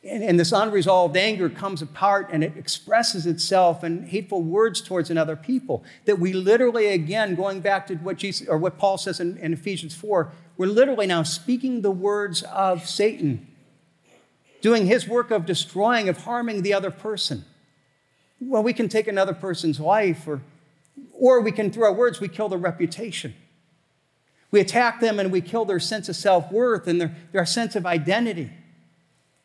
And, 0.04 0.24
and 0.24 0.40
this 0.40 0.52
unresolved 0.52 1.18
anger 1.18 1.50
comes 1.50 1.82
apart 1.82 2.30
and 2.32 2.44
it 2.44 2.54
expresses 2.56 3.26
itself 3.26 3.84
in 3.84 4.08
hateful 4.08 4.42
words 4.42 4.82
towards 4.82 5.10
another 5.10 5.36
people. 5.36 5.84
That 6.06 6.20
we 6.20 6.34
literally, 6.34 6.88
again, 6.88 7.36
going 7.36 7.60
back 7.60 7.88
to 7.88 7.96
what 7.96 8.18
Jesus 8.18 8.48
or 8.48 8.58
what 8.58 8.78
Paul 8.78 8.98
says 8.98 9.20
in, 9.20 9.38
in 9.38 9.54
Ephesians 9.54 9.96
4, 9.96 10.32
we're 10.56 10.68
literally 10.68 11.08
now 11.08 11.24
speaking 11.24 11.82
the 11.82 11.92
words 11.92 12.44
of 12.44 12.88
Satan, 12.88 13.48
doing 14.62 14.86
his 14.86 15.08
work 15.08 15.30
of 15.30 15.46
destroying, 15.46 16.10
of 16.10 16.24
harming 16.24 16.62
the 16.62 16.74
other 16.74 16.92
person. 16.92 17.46
Well, 18.40 18.64
we 18.64 18.74
can 18.74 18.88
take 18.88 19.08
another 19.08 19.34
person's 19.34 19.80
life, 19.80 20.28
or, 20.28 20.42
or 21.14 21.42
we 21.42 21.52
can, 21.52 21.72
through 21.72 21.86
our 21.86 21.94
words, 21.94 22.20
we 22.20 22.28
kill 22.28 22.50
their 22.50 22.60
reputation. 22.60 23.34
We 24.52 24.60
attack 24.60 25.00
them 25.00 25.20
and 25.20 25.32
we 25.32 25.42
kill 25.42 25.66
their 25.66 25.80
sense 25.80 26.10
of 26.10 26.16
self 26.16 26.52
worth 26.52 26.88
and 26.88 27.00
their, 27.02 27.16
their 27.32 27.46
sense 27.46 27.76
of 27.76 27.86
identity. 27.86 28.52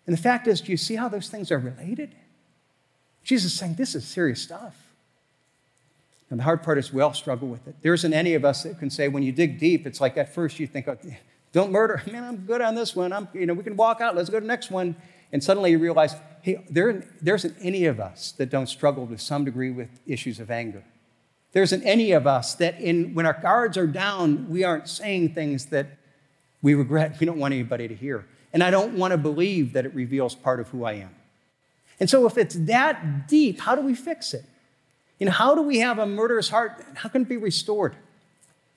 And 0.07 0.17
the 0.17 0.21
fact 0.21 0.47
is, 0.47 0.61
do 0.61 0.73
you 0.73 0.77
see 0.77 0.97
how 0.97 1.09
those 1.09 1.29
things 1.29 1.51
are 1.51 1.59
related? 1.59 2.15
Jesus 3.23 3.53
is 3.53 3.59
saying 3.59 3.75
this 3.75 3.95
is 3.95 4.05
serious 4.05 4.43
stuff. 4.43 4.77
And 6.31 6.41
the 6.41 6.45
hard 6.45 6.63
part 6.63 6.79
is 6.79 6.93
we 6.93 7.03
all 7.03 7.13
struggle 7.13 7.47
with 7.47 7.69
it. 7.69 7.77
There 7.83 7.93
isn't 7.93 8.13
any 8.13 8.35
of 8.35 8.45
us 8.45 8.63
that 8.63 8.79
can 8.79 8.91
say 8.91 9.09
when 9.09 9.23
you 9.23 9.33
dig 9.33 9.59
deep, 9.59 9.87
it's 9.87 10.01
like 10.01 10.17
at 10.17 10.35
first 10.35 10.59
you 10.59 10.67
think, 10.67 10.89
oh, 10.89 10.97
don't 11.53 11.71
murder. 11.71 12.03
Man, 12.11 12.25
I'm 12.25 12.37
good 12.39 12.63
on 12.63 12.75
this 12.75 12.97
one. 12.97 13.13
I'm, 13.13 13.29
you 13.35 13.47
know, 13.47 13.55
we 13.55 13.63
can 13.63 13.77
walk 13.77 14.01
out. 14.01 14.17
Let's 14.17 14.31
go 14.31 14.39
to 14.39 14.41
the 14.41 14.47
next 14.47 14.71
one. 14.71 14.97
And 15.31 15.43
suddenly 15.43 15.71
you 15.73 15.79
realize, 15.79 16.15
hey, 16.43 16.65
there, 16.69 17.05
there 17.21 17.35
isn't 17.35 17.57
any 17.61 17.85
of 17.85 18.01
us 18.01 18.33
that 18.33 18.51
don't 18.51 18.67
struggle 18.67 19.07
to 19.07 19.19
some 19.19 19.45
degree 19.45 19.71
with 19.71 19.89
issues 20.07 20.41
of 20.41 20.51
anger. 20.51 20.85
There 21.53 21.63
isn't 21.63 21.83
any 21.83 22.13
of 22.13 22.27
us 22.27 22.55
that, 22.57 22.81
in, 22.81 23.15
when 23.15 23.27
our 23.27 23.39
guards 23.41 23.77
are 23.77 23.87
down, 23.87 24.49
we 24.49 24.65
aren't 24.65 24.89
saying 24.89 25.35
things 25.35 25.67
that 25.67 25.87
we 26.63 26.75
regret, 26.75 27.19
we 27.21 27.27
don't 27.27 27.39
want 27.39 27.53
anybody 27.53 27.89
to 27.89 27.95
hear. 27.95 28.25
And 28.53 28.63
I 28.63 28.71
don't 28.71 28.95
want 28.95 29.13
to 29.13 29.19
believe 29.19 29.73
that 29.75 29.85
it 29.85 29.95
reveals 29.95 30.35
part 30.35 30.61
of 30.61 30.69
who 30.69 30.85
I 30.85 30.95
am. 30.95 31.15
And 32.01 32.09
so, 32.09 32.27
if 32.27 32.39
it's 32.39 32.55
that 32.55 33.29
deep, 33.29 33.61
how 33.61 33.75
do 33.75 33.83
we 33.83 33.95
fix 33.95 34.35
it? 34.35 34.45
You 35.19 35.27
know, 35.27 35.33
how 35.33 35.55
do 35.55 35.63
we 35.63 35.79
have 35.79 35.99
a 35.99 36.07
murderous 36.07 36.49
heart? 36.49 36.85
How 36.95 37.09
can 37.09 37.23
it 37.23 37.29
be 37.29 37.37
restored? 37.37 37.97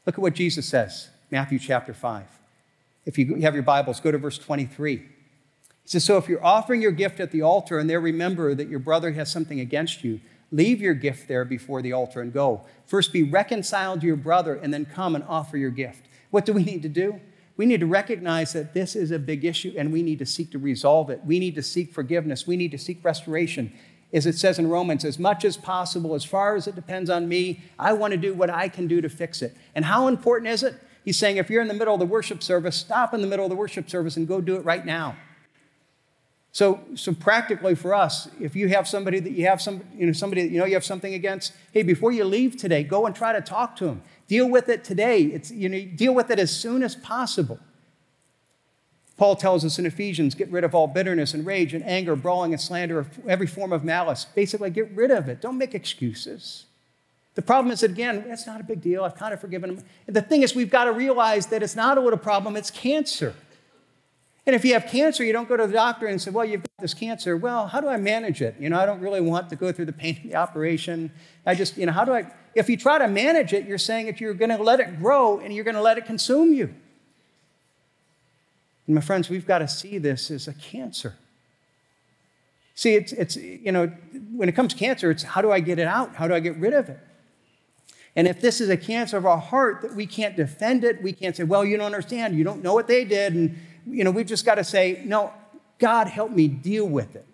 Look 0.06 0.16
at 0.16 0.22
what 0.22 0.34
Jesus 0.34 0.68
says, 0.68 1.10
Matthew 1.32 1.58
chapter 1.58 1.94
5. 1.94 2.26
If 3.06 3.18
you 3.18 3.36
have 3.42 3.54
your 3.54 3.64
Bibles, 3.64 4.00
go 4.00 4.12
to 4.12 4.18
verse 4.18 4.38
23. 4.38 4.98
He 4.98 5.06
says, 5.86 6.04
So 6.04 6.18
if 6.18 6.28
you're 6.28 6.44
offering 6.44 6.82
your 6.82 6.92
gift 6.92 7.20
at 7.20 7.32
the 7.32 7.42
altar 7.42 7.80
and 7.80 7.90
there 7.90 8.00
remember 8.00 8.54
that 8.56 8.68
your 8.68 8.80
brother 8.80 9.12
has 9.14 9.32
something 9.32 9.60
against 9.60 10.04
you, 10.04 10.20
leave 10.52 10.82
your 10.82 10.94
gift 10.94 11.28
there 11.28 11.46
before 11.46 11.82
the 11.82 11.94
altar 11.94 12.22
and 12.22 12.34
go. 12.34 12.66
First 12.86 13.12
be 13.12 13.24
reconciled 13.24 14.02
to 14.02 14.08
your 14.08 14.16
brother 14.16 14.56
and 14.56 14.74
then 14.74 14.86
come 14.86 15.16
and 15.16 15.24
offer 15.26 15.58
your 15.58 15.72
gift. 15.72 16.06
What 16.32 16.46
do 16.46 16.54
we 16.54 16.64
need 16.64 16.82
to 16.84 16.90
do? 16.90 17.20
We 17.58 17.66
need 17.66 17.80
to 17.80 17.86
recognize 17.86 18.54
that 18.54 18.74
this 18.74 18.96
is 18.96 19.12
a 19.12 19.20
big 19.20 19.46
issue 19.46 19.74
and 19.78 19.94
we 19.94 20.04
need 20.04 20.20
to 20.20 20.26
seek 20.26 20.52
to 20.52 20.60
resolve 20.60 21.10
it. 21.10 21.22
We 21.26 21.40
need 21.40 21.56
to 21.56 21.64
seek 21.64 21.94
forgiveness. 21.94 22.46
We 22.46 22.58
need 22.58 22.72
to 22.72 22.78
seek 22.78 23.04
restoration. 23.04 23.72
As 24.14 24.26
it 24.26 24.36
says 24.36 24.60
in 24.60 24.70
Romans, 24.70 25.04
as 25.04 25.18
much 25.18 25.46
as 25.46 25.58
possible, 25.58 26.16
as 26.16 26.24
far 26.24 26.56
as 26.56 26.68
it 26.68 26.76
depends 26.76 27.10
on 27.10 27.28
me, 27.28 27.62
I 27.80 27.94
want 27.94 28.12
to 28.12 28.18
do 28.18 28.34
what 28.34 28.50
I 28.50 28.68
can 28.70 28.88
do 28.88 29.02
to 29.02 29.10
fix 29.10 29.42
it. 29.42 29.56
And 29.74 29.86
how 29.86 30.08
important 30.08 30.50
is 30.52 30.64
it? 30.64 30.76
He's 31.04 31.18
saying 31.18 31.38
if 31.38 31.50
you're 31.50 31.62
in 31.62 31.68
the 31.68 31.74
middle 31.74 31.94
of 31.94 32.00
the 32.00 32.06
worship 32.06 32.42
service, 32.42 32.76
stop 32.76 33.14
in 33.14 33.22
the 33.22 33.28
middle 33.28 33.46
of 33.46 33.50
the 33.50 33.56
worship 33.56 33.90
service 33.90 34.18
and 34.18 34.28
go 34.28 34.42
do 34.42 34.56
it 34.56 34.66
right 34.66 34.86
now. 34.86 35.16
So, 36.56 36.80
so 36.96 37.14
practically 37.14 37.76
for 37.76 37.94
us, 37.94 38.30
if 38.40 38.56
you 38.56 38.70
have 38.70 38.88
somebody 38.88 39.20
that 39.20 39.34
you 39.34 39.46
have 39.46 39.62
some, 39.62 39.84
you 39.94 40.06
know, 40.06 40.14
somebody 40.14 40.44
that 40.44 40.54
you 40.54 40.58
know 40.58 40.64
you 40.64 40.76
have 40.76 40.86
something 40.86 41.14
against, 41.14 41.52
hey, 41.74 41.84
before 41.84 42.14
you 42.14 42.24
leave 42.24 42.56
today, 42.56 42.82
go 42.82 43.06
and 43.06 43.14
try 43.14 43.34
to 43.34 43.42
talk 43.42 43.76
to 43.76 43.84
them. 43.88 44.02
Deal 44.30 44.50
with 44.50 44.70
it 44.70 44.86
today. 44.86 45.24
It's, 45.24 45.52
you 45.52 45.68
know, 45.68 45.84
deal 45.84 46.16
with 46.16 46.32
it 46.32 46.40
as 46.40 46.56
soon 46.56 46.82
as 46.82 46.96
possible. 46.96 47.60
Paul 49.18 49.36
tells 49.36 49.66
us 49.66 49.80
in 49.80 49.86
Ephesians 49.86 50.34
get 50.34 50.50
rid 50.50 50.64
of 50.64 50.74
all 50.74 50.88
bitterness 50.88 51.34
and 51.34 51.46
rage 51.46 51.74
and 51.74 51.84
anger, 51.84 52.16
brawling 52.16 52.54
and 52.54 52.62
slander, 52.62 53.06
every 53.28 53.48
form 53.48 53.74
of 53.74 53.84
malice. 53.84 54.24
Basically, 54.24 54.70
get 54.70 54.90
rid 54.92 55.12
of 55.12 55.28
it. 55.28 55.42
Don't 55.42 55.58
make 55.58 55.76
excuses. 55.76 56.68
The 57.34 57.42
problem 57.42 57.70
is 57.74 57.82
that, 57.82 57.92
again, 57.92 58.24
that's 58.30 58.48
not 58.48 58.62
a 58.62 58.64
big 58.64 58.80
deal. 58.80 59.04
I've 59.04 59.18
kind 59.18 59.34
of 59.34 59.42
forgiven 59.42 59.72
him. 59.72 59.84
And 60.08 60.16
the 60.16 60.22
thing 60.22 60.42
is, 60.42 60.56
we've 60.56 60.72
got 60.72 60.86
to 60.86 60.94
realize 60.94 61.48
that 61.48 61.62
it's 61.62 61.76
not 61.76 61.98
a 61.98 62.02
little 62.02 62.18
problem, 62.18 62.56
it's 62.56 62.72
cancer. 62.72 63.36
And 64.46 64.56
if 64.56 64.64
you 64.64 64.74
have 64.74 64.86
cancer, 64.86 65.24
you 65.24 65.34
don't 65.34 65.50
go 65.50 65.58
to 65.58 65.66
the 65.66 65.74
doctor 65.74 66.06
and 66.06 66.22
say, 66.22 66.30
Well, 66.30 66.46
you've 66.46 66.62
got 66.62 66.78
this 66.80 66.94
cancer. 66.94 67.36
Well, 67.36 67.68
how 67.68 67.82
do 67.82 67.88
I 67.88 67.98
manage 67.98 68.42
it? 68.42 68.56
You 68.60 68.70
know, 68.70 68.80
I 68.80 68.86
don't 68.86 69.02
really 69.02 69.22
want 69.22 69.50
to 69.50 69.56
go 69.56 69.72
through 69.72 69.86
the 69.86 69.94
pain 69.94 70.18
of 70.18 70.24
the 70.24 70.36
operation. 70.36 71.12
I 71.46 71.56
just, 71.56 71.78
you 71.78 71.86
know, 71.86 71.92
how 71.92 72.06
do 72.06 72.14
I? 72.14 72.32
If 72.54 72.70
you 72.70 72.78
try 72.78 73.00
to 73.00 73.08
manage 73.08 73.54
it, 73.54 73.66
you're 73.66 73.78
saying 73.78 74.06
that 74.06 74.22
you're 74.22 74.34
going 74.34 74.56
to 74.56 74.62
let 74.62 74.80
it 74.80 75.00
grow 75.00 75.40
and 75.40 75.54
you're 75.54 75.64
going 75.64 75.76
to 75.76 75.82
let 75.82 75.98
it 75.98 76.06
consume 76.06 76.54
you. 76.54 76.74
And 78.86 78.96
my 78.96 79.02
friends, 79.02 79.30
we've 79.30 79.48
got 79.48 79.60
to 79.60 79.68
see 79.68 79.98
this 79.98 80.30
as 80.30 80.48
a 80.48 80.54
cancer. 80.54 81.16
See, 82.76 82.94
it's, 82.94 83.14
it's, 83.14 83.36
you 83.36 83.72
know, 83.72 83.88
when 84.34 84.48
it 84.48 84.52
comes 84.52 84.74
to 84.74 84.80
cancer, 84.80 85.10
it's 85.10 85.24
how 85.24 85.42
do 85.42 85.52
I 85.52 85.60
get 85.60 85.80
it 85.80 85.88
out? 85.88 86.16
How 86.16 86.28
do 86.28 86.34
I 86.34 86.40
get 86.40 86.58
rid 86.58 86.74
of 86.74 86.90
it? 86.90 87.00
And 88.18 88.28
if 88.28 88.40
this 88.40 88.62
is 88.62 88.70
a 88.70 88.78
cancer 88.78 89.18
of 89.18 89.26
our 89.26 89.38
heart 89.38 89.82
that 89.82 89.96
we 89.96 90.06
can't 90.06 90.36
defend 90.36 90.84
it, 90.84 91.02
we 91.02 91.12
can't 91.12 91.36
say, 91.36 91.44
well, 91.44 91.66
you 91.66 91.78
don't 91.78 91.86
understand, 91.86 92.38
you 92.38 92.44
don't 92.44 92.64
know 92.64 92.74
what 92.74 92.88
they 92.88 93.04
did, 93.04 93.34
and 93.34 93.58
you 93.88 94.04
know, 94.04 94.12
we've 94.12 94.26
just 94.26 94.46
got 94.46 94.56
to 94.56 94.64
say, 94.64 95.02
no, 95.06 95.34
God, 95.80 96.08
help 96.08 96.32
me 96.32 96.48
deal 96.48 96.86
with 96.86 97.16
it. 97.16 97.26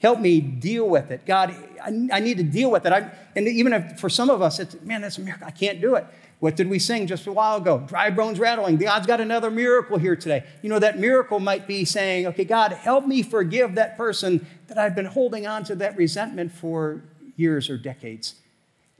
Help 0.00 0.20
me 0.20 0.40
deal 0.40 0.88
with 0.88 1.10
it. 1.10 1.24
God, 1.24 1.54
I, 1.82 2.08
I 2.12 2.20
need 2.20 2.36
to 2.36 2.42
deal 2.42 2.70
with 2.70 2.84
it. 2.84 2.92
I, 2.92 3.10
and 3.34 3.48
even 3.48 3.72
if 3.72 3.98
for 3.98 4.10
some 4.10 4.28
of 4.28 4.42
us, 4.42 4.60
it's, 4.60 4.80
man, 4.82 5.00
that's 5.00 5.18
a 5.18 5.22
miracle. 5.22 5.46
I 5.46 5.50
can't 5.50 5.80
do 5.80 5.94
it. 5.94 6.06
What 6.40 6.56
did 6.56 6.68
we 6.68 6.78
sing 6.78 7.06
just 7.06 7.26
a 7.26 7.32
while 7.32 7.56
ago? 7.56 7.82
Dry 7.86 8.10
bones 8.10 8.38
rattling. 8.38 8.76
God's 8.76 9.06
got 9.06 9.20
another 9.20 9.50
miracle 9.50 9.96
here 9.96 10.14
today. 10.14 10.44
You 10.60 10.68
know, 10.68 10.78
that 10.78 10.98
miracle 10.98 11.40
might 11.40 11.66
be 11.66 11.86
saying, 11.86 12.26
okay, 12.26 12.44
God, 12.44 12.72
help 12.72 13.06
me 13.06 13.22
forgive 13.22 13.76
that 13.76 13.96
person 13.96 14.46
that 14.66 14.76
I've 14.76 14.94
been 14.94 15.06
holding 15.06 15.46
on 15.46 15.64
to 15.64 15.74
that 15.76 15.96
resentment 15.96 16.52
for 16.52 17.02
years 17.36 17.70
or 17.70 17.78
decades. 17.78 18.34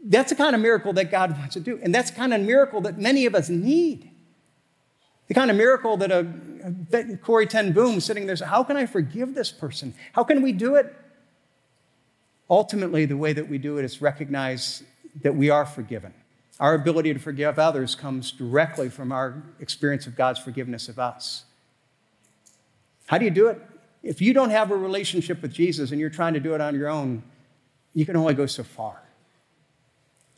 That's 0.03 0.31
the 0.31 0.37
kind 0.37 0.55
of 0.55 0.63
miracle 0.63 0.95
that 0.95 1.11
God 1.11 1.37
wants 1.37 1.53
to 1.53 1.61
do. 1.61 1.79
And 1.83 1.95
that's 1.95 2.11
the 2.11 2.17
kind 2.17 2.33
of 2.33 2.41
miracle 2.41 2.81
that 2.83 2.99
many 2.99 3.27
of 3.27 3.35
us 3.35 3.51
need. 3.51 4.11
The 5.29 5.35
kind 5.35 5.51
of 5.51 5.57
miracle 5.57 5.97
that 5.97 6.11
a, 6.11 7.19
Corrie 7.23 7.47
ten 7.47 7.73
Boom 7.73 8.01
sitting 8.01 8.27
there, 8.27 8.37
says, 8.37 8.49
how 8.49 8.63
can 8.63 8.77
I 8.77 8.87
forgive 8.87 9.35
this 9.35 9.51
person? 9.51 9.95
How 10.13 10.25
can 10.25 10.43
we 10.43 10.53
do 10.53 10.75
it? 10.75 10.95
Ultimately, 12.51 13.07
the 13.07 13.17
way 13.17 13.33
that 13.33 13.49
we 13.49 13.57
do 13.57 13.79
it 13.79 13.85
is 13.85 14.03
recognize 14.03 14.83
that 15.23 15.35
we 15.35 15.49
are 15.49 15.65
forgiven. 15.65 16.13
Our 16.61 16.75
ability 16.75 17.13
to 17.15 17.19
forgive 17.19 17.59
others 17.59 17.95
comes 17.95 18.33
directly 18.33 18.89
from 18.91 19.13
our 19.13 19.43
experience 19.61 20.07
of 20.07 20.15
God's 20.15 20.39
forgiveness 20.39 20.89
of 20.89 20.99
us. 20.99 21.45
How 23.07 23.19
do 23.19 23.25
you 23.25 23.31
do 23.31 23.49
it? 23.49 23.61
If 24.03 24.21
you 24.21 24.35
don't 24.35 24.51
have 24.51 24.71
a 24.71 24.77
relationship 24.77 25.41
with 25.41 25.53
Jesus 25.53 25.91
and 25.91 26.01
you're 26.01 26.11
trying 26.11 26.35
to 26.35 26.41
do 26.41 26.55
it 26.55 26.61
on 26.61 26.75
your 26.75 26.89
own, 26.89 27.23
you 27.95 28.05
can 28.05 28.17
only 28.17 28.35
go 28.35 28.45
so 28.47 28.63
far. 28.63 29.01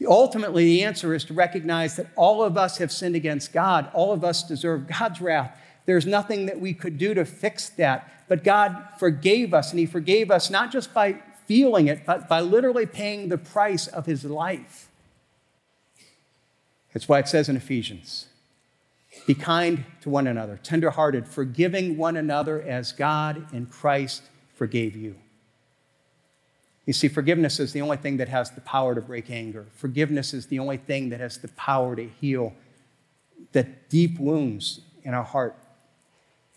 Ultimately, 0.05 0.65
the 0.65 0.85
answer 0.85 1.15
is 1.15 1.25
to 1.25 1.35
recognize 1.35 1.97
that 1.97 2.09
all 2.17 2.43
of 2.43 2.59
us 2.59 2.79
have 2.79 2.93
sinned 2.93 3.17
against 3.17 3.53
God. 3.53 3.91
All 3.95 4.13
of 4.13 4.25
us 4.25 4.43
deserve 4.43 4.89
God's 4.89 5.21
wrath. 5.21 5.59
There's 5.87 6.05
nothing 6.05 6.47
that 6.47 6.61
we 6.61 6.75
could 6.75 6.99
do 6.99 7.15
to 7.15 7.25
fix 7.25 7.71
that. 7.71 8.13
But 8.29 8.45
God 8.45 8.89
forgave 8.99 9.55
us, 9.55 9.71
and 9.71 9.79
He 9.79 9.87
forgave 9.87 10.31
us 10.31 10.51
not 10.51 10.71
just 10.71 10.93
by 10.93 11.21
feeling 11.47 11.87
it, 11.87 12.05
but 12.05 12.29
by 12.29 12.41
literally 12.41 12.85
paying 12.87 13.29
the 13.29 13.39
price 13.39 13.87
of 13.87 14.05
His 14.05 14.25
life. 14.25 14.89
That's 16.93 17.09
why 17.09 17.21
it 17.21 17.29
says 17.29 17.49
in 17.49 17.57
Ephesians 17.57 18.27
be 19.27 19.35
kind 19.35 19.85
to 20.03 20.11
one 20.11 20.27
another, 20.27 20.59
tenderhearted, 20.63 21.27
forgiving 21.27 21.97
one 21.97 22.17
another 22.17 22.61
as 22.63 22.93
God 22.93 23.47
in 23.53 23.67
Christ 23.67 24.23
forgave 24.55 24.95
you. 24.95 25.17
You 26.87 26.93
see, 26.93 27.09
forgiveness 27.09 27.59
is 27.59 27.73
the 27.73 27.83
only 27.83 27.97
thing 27.97 28.17
that 28.19 28.29
has 28.29 28.53
the 28.53 28.61
power 28.61 28.95
to 28.95 29.01
break 29.01 29.29
anger. 29.29 29.67
Forgiveness 29.75 30.33
is 30.33 30.47
the 30.47 30.61
only 30.61 30.77
thing 30.77 31.09
that 31.11 31.21
has 31.21 31.39
the 31.39 31.49
power 31.49 31.97
to 31.97 32.09
heal 32.09 32.55
the 33.53 33.65
deep 33.89 34.19
wounds 34.19 34.81
in 35.03 35.13
our 35.13 35.25
heart. 35.25 35.57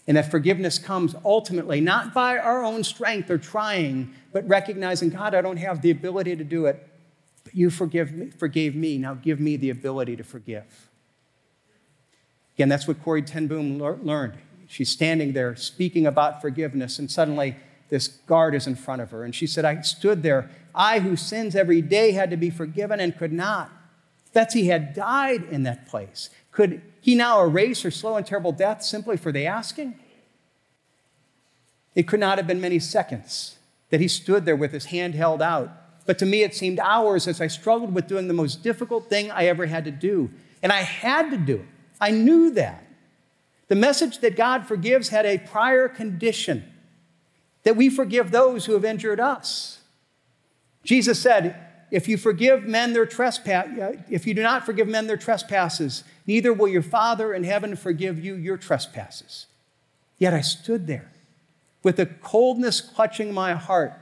And 0.08 0.18
that 0.18 0.32
forgiveness 0.32 0.78
comes 0.80 1.16
ultimately 1.26 1.82
not 1.82 2.14
by 2.14 2.38
our 2.38 2.64
own 2.64 2.84
strength 2.84 3.30
or 3.30 3.38
trying, 3.38 4.14
but 4.32 4.48
recognizing, 4.48 5.10
God, 5.10 5.36
I 5.36 5.42
don't 5.42 5.58
have 5.58 5.82
the 5.82 5.92
ability 5.92 6.36
to 6.36 6.44
do 6.44 6.66
it, 6.68 6.88
but 7.44 7.56
you 7.56 7.70
forgive 7.70 8.12
me, 8.12 8.30
forgave 8.30 8.76
me. 8.76 8.98
Now 8.98 9.16
give 9.16 9.40
me 9.40 9.56
the 9.56 9.70
ability 9.72 10.16
to 10.16 10.24
forgive. 10.24 10.90
Again, 12.56 12.70
that's 12.70 12.88
what 12.88 13.04
Corrie 13.04 13.22
ten 13.22 13.48
Boom 13.48 13.80
learned. 13.80 14.34
She's 14.68 14.90
standing 14.90 15.34
there 15.34 15.56
speaking 15.56 16.06
about 16.06 16.42
forgiveness, 16.42 17.00
and 17.00 17.10
suddenly 17.10 17.56
this 17.90 18.08
guard 18.08 18.56
is 18.56 18.68
in 18.68 18.76
front 18.76 19.02
of 19.02 19.12
her. 19.12 19.24
And 19.24 19.34
she 19.34 19.48
said, 19.48 19.66
I 19.66 19.82
stood 19.82 20.24
there. 20.24 20.50
I, 20.74 21.00
who 21.00 21.16
sins 21.16 21.56
every 21.56 21.82
day, 21.82 22.12
had 22.12 22.30
to 22.30 22.38
be 22.38 22.50
forgiven 22.50 23.00
and 23.00 23.18
could 23.18 23.34
not. 23.34 23.72
Betsy 24.34 24.68
had 24.68 24.94
died 24.94 25.44
in 25.50 25.64
that 25.64 25.88
place. 25.88 26.30
Could 26.52 26.82
he 27.02 27.16
now 27.16 27.42
erase 27.42 27.82
her 27.82 27.92
slow 27.92 28.16
and 28.16 28.26
terrible 28.26 28.52
death 28.52 28.84
simply 28.84 29.18
for 29.18 29.32
the 29.32 29.46
asking? 29.46 29.96
It 31.96 32.08
could 32.08 32.20
not 32.20 32.38
have 32.38 32.48
been 32.48 32.62
many 32.62 32.80
seconds 32.80 33.58
that 33.90 34.00
he 34.00 34.08
stood 34.08 34.46
there 34.46 34.56
with 34.56 34.72
his 34.72 34.86
hand 34.86 35.16
held 35.16 35.42
out. 35.42 35.72
But 36.06 36.20
to 36.20 36.26
me, 36.26 36.44
it 36.44 36.56
seemed 36.56 36.80
hours 36.80 37.28
as 37.28 37.42
I 37.42 37.48
struggled 37.48 37.94
with 37.94 38.08
doing 38.08 38.28
the 38.28 38.34
most 38.34 38.64
difficult 38.64 39.10
thing 39.10 39.32
I 39.32 39.46
ever 39.46 39.66
had 39.66 39.86
to 39.86 39.92
do. 39.92 40.30
And 40.62 40.72
I 40.72 40.82
had 40.82 41.32
to 41.32 41.38
do 41.38 41.56
it. 41.56 41.66
I 42.00 42.12
knew 42.12 42.52
that. 42.52 42.86
The 43.68 43.76
message 43.76 44.20
that 44.20 44.36
God 44.36 44.68
forgives 44.68 45.10
had 45.10 45.26
a 45.26 45.38
prior 45.38 45.88
condition 45.88 46.64
that 47.64 47.76
we 47.76 47.90
forgive 47.90 48.32
those 48.32 48.66
who 48.66 48.74
have 48.74 48.86
injured 48.86 49.20
us. 49.20 49.80
Jesus 50.84 51.20
said, 51.20 51.66
if 51.92 52.08
you 52.08 52.18
forgive 52.18 52.64
men 52.64 52.94
their 52.94 53.06
trespass, 53.06 53.68
if 54.10 54.28
you 54.28 54.34
do 54.34 54.44
not 54.44 54.66
forgive 54.66 54.88
men 54.88 55.08
their 55.08 55.18
trespasses, 55.18 56.04
neither 56.28 56.54
will 56.54 56.68
your 56.68 56.84
Father 56.84 57.34
in 57.34 57.44
heaven 57.44 57.76
forgive 57.76 58.24
you 58.24 58.36
your 58.36 58.58
trespasses. 58.58 59.48
Yet 60.18 60.34
I 60.34 60.42
stood 60.42 60.88
there 60.88 61.12
with 61.82 62.00
a 62.00 62.06
coldness 62.06 62.80
clutching 62.82 63.34
my 63.34 63.54
heart. 63.54 63.94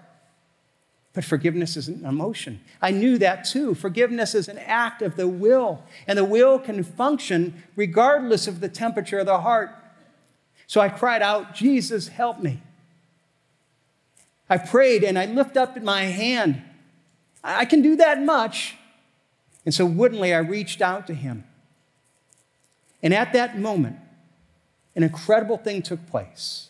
But 1.14 1.24
forgiveness 1.24 1.76
is 1.76 1.88
an 1.88 2.06
emotion. 2.06 2.60
I 2.80 2.92
knew 2.92 3.18
that 3.18 3.44
too. 3.44 3.74
Forgiveness 3.74 4.36
is 4.36 4.48
an 4.48 4.60
act 4.60 5.02
of 5.02 5.16
the 5.16 5.28
will, 5.28 5.82
and 6.06 6.16
the 6.16 6.24
will 6.24 6.60
can 6.60 6.84
function 6.84 7.64
regardless 7.76 8.48
of 8.48 8.60
the 8.60 8.70
temperature 8.70 9.20
of 9.20 9.26
the 9.26 9.40
heart. 9.40 9.72
So 10.68 10.80
I 10.80 10.90
cried 10.90 11.24
out, 11.24 11.56
Jesus, 11.56 12.10
help 12.10 12.40
me. 12.40 12.62
I 14.50 14.58
prayed 14.58 15.04
and 15.04 15.18
I 15.18 15.26
lift 15.26 15.58
up 15.58 15.82
my 15.82 16.04
hand. 16.04 16.62
I 17.44 17.66
can 17.66 17.82
do 17.82 17.96
that 17.98 18.22
much. 18.22 18.76
And 19.66 19.74
so 19.74 19.86
woodenly, 19.86 20.34
I 20.34 20.40
reached 20.40 20.82
out 20.82 21.08
to 21.08 21.14
him. 21.14 21.44
And 23.04 23.14
at 23.14 23.34
that 23.34 23.58
moment, 23.58 23.98
an 24.96 25.04
incredible 25.04 25.58
thing 25.58 25.82
took 25.82 26.08
place. 26.08 26.70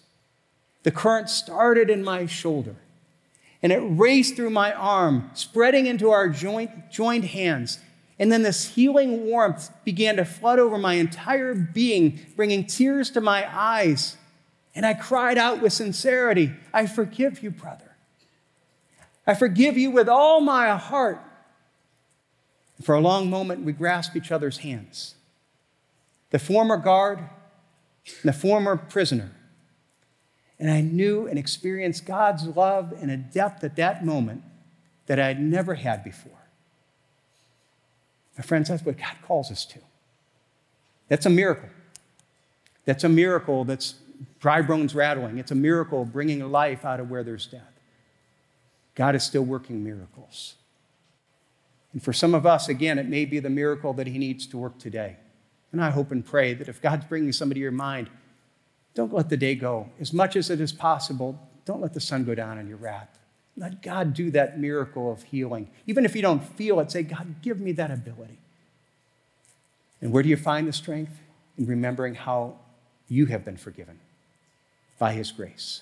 The 0.84 0.92
current 0.92 1.30
started 1.30 1.90
in 1.90 2.04
my 2.04 2.26
shoulder 2.26 2.76
and 3.62 3.72
it 3.72 3.80
raced 3.80 4.36
through 4.36 4.52
my 4.52 4.72
arm, 4.74 5.32
spreading 5.34 5.88
into 5.88 6.12
our 6.12 6.30
joint, 6.30 6.92
joined 6.92 7.26
hands. 7.26 7.80
And 8.20 8.32
then 8.32 8.44
this 8.44 8.76
healing 8.76 9.26
warmth 9.26 9.70
began 9.84 10.18
to 10.18 10.26
flood 10.26 10.60
over 10.60 10.78
my 10.78 10.94
entire 10.94 11.54
being, 11.54 12.20
bringing 12.36 12.66
tears 12.66 13.10
to 13.12 13.22
my 13.22 13.48
eyes. 13.52 14.18
And 14.78 14.86
I 14.86 14.94
cried 14.94 15.40
out 15.40 15.60
with 15.60 15.74
sincerity, 15.74 16.54
I 16.72 16.86
forgive 16.86 17.42
you, 17.42 17.50
brother. 17.50 17.96
I 19.26 19.34
forgive 19.34 19.76
you 19.76 19.90
with 19.90 20.08
all 20.08 20.40
my 20.40 20.70
heart. 20.78 21.20
For 22.84 22.94
a 22.94 23.02
long 23.02 23.28
moment, 23.28 23.64
we 23.64 23.74
grasped 23.74 24.16
each 24.16 24.32
other's 24.32 24.60
hands. 24.60 25.16
The 26.30 26.38
former 26.38 26.78
guard 26.78 27.18
and 27.18 28.24
the 28.24 28.34
former 28.34 28.78
prisoner. 28.78 29.32
And 30.60 30.70
I 30.70 30.82
knew 30.82 31.26
and 31.26 31.40
experienced 31.40 32.06
God's 32.06 32.46
love 32.46 32.94
in 33.02 33.10
a 33.10 33.18
depth 33.18 33.64
at 33.64 33.78
that 33.78 34.06
moment 34.06 34.44
that 35.08 35.20
I 35.20 35.26
had 35.26 35.42
never 35.42 35.74
had 35.74 36.04
before. 36.04 36.46
My 38.38 38.44
friends, 38.44 38.70
that's 38.70 38.86
what 38.86 39.00
God 39.00 39.16
calls 39.24 39.50
us 39.50 39.66
to. 39.66 39.80
That's 41.08 41.26
a 41.26 41.32
miracle. 41.32 41.70
That's 42.86 43.04
a 43.04 43.10
miracle 43.10 43.66
that's 43.66 43.96
dry 44.40 44.62
bones 44.62 44.94
rattling. 44.96 45.38
It's 45.38 45.52
a 45.52 45.56
miracle 45.56 46.06
bringing 46.06 46.40
life 46.52 46.86
out 46.86 47.00
of 47.00 47.10
where 47.10 47.24
there's 47.24 47.48
death. 47.48 47.62
God 48.96 49.16
is 49.16 49.24
still 49.24 49.44
working 49.44 49.84
miracles. 49.84 50.56
And 51.94 52.04
for 52.04 52.14
some 52.14 52.34
of 52.36 52.46
us, 52.46 52.68
again, 52.70 53.00
it 53.00 53.08
may 53.08 53.26
be 53.26 53.40
the 53.40 53.50
miracle 53.50 53.94
that 53.94 54.08
He 54.08 54.18
needs 54.18 54.46
to 54.48 54.58
work 54.58 54.78
today. 54.78 55.18
And 55.72 55.84
I 55.84 55.90
hope 55.90 56.12
and 56.12 56.26
pray 56.26 56.54
that 56.54 56.68
if 56.68 56.82
God's 56.82 57.06
bringing 57.06 57.32
somebody 57.32 57.60
to 57.60 57.64
your 57.64 57.72
mind, 57.72 58.10
don't 58.94 59.14
let 59.14 59.30
the 59.30 59.38
day 59.38 59.56
go. 59.56 59.90
As 60.00 60.14
much 60.14 60.36
as 60.36 60.50
it 60.50 60.60
is 60.60 60.72
possible, 60.72 61.40
don't 61.66 61.82
let 61.82 61.94
the 61.94 62.00
sun 62.00 62.24
go 62.24 62.34
down 62.34 62.58
in 62.58 62.68
your 62.68 62.78
wrath. 62.78 63.20
Let 63.56 63.82
God 63.82 64.14
do 64.14 64.32
that 64.32 64.60
miracle 64.60 65.12
of 65.12 65.24
healing. 65.24 65.70
Even 65.86 66.06
if 66.06 66.16
you 66.16 66.22
don't 66.22 66.44
feel 66.44 66.80
it, 66.80 66.92
say, 66.92 67.04
God, 67.04 67.36
give 67.42 67.60
me 67.60 67.72
that 67.74 67.92
ability. 67.92 68.40
And 70.02 70.12
where 70.12 70.24
do 70.24 70.30
you 70.30 70.38
find 70.38 70.68
the 70.68 70.74
strength? 70.74 71.20
In 71.58 71.66
remembering 71.66 72.14
how 72.14 72.60
you 73.08 73.26
have 73.28 73.44
been 73.44 73.58
forgiven 73.58 74.00
by 74.98 75.14
His 75.14 75.32
grace. 75.32 75.82